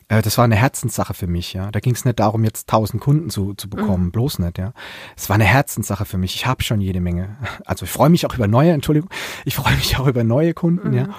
[0.09, 1.71] Äh, das war eine Herzenssache für mich, ja.
[1.71, 4.11] Da ging es nicht darum, jetzt tausend Kunden zu, zu bekommen, mhm.
[4.11, 4.73] bloß nicht, ja.
[5.15, 6.35] Es war eine Herzenssache für mich.
[6.35, 7.37] Ich habe schon jede Menge.
[7.65, 9.09] Also ich freue mich auch über neue, Entschuldigung,
[9.45, 10.97] ich freue mich auch über neue Kunden, mhm.
[10.97, 11.09] ja.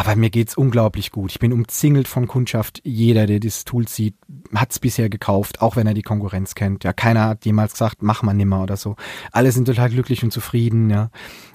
[0.00, 1.30] Aber mir geht's unglaublich gut.
[1.30, 2.80] Ich bin umzingelt von Kundschaft.
[2.84, 4.14] Jeder, der dieses Tool sieht,
[4.54, 6.84] hat's bisher gekauft, auch wenn er die Konkurrenz kennt.
[6.84, 8.96] Ja, keiner hat jemals gesagt, mach mal nimmer oder so.
[9.30, 11.10] Alle sind total glücklich und zufrieden, ja.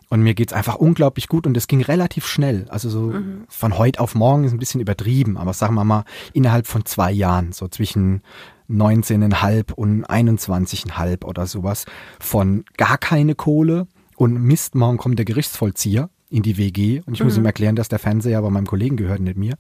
[0.10, 2.68] Und mir geht's einfach unglaublich gut und es ging relativ schnell.
[2.70, 3.46] Also so mhm.
[3.50, 7.12] von heute auf morgen ist ein bisschen übertrieben, aber sagen wir mal innerhalb von zwei
[7.12, 8.22] Jahren, so zwischen
[8.70, 11.86] 19,5 und 21,5 oder sowas,
[12.20, 13.88] von gar keine Kohle
[14.18, 17.28] und Mist, morgen kommt der Gerichtsvollzieher in die WG und ich mhm.
[17.28, 19.56] muss ihm erklären, dass der Fernseher bei meinem Kollegen gehört, nicht mir,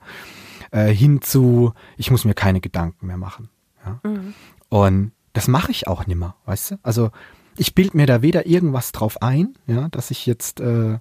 [0.71, 3.49] äh, hin zu, ich muss mir keine Gedanken mehr machen.
[3.85, 3.99] Ja?
[4.03, 4.33] Mhm.
[4.69, 6.75] Und das mache ich auch nimmer, weißt du?
[6.83, 7.11] Also
[7.57, 10.99] ich bild mir da weder irgendwas drauf ein, ja, dass ich jetzt, äh,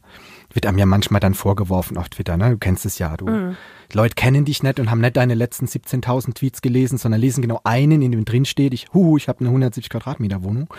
[0.52, 2.50] wird einem ja manchmal dann vorgeworfen auf Twitter, ne?
[2.50, 3.26] Du kennst es ja, du.
[3.26, 3.56] Mhm.
[3.92, 7.60] Leute kennen dich nicht und haben nicht deine letzten 17.000 Tweets gelesen, sondern lesen genau
[7.64, 10.72] einen, in dem drin steht, ich, hu, ich habe eine 170 Quadratmeter Wohnung.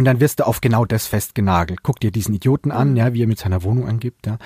[0.00, 1.82] Und dann wirst du auf genau das festgenagelt.
[1.82, 2.96] Guck dir diesen Idioten an, mhm.
[2.96, 4.38] ja, wie er mit seiner Wohnung angibt, ja.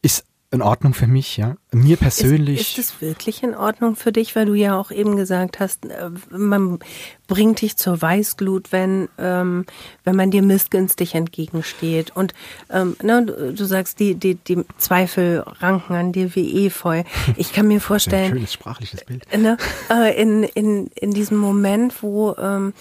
[0.00, 1.56] Ist in Ordnung für mich, ja.
[1.70, 2.62] Mir persönlich.
[2.62, 5.84] Ist, ist es wirklich in Ordnung für dich, weil du ja auch eben gesagt hast,
[5.84, 6.78] äh, man
[7.26, 9.66] bringt dich zur Weißglut, wenn ähm,
[10.04, 12.32] wenn man dir missgünstig entgegensteht und
[12.70, 17.02] ähm, ne, du, du sagst, die die die Zweifel ranken an dir wie Efeu.
[17.36, 19.26] Ich kann mir vorstellen, ein schönes sprachliches Bild.
[19.36, 19.58] Ne,
[19.90, 22.72] äh, in in in diesem Moment, wo ähm,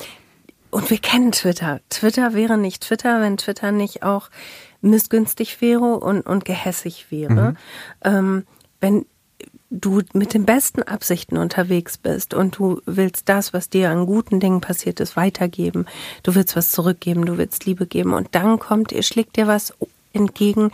[0.75, 1.79] und wir kennen Twitter.
[1.89, 4.29] Twitter wäre nicht Twitter, wenn Twitter nicht auch
[4.81, 7.51] missgünstig wäre und, und gehässig wäre.
[7.51, 7.57] Mhm.
[8.03, 8.47] Ähm,
[8.81, 9.05] wenn
[9.69, 14.41] du mit den besten Absichten unterwegs bist und du willst das, was dir an guten
[14.41, 15.85] Dingen passiert ist, weitergeben.
[16.23, 19.73] Du willst was zurückgeben, du willst Liebe geben und dann kommt, ihr schlägt dir was
[20.11, 20.71] entgegen,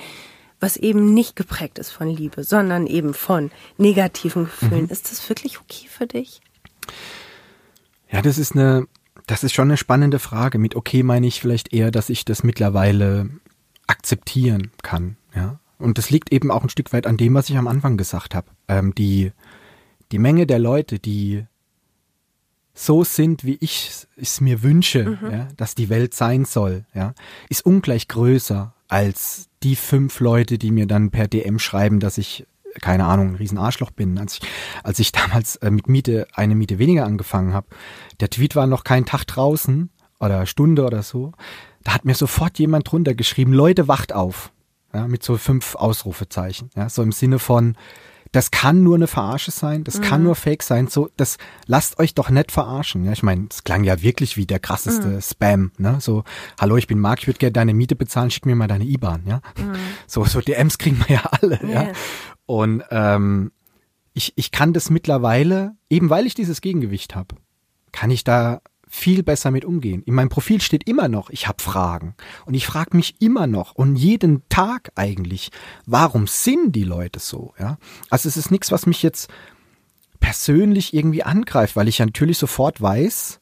[0.60, 4.86] was eben nicht geprägt ist von Liebe, sondern eben von negativen Gefühlen.
[4.86, 4.90] Mhm.
[4.90, 6.42] Ist das wirklich okay für dich?
[8.12, 8.88] Ja, das ist eine,
[9.28, 10.58] das ist schon eine spannende Frage.
[10.58, 13.30] Mit okay meine ich vielleicht eher, dass ich das mittlerweile
[13.88, 15.18] akzeptieren kann.
[15.36, 15.60] Ja?
[15.78, 18.36] Und das liegt eben auch ein Stück weit an dem, was ich am Anfang gesagt
[18.36, 18.48] habe.
[18.68, 19.32] Ähm, die,
[20.12, 21.46] die Menge der Leute, die
[22.74, 25.32] so sind, wie ich es mir wünsche, mhm.
[25.32, 27.14] ja, dass die Welt sein soll, ja,
[27.50, 32.46] ist ungleich größer als die fünf Leute, die mir dann per DM schreiben, dass ich
[32.80, 34.18] keine Ahnung, ein Riesenarschloch bin.
[34.18, 34.42] Als ich,
[34.84, 37.68] als ich damals äh, mit Miete eine Miete weniger angefangen habe,
[38.20, 41.34] der Tweet war noch kein Tag draußen oder Stunde oder so
[41.84, 44.52] da hat mir sofort jemand drunter geschrieben, Leute, wacht auf.
[44.94, 46.70] Ja, mit so fünf Ausrufezeichen.
[46.76, 47.78] Ja, so im Sinne von,
[48.34, 50.04] das kann nur eine Verarsche sein, das mhm.
[50.04, 50.88] kann nur Fake sein.
[50.88, 53.06] So, das lasst euch doch nicht verarschen.
[53.06, 55.22] Ja, ich meine, es klang ja wirklich wie der krasseste mhm.
[55.22, 55.72] Spam.
[55.78, 55.98] Ne?
[56.02, 56.26] So,
[56.60, 59.24] hallo, ich bin Marc, ich würde gerne deine Miete bezahlen, schick mir mal deine IBAN.
[59.26, 59.76] Ja, mhm.
[60.08, 61.60] so so DMs kriegen wir ja alle.
[61.64, 61.84] Yeah.
[61.84, 61.92] Ja,
[62.52, 63.54] und ähm,
[64.12, 67.36] ich ich kann das mittlerweile, eben weil ich dieses Gegengewicht habe,
[67.94, 70.04] kann ich da viel besser mit umgehen.
[70.04, 72.14] In meinem Profil steht immer noch, ich habe Fragen.
[72.46, 75.52] Und ich frage mich immer noch und jeden Tag eigentlich,
[75.86, 77.54] warum sind die Leute so?
[77.58, 77.78] Ja?
[78.10, 79.30] Also es ist nichts, was mich jetzt
[80.20, 83.40] persönlich irgendwie angreift, weil ich ja natürlich sofort weiß,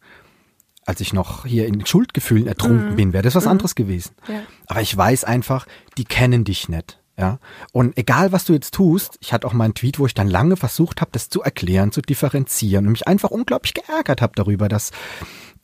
[0.86, 2.96] als ich noch hier in Schuldgefühlen ertrunken mhm.
[2.96, 3.52] bin, wäre das was mhm.
[3.52, 4.12] anderes gewesen.
[4.28, 4.44] Ja.
[4.68, 5.66] Aber ich weiß einfach,
[5.98, 7.00] die kennen dich nicht.
[7.20, 7.38] Ja,
[7.74, 10.30] und egal was du jetzt tust, ich hatte auch mal einen Tweet, wo ich dann
[10.30, 14.70] lange versucht habe, das zu erklären, zu differenzieren und mich einfach unglaublich geärgert habe darüber,
[14.70, 14.92] dass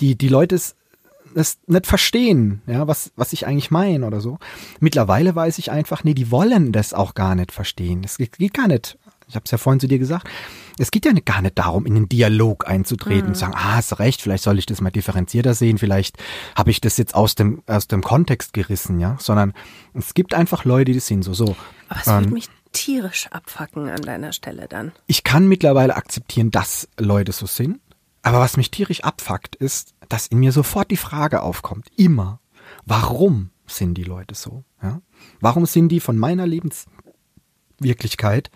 [0.01, 0.76] die die Leute es,
[1.34, 4.38] es nicht verstehen, ja, was was ich eigentlich meine oder so.
[4.82, 8.03] Mittlerweile weiß ich einfach, nee, die wollen das auch gar nicht verstehen.
[8.03, 8.97] Es geht gar nicht
[9.28, 10.28] ich habe es ja vorhin zu dir gesagt,
[10.78, 13.30] es geht ja gar nicht darum, in den Dialog einzutreten mhm.
[13.30, 16.17] und sagen, ah, hast recht, vielleicht soll ich das mal differenzierter sehen, vielleicht
[16.55, 19.53] habe ich das jetzt aus dem, aus dem Kontext gerissen, ja, sondern
[19.93, 21.55] es gibt einfach Leute, die sind so, so.
[21.88, 24.91] Aber es ähm, würde mich tierisch abfacken an deiner Stelle dann.
[25.07, 27.80] Ich kann mittlerweile akzeptieren, dass Leute so sind,
[28.21, 32.39] aber was mich tierisch abfuckt, ist, dass in mir sofort die Frage aufkommt, immer,
[32.86, 35.01] warum sind die Leute so, ja?
[35.39, 38.51] Warum sind die von meiner Lebenswirklichkeit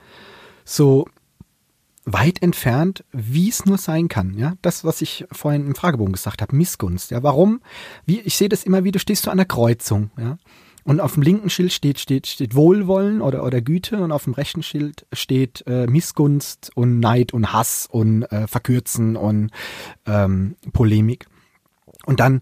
[0.70, 1.08] so
[2.06, 4.34] weit entfernt, wie es nur sein kann.
[4.36, 7.12] Ja, das, was ich vorhin im Fragebogen gesagt habe, Missgunst.
[7.12, 7.62] Ja, warum?
[8.06, 9.00] Wie ich sehe das immer wieder.
[9.00, 10.12] Stehst du an der Kreuzung.
[10.18, 10.38] Ja,
[10.84, 14.34] und auf dem linken Schild steht steht steht Wohlwollen oder oder Güte und auf dem
[14.34, 19.52] rechten Schild steht äh, Missgunst und Neid und Hass und äh, Verkürzen und
[20.06, 21.28] ähm, Polemik.
[22.06, 22.42] Und dann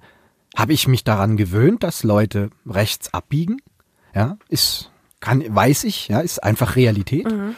[0.55, 3.57] habe ich mich daran gewöhnt, dass Leute rechts abbiegen.
[4.13, 6.07] Ja, ist kann weiß ich.
[6.09, 7.25] Ja, ist einfach Realität.
[7.25, 7.55] Mhm.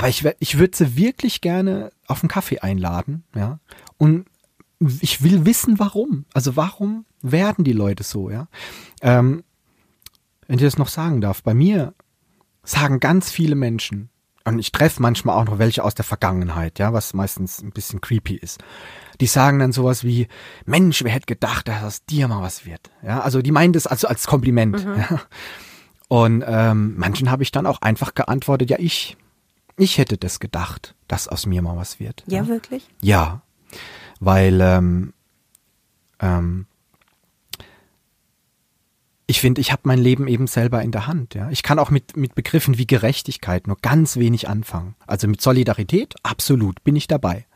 [0.00, 3.60] Aber ich, ich würde sie wirklich gerne auf einen Kaffee einladen, ja.
[3.98, 4.24] Und
[5.02, 6.24] ich will wissen, warum.
[6.32, 8.48] Also warum werden die Leute so, ja?
[9.02, 9.44] Ähm,
[10.46, 11.92] wenn ich das noch sagen darf, bei mir
[12.64, 14.08] sagen ganz viele Menschen,
[14.44, 18.00] und ich treffe manchmal auch noch welche aus der Vergangenheit, ja, was meistens ein bisschen
[18.00, 18.58] creepy ist.
[19.20, 20.28] Die sagen dann sowas wie,
[20.64, 22.90] Mensch, wer hätte gedacht, dass aus dir mal was wird?
[23.02, 24.82] Ja, also die meinen das also als Kompliment.
[24.86, 24.96] Mhm.
[24.96, 25.20] Ja.
[26.08, 29.18] Und ähm, manchen habe ich dann auch einfach geantwortet, ja, ich,
[29.80, 32.22] ich hätte das gedacht, dass aus mir mal was wird.
[32.26, 32.48] Ja, ja.
[32.48, 32.86] wirklich?
[33.00, 33.42] Ja,
[34.20, 35.14] weil ähm,
[36.20, 36.66] ähm,
[39.26, 41.34] ich finde, ich habe mein Leben eben selber in der Hand.
[41.34, 44.96] Ja, ich kann auch mit mit Begriffen wie Gerechtigkeit nur ganz wenig anfangen.
[45.06, 47.46] Also mit Solidarität, absolut, bin ich dabei.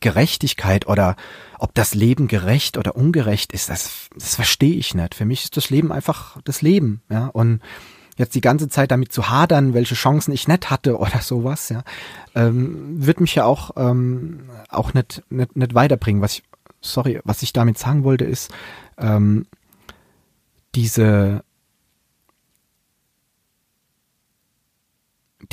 [0.00, 1.16] Gerechtigkeit oder
[1.58, 5.14] ob das Leben gerecht oder ungerecht ist, das, das verstehe ich nicht.
[5.14, 7.02] Für mich ist das Leben einfach das Leben.
[7.10, 7.60] Ja, und
[8.18, 11.82] jetzt die ganze Zeit damit zu hadern, welche Chancen ich nicht hatte oder sowas, ja,
[12.34, 16.20] ähm, wird mich ja auch ähm, auch nicht, nicht nicht weiterbringen.
[16.20, 16.42] Was ich,
[16.80, 18.52] sorry, was ich damit sagen wollte, ist
[18.98, 19.46] ähm,
[20.74, 21.42] diese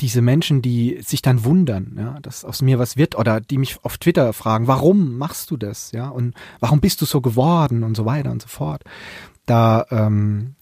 [0.00, 3.78] diese Menschen, die sich dann wundern, ja, dass aus mir was wird oder die mich
[3.82, 7.96] auf Twitter fragen, warum machst du das, ja, und warum bist du so geworden und
[7.96, 8.82] so weiter und so fort.
[9.46, 10.55] Da ähm,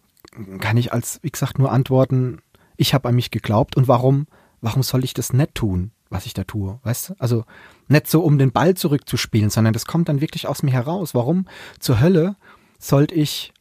[0.61, 2.41] kann ich als, wie gesagt, nur antworten,
[2.76, 4.26] ich habe an mich geglaubt und warum,
[4.61, 7.14] warum soll ich das nicht tun, was ich da tue, weißt du?
[7.18, 7.45] Also
[7.89, 11.14] nicht so, um den Ball zurückzuspielen, sondern das kommt dann wirklich aus mir heraus.
[11.14, 11.47] Warum
[11.78, 12.37] zur Hölle
[12.78, 13.53] sollte ich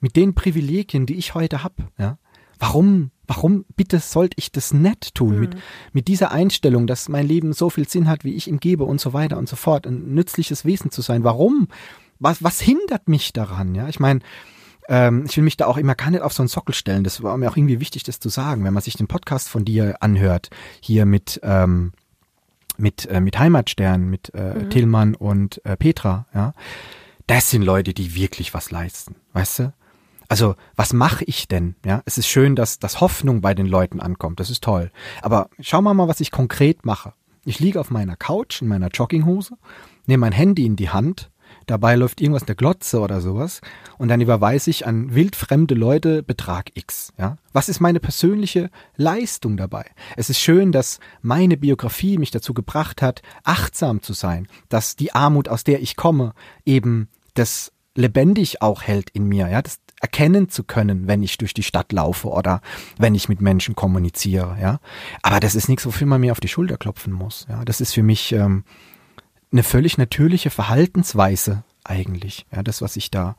[0.00, 2.18] mit den Privilegien, die ich heute habe, ja,
[2.58, 5.34] warum, warum bitte sollte ich das nicht tun?
[5.34, 5.40] Mhm.
[5.40, 5.56] Mit,
[5.92, 9.00] mit dieser Einstellung, dass mein Leben so viel Sinn hat, wie ich ihm gebe und
[9.00, 11.24] so weiter und so fort, ein nützliches Wesen zu sein.
[11.24, 11.68] Warum?
[12.18, 13.74] Was, was hindert mich daran?
[13.74, 14.20] Ja, ich meine,
[14.88, 17.04] ähm, ich will mich da auch immer gar nicht auf so einen Sockel stellen.
[17.04, 19.64] Das war mir auch irgendwie wichtig, das zu sagen, wenn man sich den Podcast von
[19.64, 21.92] dir anhört, hier mit, ähm,
[22.76, 24.70] mit, äh, mit Heimatstern, mit äh, mhm.
[24.70, 26.52] Tillmann und äh, Petra, ja.
[27.26, 29.72] Das sind Leute, die wirklich was leisten, weißt du?
[30.28, 31.74] Also, was mache ich denn?
[31.84, 34.40] Ja, es ist schön, dass, dass Hoffnung bei den Leuten ankommt.
[34.40, 34.90] Das ist toll.
[35.22, 37.12] Aber schauen wir mal, was ich konkret mache.
[37.44, 39.56] Ich liege auf meiner Couch in meiner Jogginghose,
[40.06, 41.30] nehme mein Handy in die Hand
[41.66, 43.60] dabei läuft irgendwas in der Glotze oder sowas
[43.98, 47.12] und dann überweise ich an wildfremde Leute Betrag X.
[47.18, 47.36] Ja?
[47.52, 49.86] Was ist meine persönliche Leistung dabei?
[50.16, 55.12] Es ist schön, dass meine Biografie mich dazu gebracht hat, achtsam zu sein, dass die
[55.14, 56.34] Armut, aus der ich komme,
[56.64, 61.54] eben das lebendig auch hält in mir, ja, das erkennen zu können, wenn ich durch
[61.54, 62.60] die Stadt laufe oder
[62.98, 64.80] wenn ich mit Menschen kommuniziere, ja.
[65.22, 67.64] Aber das ist nichts, wofür man mir auf die Schulter klopfen muss, ja.
[67.64, 68.64] Das ist für mich ähm,
[69.54, 72.44] eine völlig natürliche Verhaltensweise eigentlich.
[72.52, 73.36] Ja, das, was ich da,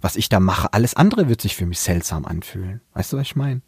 [0.00, 0.72] was ich da mache.
[0.72, 2.80] Alles andere wird sich für mich seltsam anfühlen.
[2.94, 3.60] Weißt du, was ich meine?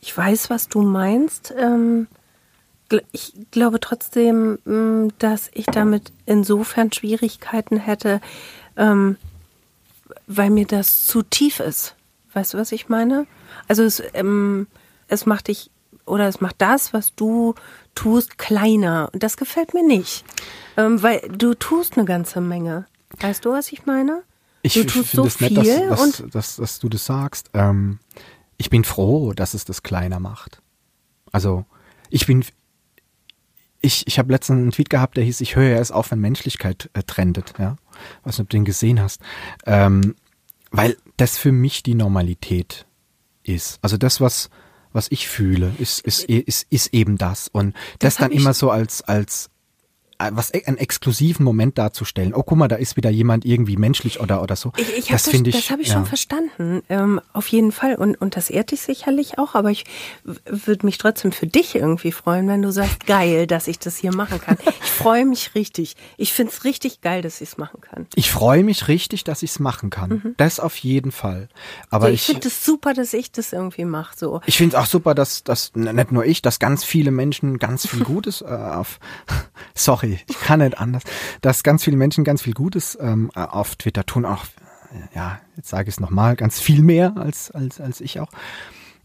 [0.00, 1.52] Ich weiß, was du meinst.
[1.56, 2.06] Ähm,
[3.12, 8.22] ich glaube trotzdem, mm, dass ich damit insofern Schwierigkeiten hätte,
[8.76, 9.16] ähm,
[10.26, 11.94] weil mir das zu tief ist.
[12.32, 13.26] Weißt du, was ich meine?
[13.68, 14.66] Also es, ähm,
[15.08, 15.70] es macht dich
[16.10, 17.54] oder es macht das, was du
[17.94, 19.10] tust, kleiner.
[19.12, 20.24] Und das gefällt mir nicht.
[20.76, 22.86] Ähm, weil du tust eine ganze Menge.
[23.18, 24.22] Weißt du, was ich meine?
[24.62, 27.50] Ich tust so viel nett, dass, dass, dass, dass, du das sagst.
[27.54, 27.98] Ähm,
[28.56, 30.60] ich bin froh, dass es das kleiner macht.
[31.32, 31.64] Also
[32.10, 32.44] ich bin,
[33.80, 36.90] ich, ich habe letztens einen Tweet gehabt, der hieß, ich höre erst auf, wenn Menschlichkeit
[36.92, 37.54] äh, trendet.
[37.58, 37.76] Ja,
[38.22, 39.22] was du den gesehen hast,
[39.64, 40.14] ähm,
[40.70, 42.86] weil das für mich die Normalität
[43.42, 43.78] ist.
[43.82, 44.50] Also das, was
[44.92, 47.48] was ich fühle, ist ist ist, ist eben das.
[47.48, 49.50] Und das, das dann immer so als als
[50.32, 52.34] was e, einen exklusiven Moment darzustellen.
[52.34, 54.72] Oh, guck mal, da ist wieder jemand irgendwie menschlich oder oder so.
[54.76, 55.56] Ich, ich das finde ich.
[55.56, 55.94] Das habe ich ja.
[55.94, 56.82] schon verstanden.
[56.88, 59.54] Ähm, auf jeden Fall und und das ehrt dich sicherlich auch.
[59.54, 59.84] Aber ich
[60.44, 64.14] würde mich trotzdem für dich irgendwie freuen, wenn du sagst, geil, dass ich das hier
[64.14, 64.58] machen kann.
[64.66, 65.96] Ich freue mich richtig.
[66.16, 68.06] Ich finde es richtig geil, dass ich es machen kann.
[68.14, 70.10] Ich freue mich richtig, dass ich es machen kann.
[70.10, 70.34] Mhm.
[70.36, 71.48] Das auf jeden Fall.
[71.88, 74.16] Aber so, ich, ich finde es super, dass ich das irgendwie mache.
[74.16, 74.40] So.
[74.46, 77.86] Ich finde es auch super, dass dass nicht nur ich, dass ganz viele Menschen ganz
[77.86, 79.00] viel Gutes äh, auf.
[79.74, 81.02] Sorry ich kann nicht anders,
[81.40, 84.44] dass ganz viele Menschen ganz viel Gutes ähm, auf Twitter tun, auch,
[85.14, 88.28] ja, jetzt sage ich es nochmal, ganz viel mehr als, als, als ich auch.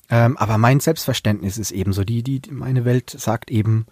[0.09, 3.85] Ähm, aber mein Selbstverständnis ist eben so, die, die, meine Welt sagt eben,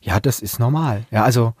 [0.00, 1.06] ja, das ist normal.
[1.10, 1.54] Ja, also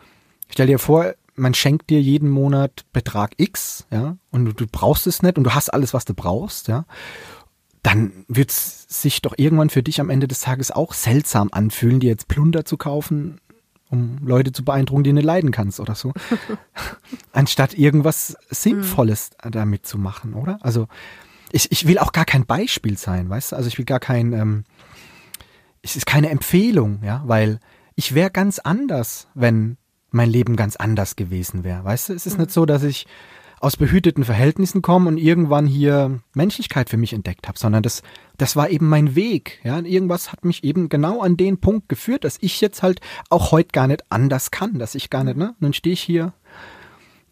[0.48, 5.06] stell dir vor, man schenkt dir jeden Monat Betrag X, ja, und du, du brauchst
[5.06, 6.84] es nicht und du hast alles, was du brauchst, ja
[7.82, 12.00] dann wird es sich doch irgendwann für dich am Ende des Tages auch seltsam anfühlen,
[12.00, 13.40] dir jetzt Plunder zu kaufen,
[13.90, 16.12] um Leute zu beeindrucken, die du nicht leiden kannst oder so.
[17.32, 19.50] Anstatt irgendwas Sinnvolles mhm.
[19.50, 20.58] damit zu machen, oder?
[20.62, 20.86] Also
[21.52, 23.56] ich, ich will auch gar kein Beispiel sein, weißt du?
[23.56, 24.64] Also ich will gar kein, ähm,
[25.82, 27.58] es ist keine Empfehlung, ja, weil
[27.96, 29.76] ich wäre ganz anders, wenn
[30.10, 32.12] mein Leben ganz anders gewesen wäre, weißt du?
[32.14, 32.42] Es ist mhm.
[32.42, 33.06] nicht so, dass ich
[33.60, 38.02] aus behüteten Verhältnissen komme und irgendwann hier Menschlichkeit für mich entdeckt habe, sondern das,
[38.38, 39.60] das war eben mein Weg.
[39.62, 43.52] Ja, irgendwas hat mich eben genau an den Punkt geführt, dass ich jetzt halt auch
[43.52, 45.54] heute gar nicht anders kann, dass ich gar nicht, ne?
[45.60, 46.32] Nun stehe ich hier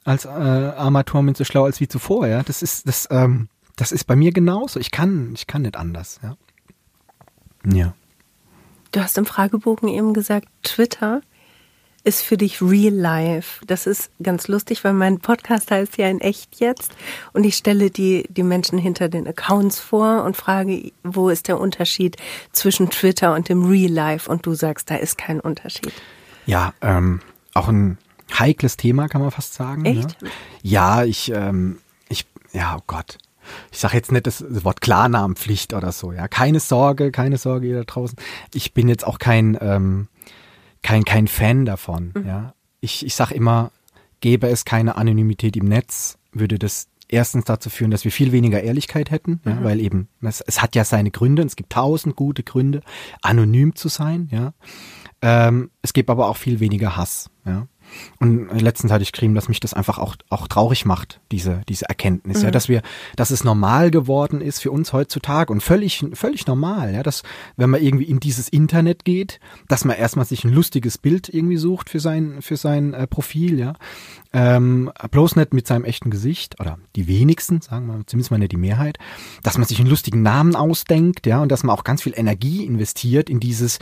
[0.05, 2.43] als äh, Armaturenmann so schlau als wie zuvor, ja.
[2.43, 4.79] Das ist, das, ähm, das ist bei mir genauso.
[4.79, 6.37] Ich kann, ich kann nicht anders, ja.
[7.65, 7.95] Ja.
[8.93, 11.23] Du hast im Fragebogen eben gesagt, Twitter
[12.05, 13.65] ist für dich real life.
[13.67, 16.93] Das ist ganz lustig, weil mein Podcast heißt ja in echt jetzt
[17.33, 21.61] und ich stelle die, die Menschen hinter den Accounts vor und frage, wo ist der
[21.61, 22.17] Unterschied
[22.53, 25.93] zwischen Twitter und dem real life und du sagst, da ist kein Unterschied.
[26.47, 27.21] Ja, ähm,
[27.55, 27.99] auch ein
[28.39, 29.83] heikles Thema, kann man fast sagen.
[29.83, 29.91] Ne?
[29.91, 30.23] Echt?
[30.23, 30.31] Ne?
[30.63, 31.79] Ja, ich, ähm,
[32.09, 33.19] ich, ja, oh Gott.
[33.73, 36.29] Ich sage jetzt nicht das Wort Klarnamenpflicht oder so, ja.
[36.29, 38.19] Keine Sorge, keine Sorge ihr da draußen.
[38.53, 40.09] Ich bin jetzt auch kein, ähm,
[40.83, 42.27] kein, kein Fan davon, mhm.
[42.27, 42.55] ja.
[42.81, 43.73] Ich, ich sage immer,
[44.21, 48.63] gäbe es keine Anonymität im Netz, würde das erstens dazu führen, dass wir viel weniger
[48.63, 49.65] Ehrlichkeit hätten, ja, mhm.
[49.65, 52.83] weil eben es, es hat ja seine Gründe, es gibt tausend gute Gründe,
[53.23, 54.53] anonym zu sein, ja.
[55.21, 57.67] Ähm, es gibt aber auch viel weniger Hass, ja.
[58.21, 61.89] Und letztens hatte ich geschrieben, dass mich das einfach auch, auch traurig macht, diese, diese
[61.89, 62.45] Erkenntnis, mhm.
[62.45, 62.83] ja, dass wir,
[63.17, 67.23] dass es normal geworden ist für uns heutzutage und völlig, völlig normal, ja, dass,
[67.57, 71.57] wenn man irgendwie in dieses Internet geht, dass man erstmal sich ein lustiges Bild irgendwie
[71.57, 73.75] sucht für sein, für sein äh, Profil, ja,
[74.33, 78.53] ähm, bloß nicht mit seinem echten Gesicht oder die wenigsten, sagen wir zumindest mal nicht
[78.53, 78.99] die Mehrheit,
[79.43, 82.65] dass man sich einen lustigen Namen ausdenkt, ja, und dass man auch ganz viel Energie
[82.65, 83.79] investiert in dieses,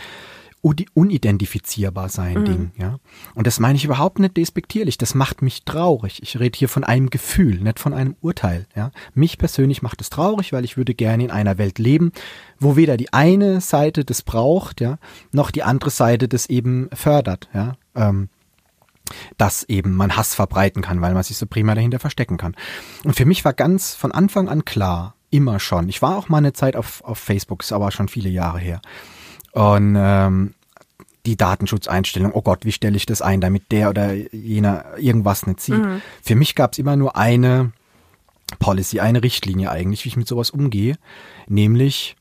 [0.94, 2.44] unidentifizierbar sein mhm.
[2.44, 2.98] Ding, ja.
[3.34, 4.98] Und das meine ich überhaupt nicht despektierlich.
[4.98, 6.22] Das macht mich traurig.
[6.22, 8.90] Ich rede hier von einem Gefühl, nicht von einem Urteil, ja.
[9.14, 12.12] Mich persönlich macht es traurig, weil ich würde gerne in einer Welt leben,
[12.58, 14.98] wo weder die eine Seite das braucht, ja,
[15.32, 17.76] noch die andere Seite das eben fördert, ja.
[17.94, 18.28] Ähm,
[19.38, 22.56] dass eben man Hass verbreiten kann, weil man sich so prima dahinter verstecken kann.
[23.04, 25.88] Und für mich war ganz von Anfang an klar, immer schon.
[25.88, 28.80] Ich war auch mal eine Zeit auf, auf Facebook, ist aber schon viele Jahre her.
[29.52, 30.54] Und ähm,
[31.26, 35.60] die Datenschutzeinstellung, oh Gott, wie stelle ich das ein, damit der oder jener irgendwas nicht
[35.60, 35.78] sieht.
[35.78, 36.00] Mhm.
[36.22, 37.72] Für mich gab es immer nur eine
[38.58, 40.96] Policy, eine Richtlinie eigentlich, wie ich mit sowas umgehe,
[41.48, 42.16] nämlich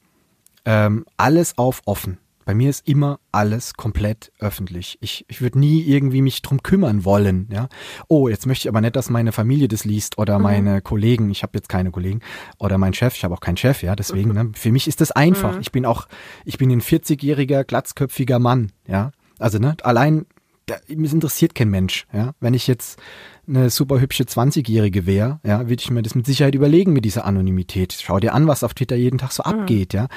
[0.66, 2.18] ähm, alles auf offen.
[2.46, 4.98] Bei mir ist immer alles komplett öffentlich.
[5.02, 7.50] Ich, ich würde nie irgendwie mich drum kümmern wollen.
[7.52, 7.68] Ja,
[8.08, 10.44] oh, jetzt möchte ich aber nicht, dass meine Familie das liest oder mhm.
[10.44, 11.30] meine Kollegen.
[11.32, 12.22] Ich habe jetzt keine Kollegen
[12.60, 13.16] oder mein Chef.
[13.16, 13.82] Ich habe auch keinen Chef.
[13.82, 14.30] Ja, deswegen.
[14.30, 14.36] Mhm.
[14.36, 15.56] Ne, für mich ist das einfach.
[15.56, 15.62] Mhm.
[15.62, 16.08] Ich bin auch,
[16.46, 18.72] ich bin ein 40-jähriger glatzköpfiger Mann.
[18.88, 20.26] Ja, also ne, allein,
[20.66, 22.08] da, mich interessiert kein Mensch.
[22.12, 23.00] Ja, wenn ich jetzt
[23.48, 27.26] eine super hübsche 20-Jährige wäre, ja, würde ich mir das mit Sicherheit überlegen mit dieser
[27.26, 27.96] Anonymität.
[28.02, 29.60] Schau dir an, was auf Twitter jeden Tag so mhm.
[29.60, 30.08] abgeht, ja.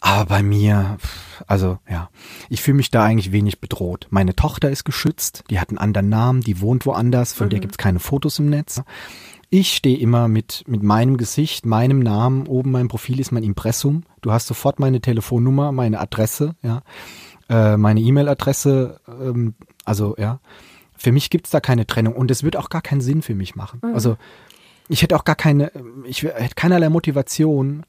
[0.00, 0.96] Aber bei mir,
[1.46, 2.08] also ja,
[2.48, 4.06] ich fühle mich da eigentlich wenig bedroht.
[4.10, 7.50] Meine Tochter ist geschützt, die hat einen anderen Namen, die wohnt woanders, von mhm.
[7.50, 8.82] der gibt's keine Fotos im Netz.
[9.52, 14.04] Ich stehe immer mit, mit meinem Gesicht, meinem Namen, oben mein Profil ist mein Impressum.
[14.22, 16.82] Du hast sofort meine Telefonnummer, meine Adresse, ja,
[17.50, 19.54] äh, meine E-Mail-Adresse, ähm,
[19.90, 20.40] also ja.
[20.96, 23.56] Für mich gibt's da keine Trennung und es wird auch gar keinen Sinn für mich
[23.56, 23.80] machen.
[23.82, 23.94] Mhm.
[23.94, 24.16] Also
[24.88, 25.72] ich hätte auch gar keine,
[26.04, 27.84] ich hätte keinerlei Motivation,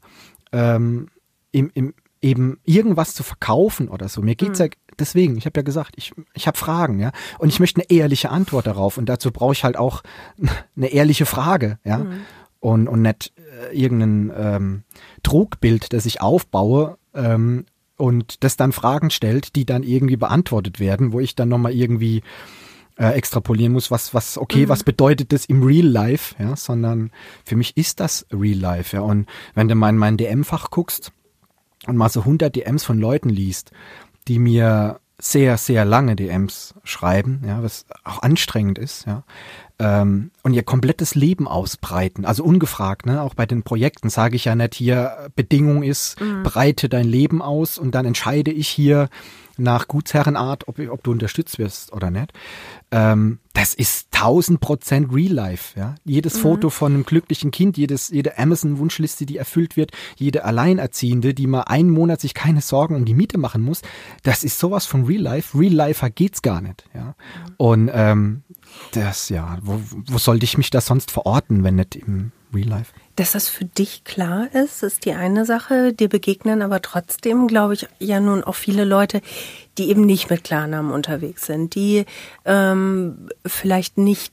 [0.52, 1.08] ähm,
[1.52, 4.22] im, im, eben irgendwas zu verkaufen oder so.
[4.22, 4.66] Mir geht's mhm.
[4.66, 7.12] ja deswegen, ich habe ja gesagt, ich, ich habe Fragen, ja.
[7.38, 8.98] Und ich möchte eine ehrliche Antwort darauf.
[8.98, 10.02] Und dazu brauche ich halt auch
[10.76, 11.98] eine ehrliche Frage, ja.
[11.98, 12.20] Mhm.
[12.60, 14.82] Und, und nicht äh, irgendein ähm,
[15.22, 17.66] Trugbild, das ich aufbaue ähm,
[18.02, 22.24] und das dann Fragen stellt, die dann irgendwie beantwortet werden, wo ich dann nochmal irgendwie
[22.98, 24.70] äh, extrapolieren muss, was, was, okay, mhm.
[24.70, 27.12] was bedeutet das im Real Life, ja, sondern
[27.44, 29.02] für mich ist das Real Life, ja.
[29.02, 31.12] Und wenn du mal in mein DM-Fach guckst
[31.86, 33.70] und mal so 100 DMs von Leuten liest,
[34.26, 39.22] die mir sehr, sehr lange DMs schreiben, ja, was auch anstrengend ist, ja,
[39.78, 44.46] ähm, und ihr komplettes Leben ausbreiten, also ungefragt, ne, auch bei den Projekten sage ich
[44.46, 46.42] ja nicht hier, Bedingung ist, mhm.
[46.42, 49.08] breite dein Leben aus und dann entscheide ich hier,
[49.62, 52.32] nach Gutsherrenart, ob, ob du unterstützt wirst oder nicht.
[52.90, 55.78] Ähm, das ist 1000 Prozent Real Life.
[55.78, 55.94] Ja?
[56.04, 56.40] Jedes mhm.
[56.40, 61.62] Foto von einem glücklichen Kind, jedes, jede Amazon-Wunschliste, die erfüllt wird, jede Alleinerziehende, die mal
[61.62, 63.82] einen Monat sich keine Sorgen um die Miete machen muss,
[64.22, 65.58] das ist sowas von Real Life.
[65.58, 66.84] Real Lifer geht's gar nicht.
[66.94, 67.04] Ja?
[67.04, 67.54] Mhm.
[67.56, 68.42] Und ähm,
[68.92, 72.92] das, ja, wo, wo sollte ich mich da sonst verorten, wenn nicht im Real Life?
[73.16, 75.92] Dass das für dich klar ist, ist die eine Sache.
[75.92, 79.20] Dir begegnen aber trotzdem, glaube ich, ja nun auch viele Leute,
[79.78, 82.06] die eben nicht mit Klarnamen unterwegs sind, die
[82.44, 84.32] ähm, vielleicht nicht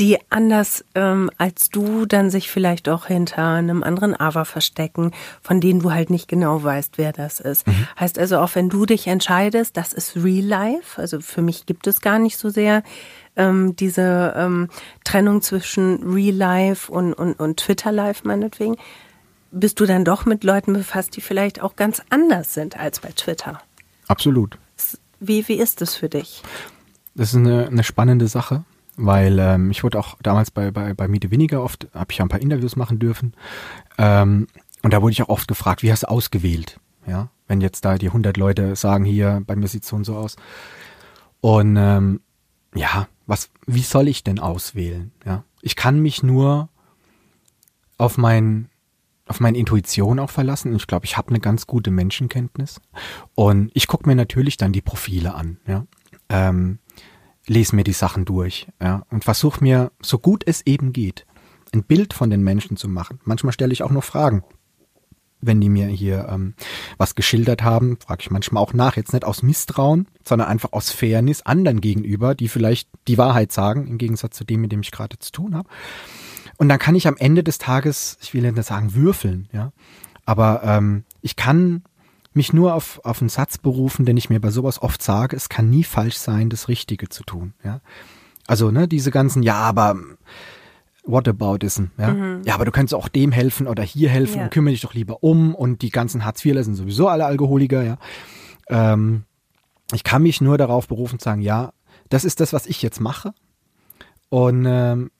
[0.00, 5.60] die anders ähm, als du dann sich vielleicht auch hinter einem anderen Ava verstecken, von
[5.60, 7.66] denen du halt nicht genau weißt, wer das ist.
[7.66, 7.86] Mhm.
[7.98, 11.86] Heißt also, auch wenn du dich entscheidest, das ist Real Life, also für mich gibt
[11.86, 12.82] es gar nicht so sehr
[13.36, 14.68] ähm, diese ähm,
[15.04, 18.76] Trennung zwischen Real Life und, und, und Twitter Life meinetwegen,
[19.50, 23.10] bist du dann doch mit Leuten befasst, die vielleicht auch ganz anders sind als bei
[23.10, 23.60] Twitter.
[24.08, 24.58] Absolut.
[25.20, 26.42] Wie, wie ist das für dich?
[27.14, 28.64] Das ist eine, eine spannende Sache,
[28.96, 32.24] weil ähm, ich wurde auch damals bei, bei, bei Miete Weniger oft, habe ich ja
[32.24, 33.34] ein paar Interviews machen dürfen.
[33.96, 34.48] Ähm,
[34.82, 36.78] und da wurde ich auch oft gefragt, wie hast du ausgewählt?
[37.06, 40.16] Ja, wenn jetzt da die 100 Leute sagen, hier, bei mir sieht so und so
[40.16, 40.36] aus.
[41.40, 42.20] Und ähm,
[42.74, 45.12] ja, was, wie soll ich denn auswählen?
[45.24, 46.68] Ja, ich kann mich nur
[47.96, 48.68] auf mein
[49.26, 50.74] auf meine Intuition auch verlassen.
[50.76, 52.80] Ich glaube, ich habe eine ganz gute Menschenkenntnis.
[53.34, 55.86] Und ich gucke mir natürlich dann die Profile an, ja.
[56.28, 56.78] Ähm,
[57.46, 61.26] lese mir die Sachen durch, ja, und versuche mir, so gut es eben geht,
[61.72, 63.20] ein Bild von den Menschen zu machen.
[63.24, 64.44] Manchmal stelle ich auch noch Fragen.
[65.46, 66.54] Wenn die mir hier ähm,
[66.96, 68.96] was geschildert haben, frage ich manchmal auch nach.
[68.96, 73.86] Jetzt nicht aus Misstrauen, sondern einfach aus Fairness anderen gegenüber, die vielleicht die Wahrheit sagen,
[73.86, 75.68] im Gegensatz zu dem, mit dem ich gerade zu tun habe.
[76.56, 79.72] Und dann kann ich am Ende des Tages, ich will nicht sagen würfeln, ja,
[80.24, 81.82] aber ähm, ich kann
[82.32, 85.48] mich nur auf, auf einen Satz berufen, den ich mir bei sowas oft sage, es
[85.48, 87.80] kann nie falsch sein, das Richtige zu tun, ja.
[88.46, 89.96] Also, ne, diese ganzen, ja, aber
[91.04, 92.12] what aboutism, ja.
[92.12, 92.42] Mhm.
[92.44, 94.44] Ja, aber du kannst auch dem helfen oder hier helfen ja.
[94.44, 97.98] und kümmere dich doch lieber um und die ganzen Hartz-IVler sind sowieso alle Alkoholiker, ja.
[98.68, 99.24] Ähm,
[99.92, 101.72] ich kann mich nur darauf berufen zu sagen, ja,
[102.08, 103.34] das ist das, was ich jetzt mache.
[104.30, 105.10] Und ähm,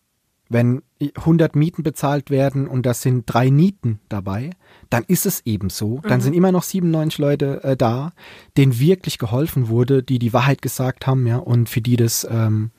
[0.48, 4.50] wenn 100 Mieten bezahlt werden und das sind drei Nieten dabei,
[4.90, 6.00] dann ist es eben so.
[6.02, 6.22] Dann mhm.
[6.22, 8.12] sind immer noch 97 Leute äh, da,
[8.56, 12.70] denen wirklich geholfen wurde, die die Wahrheit gesagt haben, ja, und für die das ähm,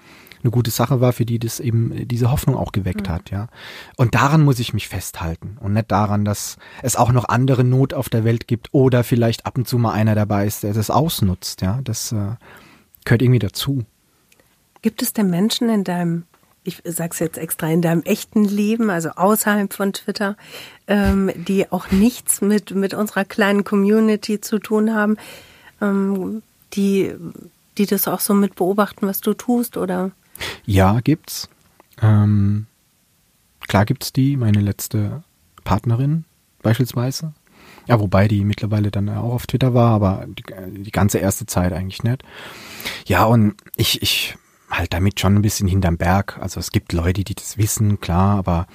[0.46, 3.12] eine gute Sache war, für die das eben diese Hoffnung auch geweckt mhm.
[3.12, 3.48] hat, ja.
[3.98, 7.94] Und daran muss ich mich festhalten und nicht daran, dass es auch noch andere Not
[7.94, 10.90] auf der Welt gibt oder vielleicht ab und zu mal einer dabei ist, der das
[10.90, 11.80] ausnutzt, ja.
[11.84, 12.36] Das äh,
[13.04, 13.84] gehört irgendwie dazu.
[14.82, 16.24] Gibt es denn Menschen in deinem
[16.68, 20.36] ich sag's jetzt extra, in deinem echten Leben, also außerhalb von Twitter,
[20.88, 25.18] ähm, die auch nichts mit, mit unserer kleinen Community zu tun haben,
[25.80, 26.42] ähm,
[26.74, 27.14] die,
[27.78, 30.10] die das auch so mit beobachten, was du tust, oder?
[30.66, 31.50] Ja, gibt's.
[32.02, 32.68] Ähm,
[33.62, 35.24] klar gibt's die, meine letzte
[35.64, 36.26] Partnerin
[36.62, 37.34] beispielsweise.
[37.88, 40.44] Ja, wobei die mittlerweile dann auch auf Twitter war, aber die,
[40.84, 42.24] die ganze erste Zeit eigentlich nicht.
[43.06, 44.36] Ja, und ich, ich
[44.70, 46.38] halt damit schon ein bisschen hinterm Berg.
[46.42, 48.68] Also es gibt Leute, die das wissen, klar, aber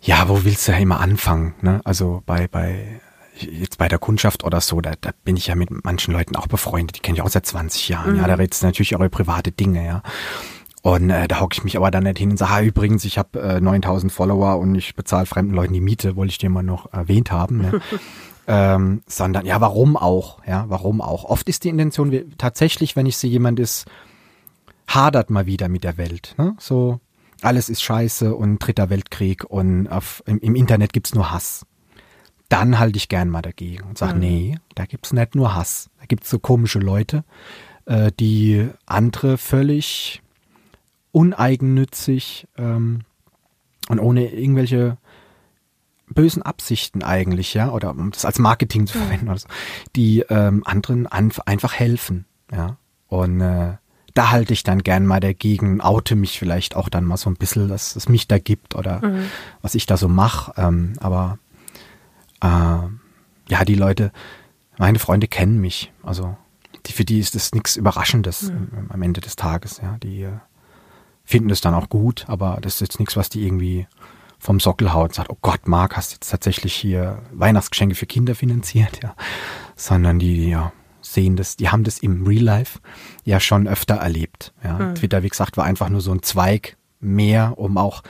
[0.00, 1.54] ja, wo willst du ja immer anfangen?
[1.62, 1.80] Ne?
[1.84, 3.00] Also bei, bei
[3.36, 6.46] jetzt bei der Kundschaft oder so, da, da bin ich ja mit manchen Leuten auch
[6.46, 8.12] befreundet, die kenne ich auch seit 20 Jahren.
[8.12, 8.20] Mhm.
[8.20, 10.02] Ja, da redest du natürlich eure private Dinge, ja.
[10.82, 13.16] Und äh, da hocke ich mich aber dann nicht hin und sage, ah, übrigens, ich
[13.16, 16.62] habe äh, 9000 Follower und ich bezahle fremden Leuten die Miete, wollte ich dir mal
[16.62, 17.58] noch erwähnt haben.
[17.62, 17.80] Ne?
[18.46, 20.44] ähm, sondern ja, warum auch?
[20.46, 21.24] Ja, warum auch?
[21.24, 23.86] Oft ist die Intention tatsächlich, wenn ich sehe, jemand ist
[24.86, 26.34] hadert mal wieder mit der Welt.
[26.36, 26.54] Ne?
[26.58, 27.00] So,
[27.40, 31.64] alles ist scheiße und dritter Weltkrieg und auf, im, im Internet gibt's nur Hass.
[32.54, 34.20] Dann halte ich gern mal dagegen und sage, mhm.
[34.20, 35.90] nee, da gibt's nicht nur Hass.
[35.98, 37.24] Da gibt's so komische Leute,
[37.84, 40.22] äh, die andere völlig
[41.10, 43.00] uneigennützig ähm,
[43.88, 44.98] und ohne irgendwelche
[46.06, 49.48] bösen Absichten eigentlich, ja, oder um das als Marketing zu verwenden, oder so,
[49.96, 52.76] die ähm, anderen einfach helfen, ja.
[53.08, 53.78] Und äh,
[54.14, 57.34] da halte ich dann gern mal dagegen, oute mich vielleicht auch dann mal so ein
[57.34, 59.24] bisschen, dass es mich da gibt oder mhm.
[59.60, 60.52] was ich da so mache.
[60.56, 61.38] Ähm, aber
[62.40, 62.46] äh,
[63.48, 64.12] ja, die Leute,
[64.78, 65.92] meine Freunde kennen mich.
[66.02, 66.36] Also
[66.86, 68.88] die, für die ist das nichts Überraschendes mhm.
[68.88, 69.80] am Ende des Tages.
[69.82, 70.32] Ja, die äh,
[71.24, 73.86] finden das dann auch gut, aber das ist jetzt nichts, was die irgendwie
[74.38, 78.34] vom Sockel haut und sagt, oh Gott, Marc, hast jetzt tatsächlich hier Weihnachtsgeschenke für Kinder
[78.34, 79.14] finanziert, ja.
[79.74, 82.78] Sondern die, ja, sehen das, die haben das im Real Life
[83.24, 84.52] ja schon öfter erlebt.
[84.62, 84.78] Ja.
[84.78, 84.94] Mhm.
[84.96, 88.02] Twitter, wie gesagt, war einfach nur so ein Zweig mehr, um auch,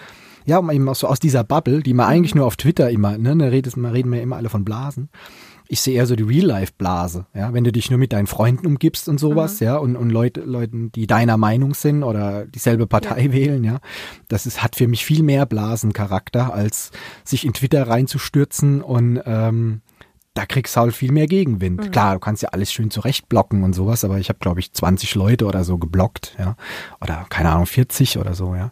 [0.47, 2.39] ja, um eben auch so aus dieser Bubble, die man eigentlich hm.
[2.39, 5.09] nur auf Twitter immer, ne, da redet, man reden wir immer alle von Blasen.
[5.67, 9.09] Ich sehe eher so die Real-Life-Blase, ja, wenn du dich nur mit deinen Freunden umgibst
[9.09, 9.67] und sowas, mhm.
[9.67, 13.33] ja, und, und Leute, Leuten, die deiner Meinung sind oder dieselbe Partei ja.
[13.33, 13.79] wählen, ja.
[14.29, 16.91] Das ist, hat für mich viel mehr Blasencharakter, als
[17.25, 19.81] sich in Twitter reinzustürzen und ähm,
[20.35, 21.81] da kriegst du halt viel mehr Gegenwind.
[21.81, 21.91] Mhm.
[21.93, 25.15] Klar, du kannst ja alles schön zurechtblocken und sowas, aber ich habe, glaube ich, 20
[25.15, 26.57] Leute oder so geblockt, ja.
[27.01, 28.71] Oder keine Ahnung, 40 oder so, ja.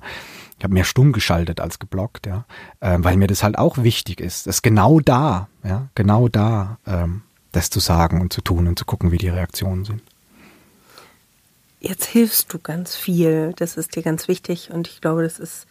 [0.63, 2.45] Ich habe mehr stumm geschaltet als geblockt, ja.
[2.81, 4.47] Ähm, weil mir das halt auch wichtig ist.
[4.47, 8.79] Das ist genau da, ja, genau da, ähm, das zu sagen und zu tun und
[8.79, 10.03] zu gucken, wie die Reaktionen sind.
[11.81, 13.55] Jetzt hilfst du ganz viel.
[13.57, 15.67] Das ist dir ganz wichtig und ich glaube, das ist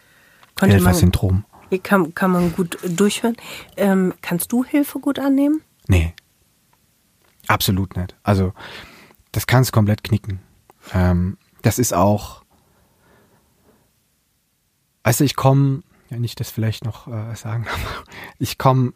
[0.59, 1.45] Helfersyndrom.
[1.83, 3.37] Kann, kann man gut durchhören.
[3.77, 5.61] Ähm, kannst du Hilfe gut annehmen?
[5.87, 6.13] Nee.
[7.47, 8.13] Absolut nicht.
[8.23, 8.51] Also,
[9.31, 10.41] das kann es komplett knicken.
[10.93, 12.43] Ähm, das ist auch,
[15.03, 17.65] Also ich komme, wenn ich das vielleicht noch äh, sagen
[18.39, 18.93] ich komme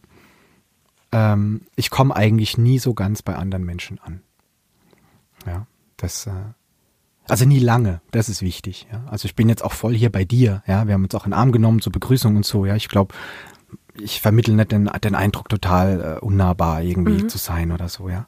[1.12, 4.22] ähm, ich komme eigentlich nie so ganz bei anderen Menschen an.
[5.46, 5.66] Ja,
[5.98, 6.32] das, äh,
[7.28, 8.88] also nie lange, das ist wichtig.
[8.92, 9.04] Ja?
[9.08, 10.62] Also ich bin jetzt auch voll hier bei dir.
[10.68, 12.66] Ja, wir haben uns auch einen Arm genommen zur Begrüßung und so.
[12.66, 13.16] Ja, ich glaube,
[13.98, 17.30] ich vermittle nicht den, den Eindruck, total äh, unnahbar irgendwie mhm.
[17.30, 18.10] zu sein oder so.
[18.10, 18.28] Ja.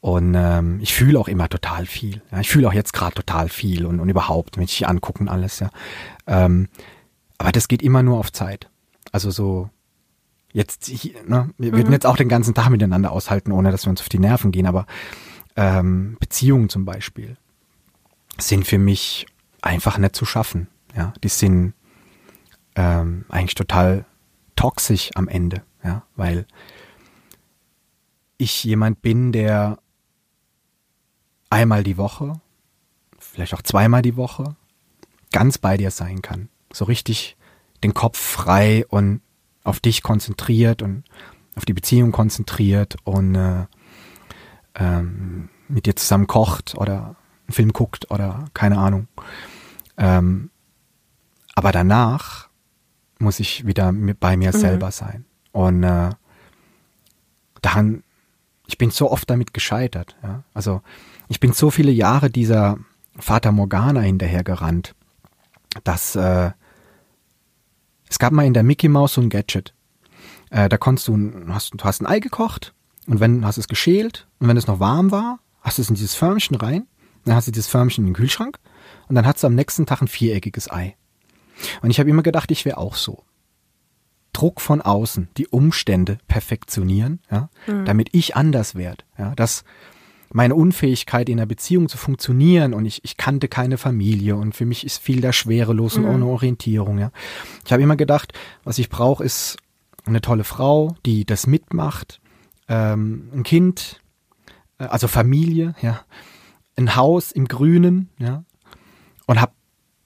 [0.00, 2.22] Und ähm, ich fühle auch immer total viel.
[2.32, 2.40] Ja?
[2.40, 5.28] Ich fühle auch jetzt gerade total viel und, und überhaupt, wenn ich dich angucke und
[5.28, 5.60] alles.
[5.60, 5.70] Ja.
[6.26, 6.68] Ähm,
[7.38, 8.70] aber das geht immer nur auf Zeit.
[9.12, 9.70] Also so
[10.52, 10.88] jetzt,
[11.26, 11.76] ne, wir mhm.
[11.76, 14.52] würden jetzt auch den ganzen Tag miteinander aushalten, ohne dass wir uns auf die Nerven
[14.52, 14.86] gehen, aber
[15.54, 17.36] ähm, Beziehungen zum Beispiel
[18.38, 19.26] sind für mich
[19.62, 20.68] einfach nicht zu schaffen.
[20.94, 21.74] Ja, die sind
[22.74, 24.06] ähm, eigentlich total
[24.54, 26.46] toxisch am Ende, ja, weil
[28.38, 29.78] ich jemand bin, der
[31.50, 32.40] einmal die Woche,
[33.18, 34.56] vielleicht auch zweimal die Woche,
[35.32, 36.48] ganz bei dir sein kann.
[36.76, 37.38] So richtig
[37.82, 39.22] den Kopf frei und
[39.64, 41.04] auf dich konzentriert und
[41.54, 43.64] auf die Beziehung konzentriert und äh,
[44.74, 47.16] ähm, mit dir zusammen kocht oder
[47.46, 49.08] einen Film guckt oder keine Ahnung.
[49.96, 50.50] Ähm,
[51.54, 52.50] aber danach
[53.18, 54.60] muss ich wieder bei mir mhm.
[54.60, 55.24] selber sein.
[55.52, 56.10] Und äh,
[57.62, 58.02] daran,
[58.66, 60.14] ich bin so oft damit gescheitert.
[60.22, 60.42] Ja?
[60.52, 60.82] Also
[61.28, 62.76] ich bin so viele Jahre dieser
[63.18, 64.94] Vater Morgana hinterhergerannt,
[65.82, 66.50] dass äh,
[68.08, 69.74] es gab mal in der Mickey Mouse so ein Gadget.
[70.50, 72.74] Äh, da konntest du, hast, du hast ein Ei gekocht
[73.06, 75.96] und wenn hast es geschält und wenn es noch warm war, hast du es in
[75.96, 76.86] dieses Förmchen rein,
[77.24, 78.58] dann hast du dieses Förmchen in den Kühlschrank
[79.08, 80.96] und dann hast du am nächsten Tag ein viereckiges Ei.
[81.82, 83.24] Und ich habe immer gedacht, ich wäre auch so.
[84.32, 87.86] Druck von außen, die Umstände perfektionieren, ja, mhm.
[87.86, 89.04] damit ich anders werde.
[89.18, 89.64] Ja, dass
[90.36, 94.66] meine Unfähigkeit in einer Beziehung zu funktionieren und ich, ich kannte keine Familie und für
[94.66, 96.04] mich ist viel da schwerelos mhm.
[96.04, 96.98] und ohne Orientierung.
[96.98, 97.10] Ja.
[97.64, 99.56] Ich habe immer gedacht, was ich brauche, ist
[100.04, 102.20] eine tolle Frau, die das mitmacht,
[102.68, 104.02] ähm, ein Kind,
[104.78, 106.04] äh, also Familie, ja,
[106.76, 108.44] ein Haus im Grünen, ja,
[109.24, 109.52] und habe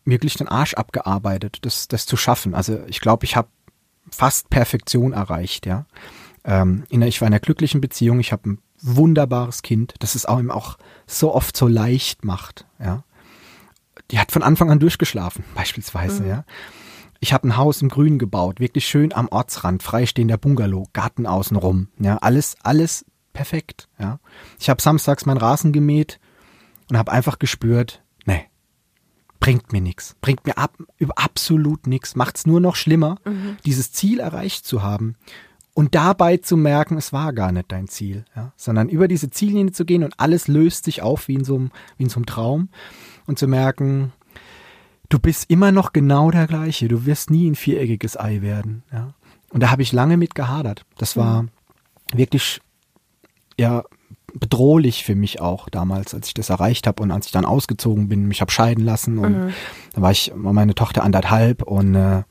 [0.05, 2.55] wirklich den Arsch abgearbeitet, das, das zu schaffen.
[2.55, 3.49] Also ich glaube, ich habe
[4.13, 5.87] fast Perfektion erreicht, ja.
[6.45, 10.27] Ähm, in, ich war in einer glücklichen Beziehung, ich habe ein wunderbares Kind, das es
[10.27, 13.05] auch ihm auch so oft so leicht macht, ja.
[14.11, 16.29] Die hat von Anfang an durchgeschlafen, beispielsweise, mhm.
[16.29, 16.45] ja.
[17.23, 21.89] Ich habe ein Haus im Grün gebaut, wirklich schön am Ortsrand, freistehender Bungalow, Garten außenrum,
[21.99, 24.19] ja, alles, alles perfekt, ja.
[24.59, 26.19] Ich habe samstags meinen Rasen gemäht
[26.89, 28.47] und habe einfach gespürt, nee,
[29.39, 30.77] bringt mir nichts, bringt mir ab,
[31.17, 33.57] absolut nichts, macht's nur noch schlimmer, mhm.
[33.65, 35.17] dieses Ziel erreicht zu haben
[35.75, 39.73] und dabei zu merken, es war gar nicht dein Ziel, ja, sondern über diese Ziellinie
[39.73, 42.27] zu gehen und alles löst sich auf wie in so einem, wie in so einem
[42.27, 42.69] Traum
[43.27, 44.13] und zu merken,
[45.09, 46.89] du bist immer noch genau der gleiche.
[46.89, 48.83] Du wirst nie ein viereckiges Ei werden.
[48.93, 49.13] Ja?
[49.51, 50.85] Und da habe ich lange mit gehadert.
[50.97, 51.51] Das war mhm.
[52.15, 52.61] wirklich
[53.59, 53.85] ja
[54.33, 58.09] bedrohlich für mich auch damals, als ich das erreicht habe und als ich dann ausgezogen
[58.09, 59.53] bin, mich habe scheiden lassen und mhm.
[59.93, 62.23] da war ich meine Tochter anderthalb und äh,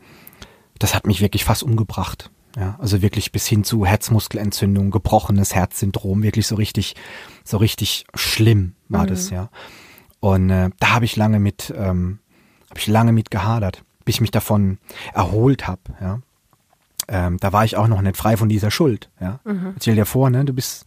[0.79, 2.31] das hat mich wirklich fast umgebracht.
[2.59, 6.95] Ja, also wirklich bis hin zu Herzmuskelentzündung, gebrochenes Herzsyndrom, wirklich so richtig,
[7.45, 9.07] so richtig schlimm war mhm.
[9.07, 9.49] das, ja.
[10.19, 12.19] Und äh, da habe ich lange mit ähm,
[12.69, 14.77] habe ich lange mit gehadert, bis ich mich davon
[15.13, 15.81] erholt habe.
[15.99, 16.19] Ja.
[17.07, 19.09] Ähm, da war ich auch noch nicht frei von dieser Schuld.
[19.19, 19.39] Ja.
[19.43, 19.75] Mhm.
[19.81, 20.85] Stell dir vor, ne, du bist,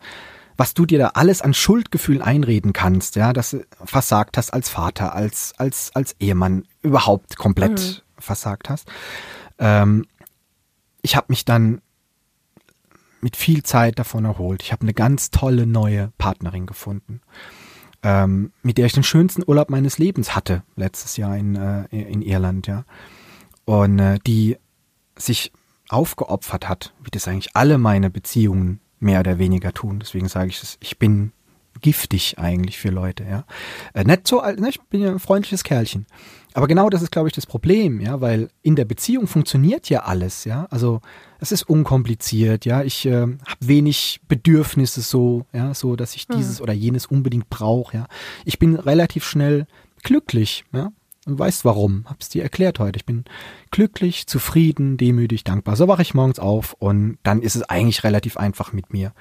[0.57, 4.69] was du dir da alles an Schuldgefühlen einreden kannst, ja, dass du versagt hast als
[4.69, 8.23] Vater, als als als Ehemann, überhaupt komplett mhm.
[8.23, 8.89] versagt hast.
[9.59, 10.07] Ähm,
[11.03, 11.81] ich habe mich dann
[13.21, 14.63] mit viel Zeit davon erholt.
[14.63, 17.21] Ich habe eine ganz tolle neue Partnerin gefunden
[18.03, 22.23] ähm, mit der ich den schönsten Urlaub meines Lebens hatte, letztes Jahr in, äh, in
[22.23, 22.85] Irland, ja.
[23.65, 24.57] Und äh, die
[25.17, 25.53] sich
[25.89, 30.01] aufgeopfert hat, wie das eigentlich alle meine Beziehungen mehr oder weniger tun.
[30.01, 31.33] Deswegen sage ich es, ich bin
[31.81, 33.45] giftig eigentlich für Leute, ja.
[33.95, 34.69] Äh, nicht so alt, ne?
[34.69, 36.07] ich bin ja ein freundliches Kerlchen.
[36.55, 40.03] Aber genau das ist, glaube ich, das Problem, ja, weil in der Beziehung funktioniert ja
[40.03, 40.67] alles, ja.
[40.71, 41.01] Also
[41.41, 42.83] es ist unkompliziert, ja.
[42.83, 46.37] Ich äh, habe wenig Bedürfnisse so, ja, so, dass ich hm.
[46.37, 48.07] dieses oder jenes unbedingt brauche, ja.
[48.45, 49.67] Ich bin relativ schnell
[50.03, 50.93] glücklich, ja.
[51.25, 52.05] Und weißt warum?
[52.07, 52.97] Hab's dir erklärt heute.
[52.97, 53.25] Ich bin
[53.71, 55.77] glücklich, zufrieden, demütig, dankbar.
[55.77, 59.13] So wache ich morgens auf und dann ist es eigentlich relativ einfach mit mir.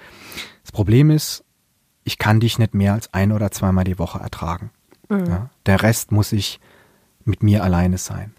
[0.63, 1.43] Das Problem ist,
[2.03, 4.71] ich kann dich nicht mehr als ein oder zweimal die Woche ertragen.
[5.09, 5.25] Mhm.
[5.25, 5.49] Ja?
[5.67, 6.59] Der Rest muss ich
[7.27, 8.33] mit mir alleine sein.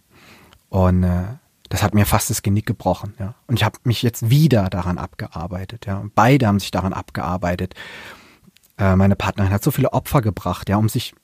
[0.68, 1.24] Und äh,
[1.68, 3.14] das hat mir fast das Genick gebrochen.
[3.18, 3.34] Ja.
[3.46, 5.86] Und ich habe mich jetzt wieder daran abgearbeitet.
[5.86, 5.98] Ja.
[5.98, 7.74] Und beide haben sich daran abgearbeitet.
[8.78, 11.14] Äh, meine Partnerin hat so viele Opfer gebracht, ja, um sich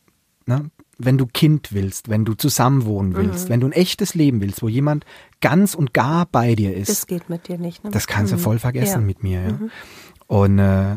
[0.46, 3.52] ne, wenn du Kind willst, wenn du zusammenwohnen willst, mhm.
[3.52, 5.06] wenn du ein echtes Leben willst, wo jemand
[5.40, 6.88] ganz und gar bei dir ist.
[6.88, 7.84] Das geht mit dir nicht.
[7.84, 7.90] Ne?
[7.90, 8.38] Das kannst mhm.
[8.38, 9.06] du voll vergessen ja.
[9.06, 9.42] mit mir.
[9.42, 9.52] Ja?
[9.52, 9.70] Mhm.
[10.26, 10.96] Und äh,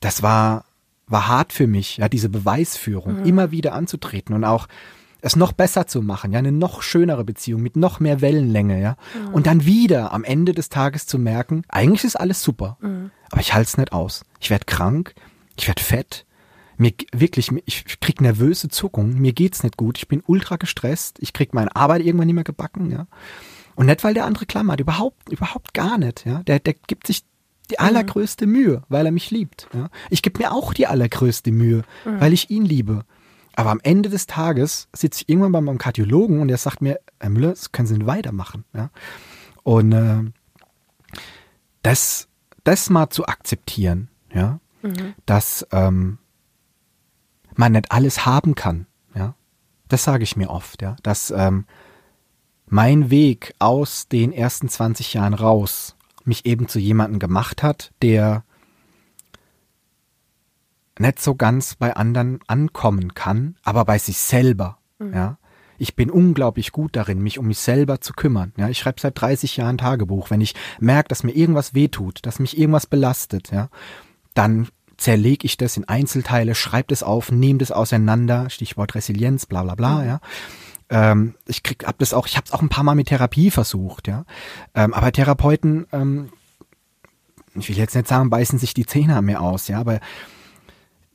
[0.00, 0.64] das war
[1.06, 3.26] war hart für mich, ja, diese Beweisführung mhm.
[3.26, 4.68] immer wieder anzutreten und auch
[5.22, 8.96] es noch besser zu machen, ja, eine noch schönere Beziehung mit noch mehr Wellenlänge, ja.
[9.14, 9.34] Mhm.
[9.34, 13.10] Und dann wieder am Ende des Tages zu merken, eigentlich ist alles super, mhm.
[13.30, 14.24] aber ich halte es nicht aus.
[14.40, 15.14] Ich werde krank,
[15.56, 16.26] ich werde fett,
[16.80, 21.32] mir wirklich, ich krieg nervöse Zuckungen, mir geht's nicht gut, ich bin ultra gestresst, ich
[21.32, 23.06] krieg meine Arbeit irgendwann nicht mehr gebacken, ja.
[23.76, 26.42] Und nicht, weil der andere klammert, überhaupt, überhaupt gar nicht, ja.
[26.44, 27.22] Der, der gibt sich
[27.70, 27.86] die mhm.
[27.86, 29.90] allergrößte Mühe, weil er mich liebt, ja.
[30.08, 32.20] Ich gebe mir auch die allergrößte Mühe, mhm.
[32.20, 33.04] weil ich ihn liebe.
[33.56, 37.00] Aber am Ende des Tages sitze ich irgendwann bei meinem Kardiologen und er sagt mir,
[37.18, 38.64] Herr Müller, das können Sie nicht weitermachen.
[38.72, 38.90] Ja?
[39.62, 40.24] Und äh,
[41.82, 42.28] das,
[42.64, 45.14] das mal zu akzeptieren, ja, mhm.
[45.26, 46.18] dass ähm,
[47.54, 49.34] man nicht alles haben kann, ja,
[49.88, 51.66] das sage ich mir oft, ja, dass ähm,
[52.66, 58.44] mein Weg aus den ersten 20 Jahren raus mich eben zu jemandem gemacht hat, der
[61.00, 64.78] nicht so ganz bei anderen ankommen kann, aber bei sich selber.
[64.98, 65.14] Mhm.
[65.14, 65.38] Ja.
[65.78, 68.52] Ich bin unglaublich gut darin, mich um mich selber zu kümmern.
[68.58, 70.30] Ja, ich schreibe seit 30 Jahren Tagebuch.
[70.30, 73.70] Wenn ich merke, dass mir irgendwas wehtut, dass mich irgendwas belastet, ja,
[74.34, 74.68] dann
[74.98, 79.74] zerlege ich das in Einzelteile, schreibe das auf, nehme das auseinander, Stichwort Resilienz, bla bla
[79.74, 80.06] bla, mhm.
[80.06, 80.20] ja.
[80.90, 83.50] Ähm, ich krieg, hab das auch, ich habe es auch ein paar Mal mit Therapie
[83.50, 84.26] versucht, ja.
[84.74, 86.30] Ähm, aber Therapeuten, ähm,
[87.54, 90.00] ich will jetzt nicht sagen, beißen sich die Zähne an mir aus, ja, aber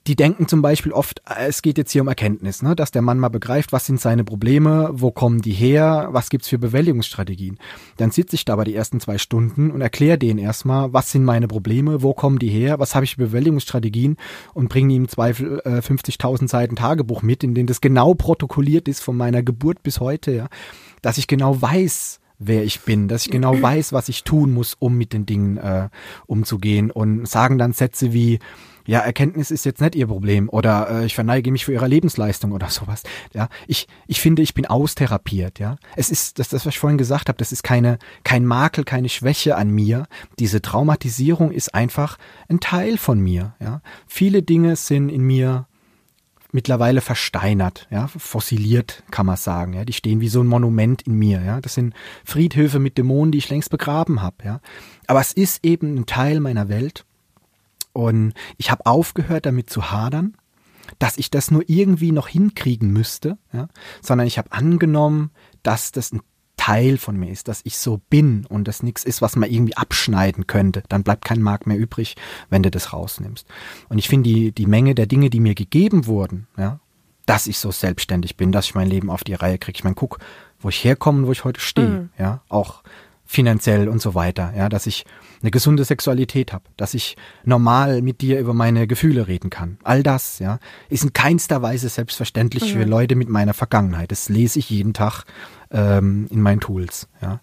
[0.07, 2.75] die denken zum Beispiel oft, äh, es geht jetzt hier um Erkenntnis, ne?
[2.75, 6.47] dass der Mann mal begreift, was sind seine Probleme, wo kommen die her, was gibt's
[6.47, 7.57] für Bewältigungsstrategien.
[7.97, 11.23] Dann sitze ich da bei die ersten zwei Stunden und erkläre denen erstmal, was sind
[11.23, 14.17] meine Probleme, wo kommen die her, was habe ich für Bewältigungsstrategien
[14.53, 18.87] und bringe ihm im Zweifel äh, 50.000 Seiten Tagebuch mit, in denen das genau protokolliert
[18.87, 20.47] ist von meiner Geburt bis heute, ja,
[21.01, 24.75] dass ich genau weiß, wer ich bin, dass ich genau weiß, was ich tun muss,
[24.77, 25.89] um mit den Dingen äh,
[26.27, 28.39] umzugehen und sagen dann Sätze wie
[28.87, 32.51] ja, Erkenntnis ist jetzt nicht ihr Problem oder äh, ich verneige mich für ihre Lebensleistung
[32.51, 33.03] oder sowas.
[33.33, 35.77] Ja, ich, ich finde, ich bin austherapiert, ja.
[35.95, 39.09] Es ist, das, das, was ich vorhin gesagt habe, das ist keine, kein Makel, keine
[39.09, 40.05] Schwäche an mir.
[40.39, 42.17] Diese Traumatisierung ist einfach
[42.47, 43.81] ein Teil von mir, ja.
[44.07, 45.67] Viele Dinge sind in mir
[46.51, 49.83] mittlerweile versteinert, ja, fossiliert, kann man sagen, ja.
[49.83, 51.59] Die stehen wie so ein Monument in mir, ja.
[51.59, 54.61] Das sind Friedhöfe mit Dämonen, die ich längst begraben habe, ja.
[55.07, 57.05] Aber es ist eben ein Teil meiner Welt
[57.95, 60.35] und ich habe aufgehört damit zu hadern,
[60.99, 63.69] dass ich das nur irgendwie noch hinkriegen müsste, ja,
[64.01, 65.31] sondern ich habe angenommen,
[65.63, 66.21] dass das ein
[66.57, 69.77] Teil von mir ist, dass ich so bin und das nichts ist, was man irgendwie
[69.77, 70.83] abschneiden könnte.
[70.89, 72.15] Dann bleibt kein Mark mehr übrig,
[72.49, 73.47] wenn du das rausnimmst.
[73.87, 76.81] Und ich finde die, die Menge der Dinge, die mir gegeben wurden, ja,
[77.25, 79.77] dass ich so selbstständig bin, dass ich mein Leben auf die Reihe kriege.
[79.77, 80.19] Ich meine, guck,
[80.59, 82.09] wo ich herkomme und wo ich heute stehe, mhm.
[82.17, 82.83] ja, auch
[83.25, 85.05] finanziell und so weiter, ja, dass ich
[85.41, 89.77] eine gesunde Sexualität habe, dass ich normal mit dir über meine Gefühle reden kann.
[89.83, 92.79] All das, ja, ist in keinster Weise selbstverständlich mhm.
[92.79, 94.11] für Leute mit meiner Vergangenheit.
[94.11, 95.23] Das lese ich jeden Tag
[95.71, 97.41] ähm, in meinen Tools, ja.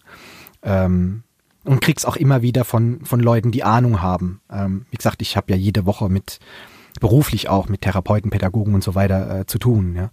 [0.63, 1.23] Ähm,
[1.65, 4.41] und krieg's auch immer wieder von, von Leuten, die Ahnung haben.
[4.51, 6.39] Ähm, wie gesagt, ich habe ja jede Woche mit,
[6.99, 10.09] beruflich auch mit Therapeuten, Pädagogen und so weiter äh, zu tun, ja.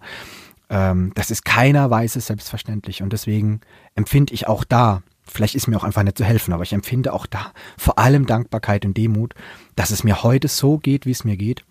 [0.69, 3.59] Ähm, das ist keiner Weise selbstverständlich und deswegen
[3.95, 7.13] empfinde ich auch da vielleicht ist mir auch einfach nicht zu helfen, aber ich empfinde
[7.13, 9.33] auch da vor allem Dankbarkeit und Demut,
[9.75, 11.63] dass es mir heute so geht, wie es mir geht.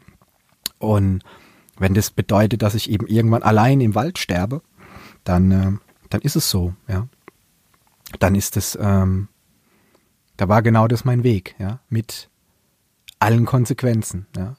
[0.79, 1.23] Und
[1.79, 4.63] wenn das bedeutet, dass ich eben irgendwann allein im Wald sterbe,
[5.25, 5.73] dann, äh,
[6.09, 7.09] dann ist es so, ja.
[8.19, 9.29] Dann ist es, ähm,
[10.37, 12.29] da war genau das mein Weg, ja, mit
[13.19, 14.57] allen Konsequenzen, ja.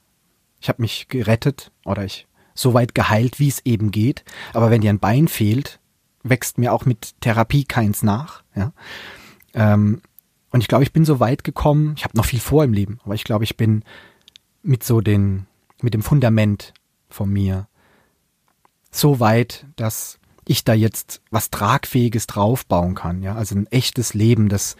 [0.59, 4.23] Ich habe mich gerettet oder ich so weit geheilt, wie es eben geht.
[4.53, 5.79] Aber wenn dir ein Bein fehlt,
[6.23, 8.43] wächst mir auch mit Therapie keins nach.
[8.55, 8.73] Ja.
[9.53, 10.01] Ähm,
[10.51, 12.99] und ich glaube, ich bin so weit gekommen, ich habe noch viel vor im Leben,
[13.03, 13.83] aber ich glaube, ich bin
[14.63, 15.47] mit so den,
[15.81, 16.73] mit dem Fundament
[17.09, 17.67] von mir
[18.91, 23.23] so weit, dass ich da jetzt was Tragfähiges draufbauen kann.
[23.23, 24.75] Ja, also ein echtes Leben, das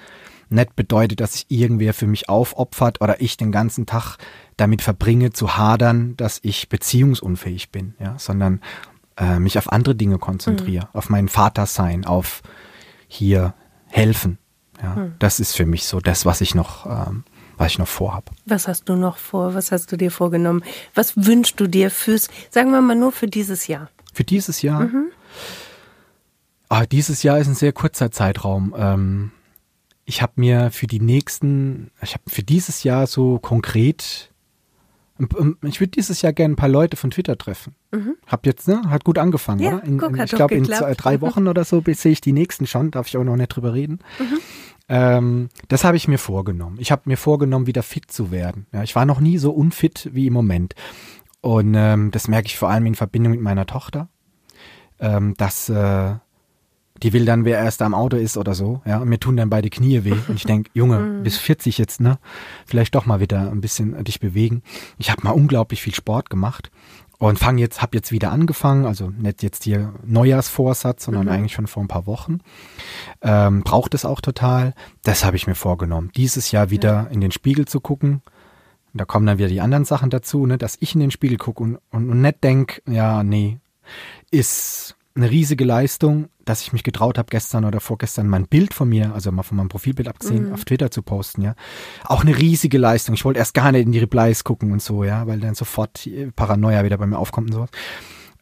[0.50, 4.18] nicht bedeutet, dass sich irgendwer für mich aufopfert oder ich den ganzen Tag
[4.58, 8.60] damit verbringe zu hadern, dass ich beziehungsunfähig bin, ja, sondern
[9.22, 10.98] äh, mich auf andere Dinge konzentriere, mhm.
[10.98, 12.41] auf meinen Vater sein, auf
[13.07, 13.53] hier
[13.88, 14.39] helfen.
[14.81, 15.14] Ja, mhm.
[15.19, 17.23] das ist für mich so das, was ich noch, ähm,
[17.56, 18.31] was ich noch vorhab.
[18.48, 19.53] Was hast du noch vor?
[19.53, 20.64] Was hast du dir vorgenommen?
[20.95, 23.89] Was wünschst du dir fürs, sagen wir mal nur für dieses Jahr?
[24.11, 24.81] Für dieses Jahr?
[24.81, 25.11] Mhm.
[26.69, 28.73] Ah, dieses Jahr ist ein sehr kurzer Zeitraum.
[28.76, 29.31] Ähm,
[30.06, 34.31] ich habe mir für die nächsten, ich habe für dieses Jahr so konkret
[35.64, 37.76] Ich würde dieses Jahr gerne ein paar Leute von Twitter treffen.
[37.91, 38.15] Mhm.
[38.26, 39.84] Hab jetzt, ne, hat gut angefangen, ja, oder?
[39.84, 42.68] In, guck, in, ich glaube, in zwei, drei Wochen oder so sehe ich die nächsten
[42.68, 43.99] schon, darf ich auch noch nicht drüber reden.
[44.19, 44.38] Mhm.
[44.89, 46.77] Ähm, das habe ich mir vorgenommen.
[46.80, 48.65] Ich habe mir vorgenommen, wieder fit zu werden.
[48.73, 50.76] Ja, ich war noch nie so unfit wie im Moment.
[51.41, 54.10] Und ähm, das merke ich vor allem in Verbindung mit meiner Tochter,
[54.99, 56.15] ähm, dass äh,
[57.03, 59.49] die will dann, wer erst am Auto ist oder so, ja, und mir tun dann
[59.49, 60.15] beide Knie weh.
[60.28, 61.23] Und ich denk, Junge, mhm.
[61.23, 62.19] bis 40 jetzt, ne?
[62.65, 64.61] Vielleicht doch mal wieder ein bisschen dich bewegen.
[64.98, 66.72] Ich habe mal unglaublich viel Sport gemacht
[67.22, 71.32] und fang jetzt, hab jetzt wieder angefangen, also nicht jetzt hier Neujahrsvorsatz, sondern mhm.
[71.32, 72.40] eigentlich schon vor ein paar Wochen.
[73.22, 74.73] Ähm, braucht es auch total.
[75.03, 77.07] Das habe ich mir vorgenommen, dieses Jahr wieder ja.
[77.11, 78.23] in den Spiegel zu gucken.
[78.94, 81.61] da kommen dann wieder die anderen Sachen dazu, ne, dass ich in den Spiegel gucke
[81.61, 83.60] und, und, und nicht denk, ja, nee,
[84.32, 88.90] ist eine riesige Leistung, dass ich mich getraut habe, gestern oder vorgestern mein Bild von
[88.90, 90.54] mir, also mal von meinem Profilbild abgesehen, mhm.
[90.54, 91.56] auf Twitter zu posten, ja.
[92.06, 93.16] Auch eine riesige Leistung.
[93.16, 96.10] Ich wollte erst gar nicht in die Replies gucken und so, ja, weil dann sofort
[96.36, 97.70] Paranoia wieder bei mir aufkommt und sowas.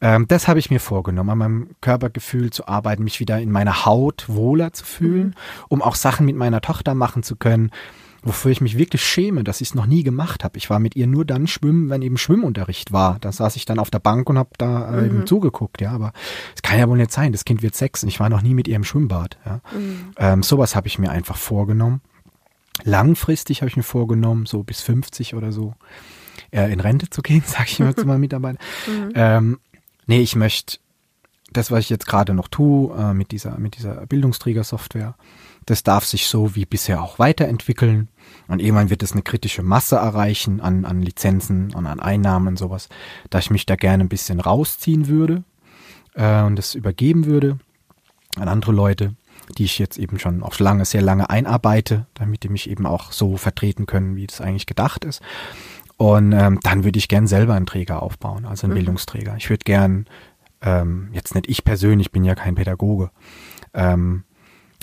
[0.00, 3.84] Ähm, das habe ich mir vorgenommen, an meinem Körpergefühl zu arbeiten, mich wieder in meiner
[3.84, 5.34] Haut wohler zu fühlen, mhm.
[5.68, 7.70] um auch Sachen mit meiner Tochter machen zu können,
[8.22, 10.58] wofür ich mich wirklich schäme, dass ich es noch nie gemacht habe.
[10.58, 13.18] Ich war mit ihr nur dann schwimmen, wenn eben Schwimmunterricht war.
[13.20, 15.06] Da saß ich dann auf der Bank und habe da äh, mhm.
[15.06, 15.92] eben zugeguckt, ja.
[15.92, 16.12] Aber
[16.54, 17.32] es kann ja wohl nicht sein.
[17.32, 19.38] Das Kind wird sechs und ich war noch nie mit ihr im Schwimmbad.
[19.46, 19.60] Ja.
[19.72, 20.12] Mhm.
[20.18, 22.02] Ähm, sowas habe ich mir einfach vorgenommen.
[22.84, 25.74] Langfristig habe ich mir vorgenommen, so bis 50 oder so,
[26.50, 28.58] äh, in Rente zu gehen, sage ich immer zu meinen Mitarbeitern.
[28.86, 29.12] Mhm.
[29.14, 29.58] Ähm,
[30.06, 30.78] nee, ich möchte
[31.52, 35.14] das, was ich jetzt gerade noch tue, äh, mit dieser, mit dieser Bildungsträgersoftware,
[35.66, 38.08] das darf sich so wie bisher auch weiterentwickeln.
[38.48, 42.58] Und irgendwann wird es eine kritische Masse erreichen an, an Lizenzen und an Einnahmen und
[42.58, 42.88] sowas,
[43.28, 45.44] da ich mich da gerne ein bisschen rausziehen würde
[46.14, 47.58] äh, und das übergeben würde
[48.36, 49.14] an andere Leute,
[49.58, 53.12] die ich jetzt eben schon auf lange, sehr lange einarbeite, damit die mich eben auch
[53.12, 55.20] so vertreten können, wie das eigentlich gedacht ist.
[55.96, 58.78] Und ähm, dann würde ich gern selber einen Träger aufbauen, also einen mhm.
[58.78, 59.36] Bildungsträger.
[59.36, 60.06] Ich würde gern,
[60.62, 63.10] ähm, jetzt nicht ich persönlich, bin ja kein Pädagoge,
[63.74, 64.24] ähm,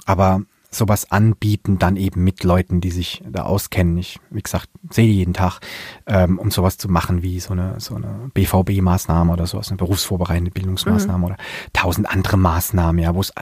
[0.05, 3.98] aber sowas anbieten, dann eben mit Leuten, die sich da auskennen.
[3.98, 5.60] Ich, wie gesagt, sehe die jeden Tag,
[6.06, 10.52] ähm, um sowas zu machen wie so eine, so eine BVB-Maßnahme oder sowas, eine berufsvorbereitende
[10.52, 11.23] Bildungsmaßnahme mhm.
[11.23, 11.38] oder
[11.73, 13.34] tausend andere Maßnahmen, ja, wo es,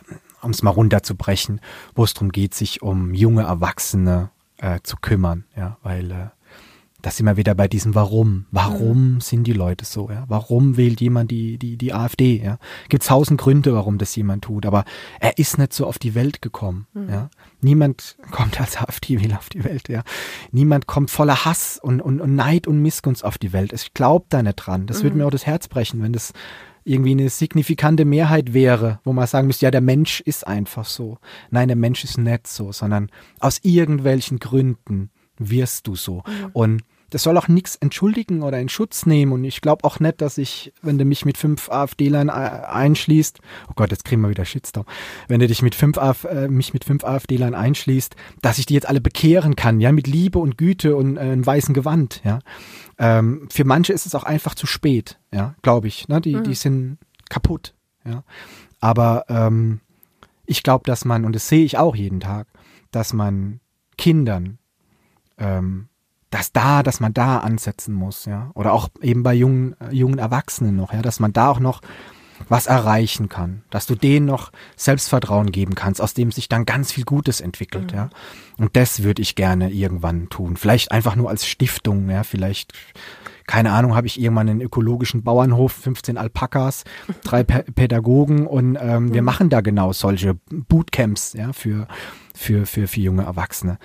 [0.42, 1.62] um es mal runterzubrechen,
[1.96, 6.28] wo es darum geht, sich um junge Erwachsene äh, zu kümmern, ja, weil äh,
[7.06, 8.48] das sind wir wieder bei diesem Warum.
[8.50, 9.22] Warum mhm.
[9.22, 10.10] sind die Leute so?
[10.10, 10.26] Ja?
[10.28, 12.42] Warum wählt jemand die, die, die AfD?
[12.44, 12.58] Ja?
[12.90, 14.86] Gibt tausend Gründe, warum das jemand tut, aber
[15.20, 16.88] er ist nicht so auf die Welt gekommen.
[16.96, 17.10] Mhm.
[17.10, 17.30] Ja?
[17.62, 19.88] Niemand kommt als AfD-Wähler auf die Welt.
[19.88, 20.02] Ja?
[20.52, 23.72] Niemand kommt voller Hass und, und, und Neid und Missgunst auf die Welt.
[23.72, 24.88] Ich glaube da nicht dran.
[24.88, 25.04] Das mhm.
[25.04, 26.34] würde mir auch das Herz brechen, wenn das
[26.86, 31.20] irgendwie eine signifikante Mehrheit wäre, wo man sagen müsste, ja, der Mensch ist einfach so.
[31.52, 36.24] Nein, der Mensch ist nicht so, sondern aus irgendwelchen Gründen wirst du so.
[36.26, 36.50] Mhm.
[36.54, 36.84] Und
[37.16, 39.32] das soll auch nichts entschuldigen oder in Schutz nehmen.
[39.32, 43.40] Und ich glaube auch nicht, dass ich, wenn du mich mit fünf AfD-Lern äh, einschließt,
[43.70, 44.86] oh Gott, jetzt kriegen wir wieder Shitstorm,
[45.30, 48.74] wenn du dich mit fünf Af äh, mich mit fünf AfD-Lern einschließt, dass ich die
[48.74, 52.40] jetzt alle bekehren kann, ja, mit Liebe und Güte und äh, einem weißen Gewand, ja.
[52.98, 56.10] Ähm, für manche ist es auch einfach zu spät, ja, glaube ich.
[56.10, 56.20] Ne?
[56.20, 56.44] Die, mhm.
[56.44, 56.98] die sind
[57.30, 58.26] kaputt, ja.
[58.82, 59.80] Aber ähm,
[60.46, 62.48] ich glaube, dass man, und das sehe ich auch jeden Tag,
[62.92, 63.62] dass man
[63.98, 64.58] Kindern
[65.38, 65.88] ähm,
[66.30, 68.52] dass da, dass man da ansetzen muss, ja.
[68.54, 71.82] Oder auch eben bei jungen, äh, jungen Erwachsenen noch, ja, dass man da auch noch
[72.50, 76.92] was erreichen kann, dass du denen noch Selbstvertrauen geben kannst, aus dem sich dann ganz
[76.92, 77.98] viel Gutes entwickelt, mhm.
[77.98, 78.10] ja.
[78.58, 80.58] Und das würde ich gerne irgendwann tun.
[80.58, 82.74] Vielleicht einfach nur als Stiftung, ja, vielleicht,
[83.48, 86.84] keine Ahnung, habe ich irgendwann einen ökologischen Bauernhof, 15 Alpakas,
[87.24, 89.14] drei P Pädagogen und ähm, mhm.
[89.14, 91.88] wir machen da genau solche Bootcamps, ja, für,
[92.34, 93.78] für, für, für junge Erwachsene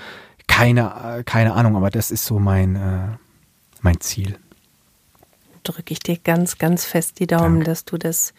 [0.50, 3.16] keine, äh, keine Ahnung, aber das ist so mein, äh,
[3.80, 4.36] mein Ziel.
[5.62, 7.64] Drücke ich dir ganz, ganz fest die Daumen, danke.
[7.64, 8.34] dass du das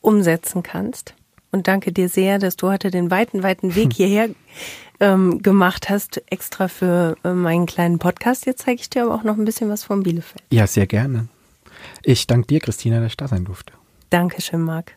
[0.00, 1.14] umsetzen kannst.
[1.50, 4.28] Und danke dir sehr, dass du heute den weiten, weiten Weg hierher
[5.00, 8.46] ähm, gemacht hast, extra für äh, meinen kleinen Podcast.
[8.46, 10.42] Jetzt zeige ich dir aber auch noch ein bisschen was von Bielefeld.
[10.50, 11.28] Ja, sehr gerne.
[12.02, 13.72] Ich danke dir, Christina, dass ich da sein durfte.
[14.10, 14.92] Dankeschön, Marc.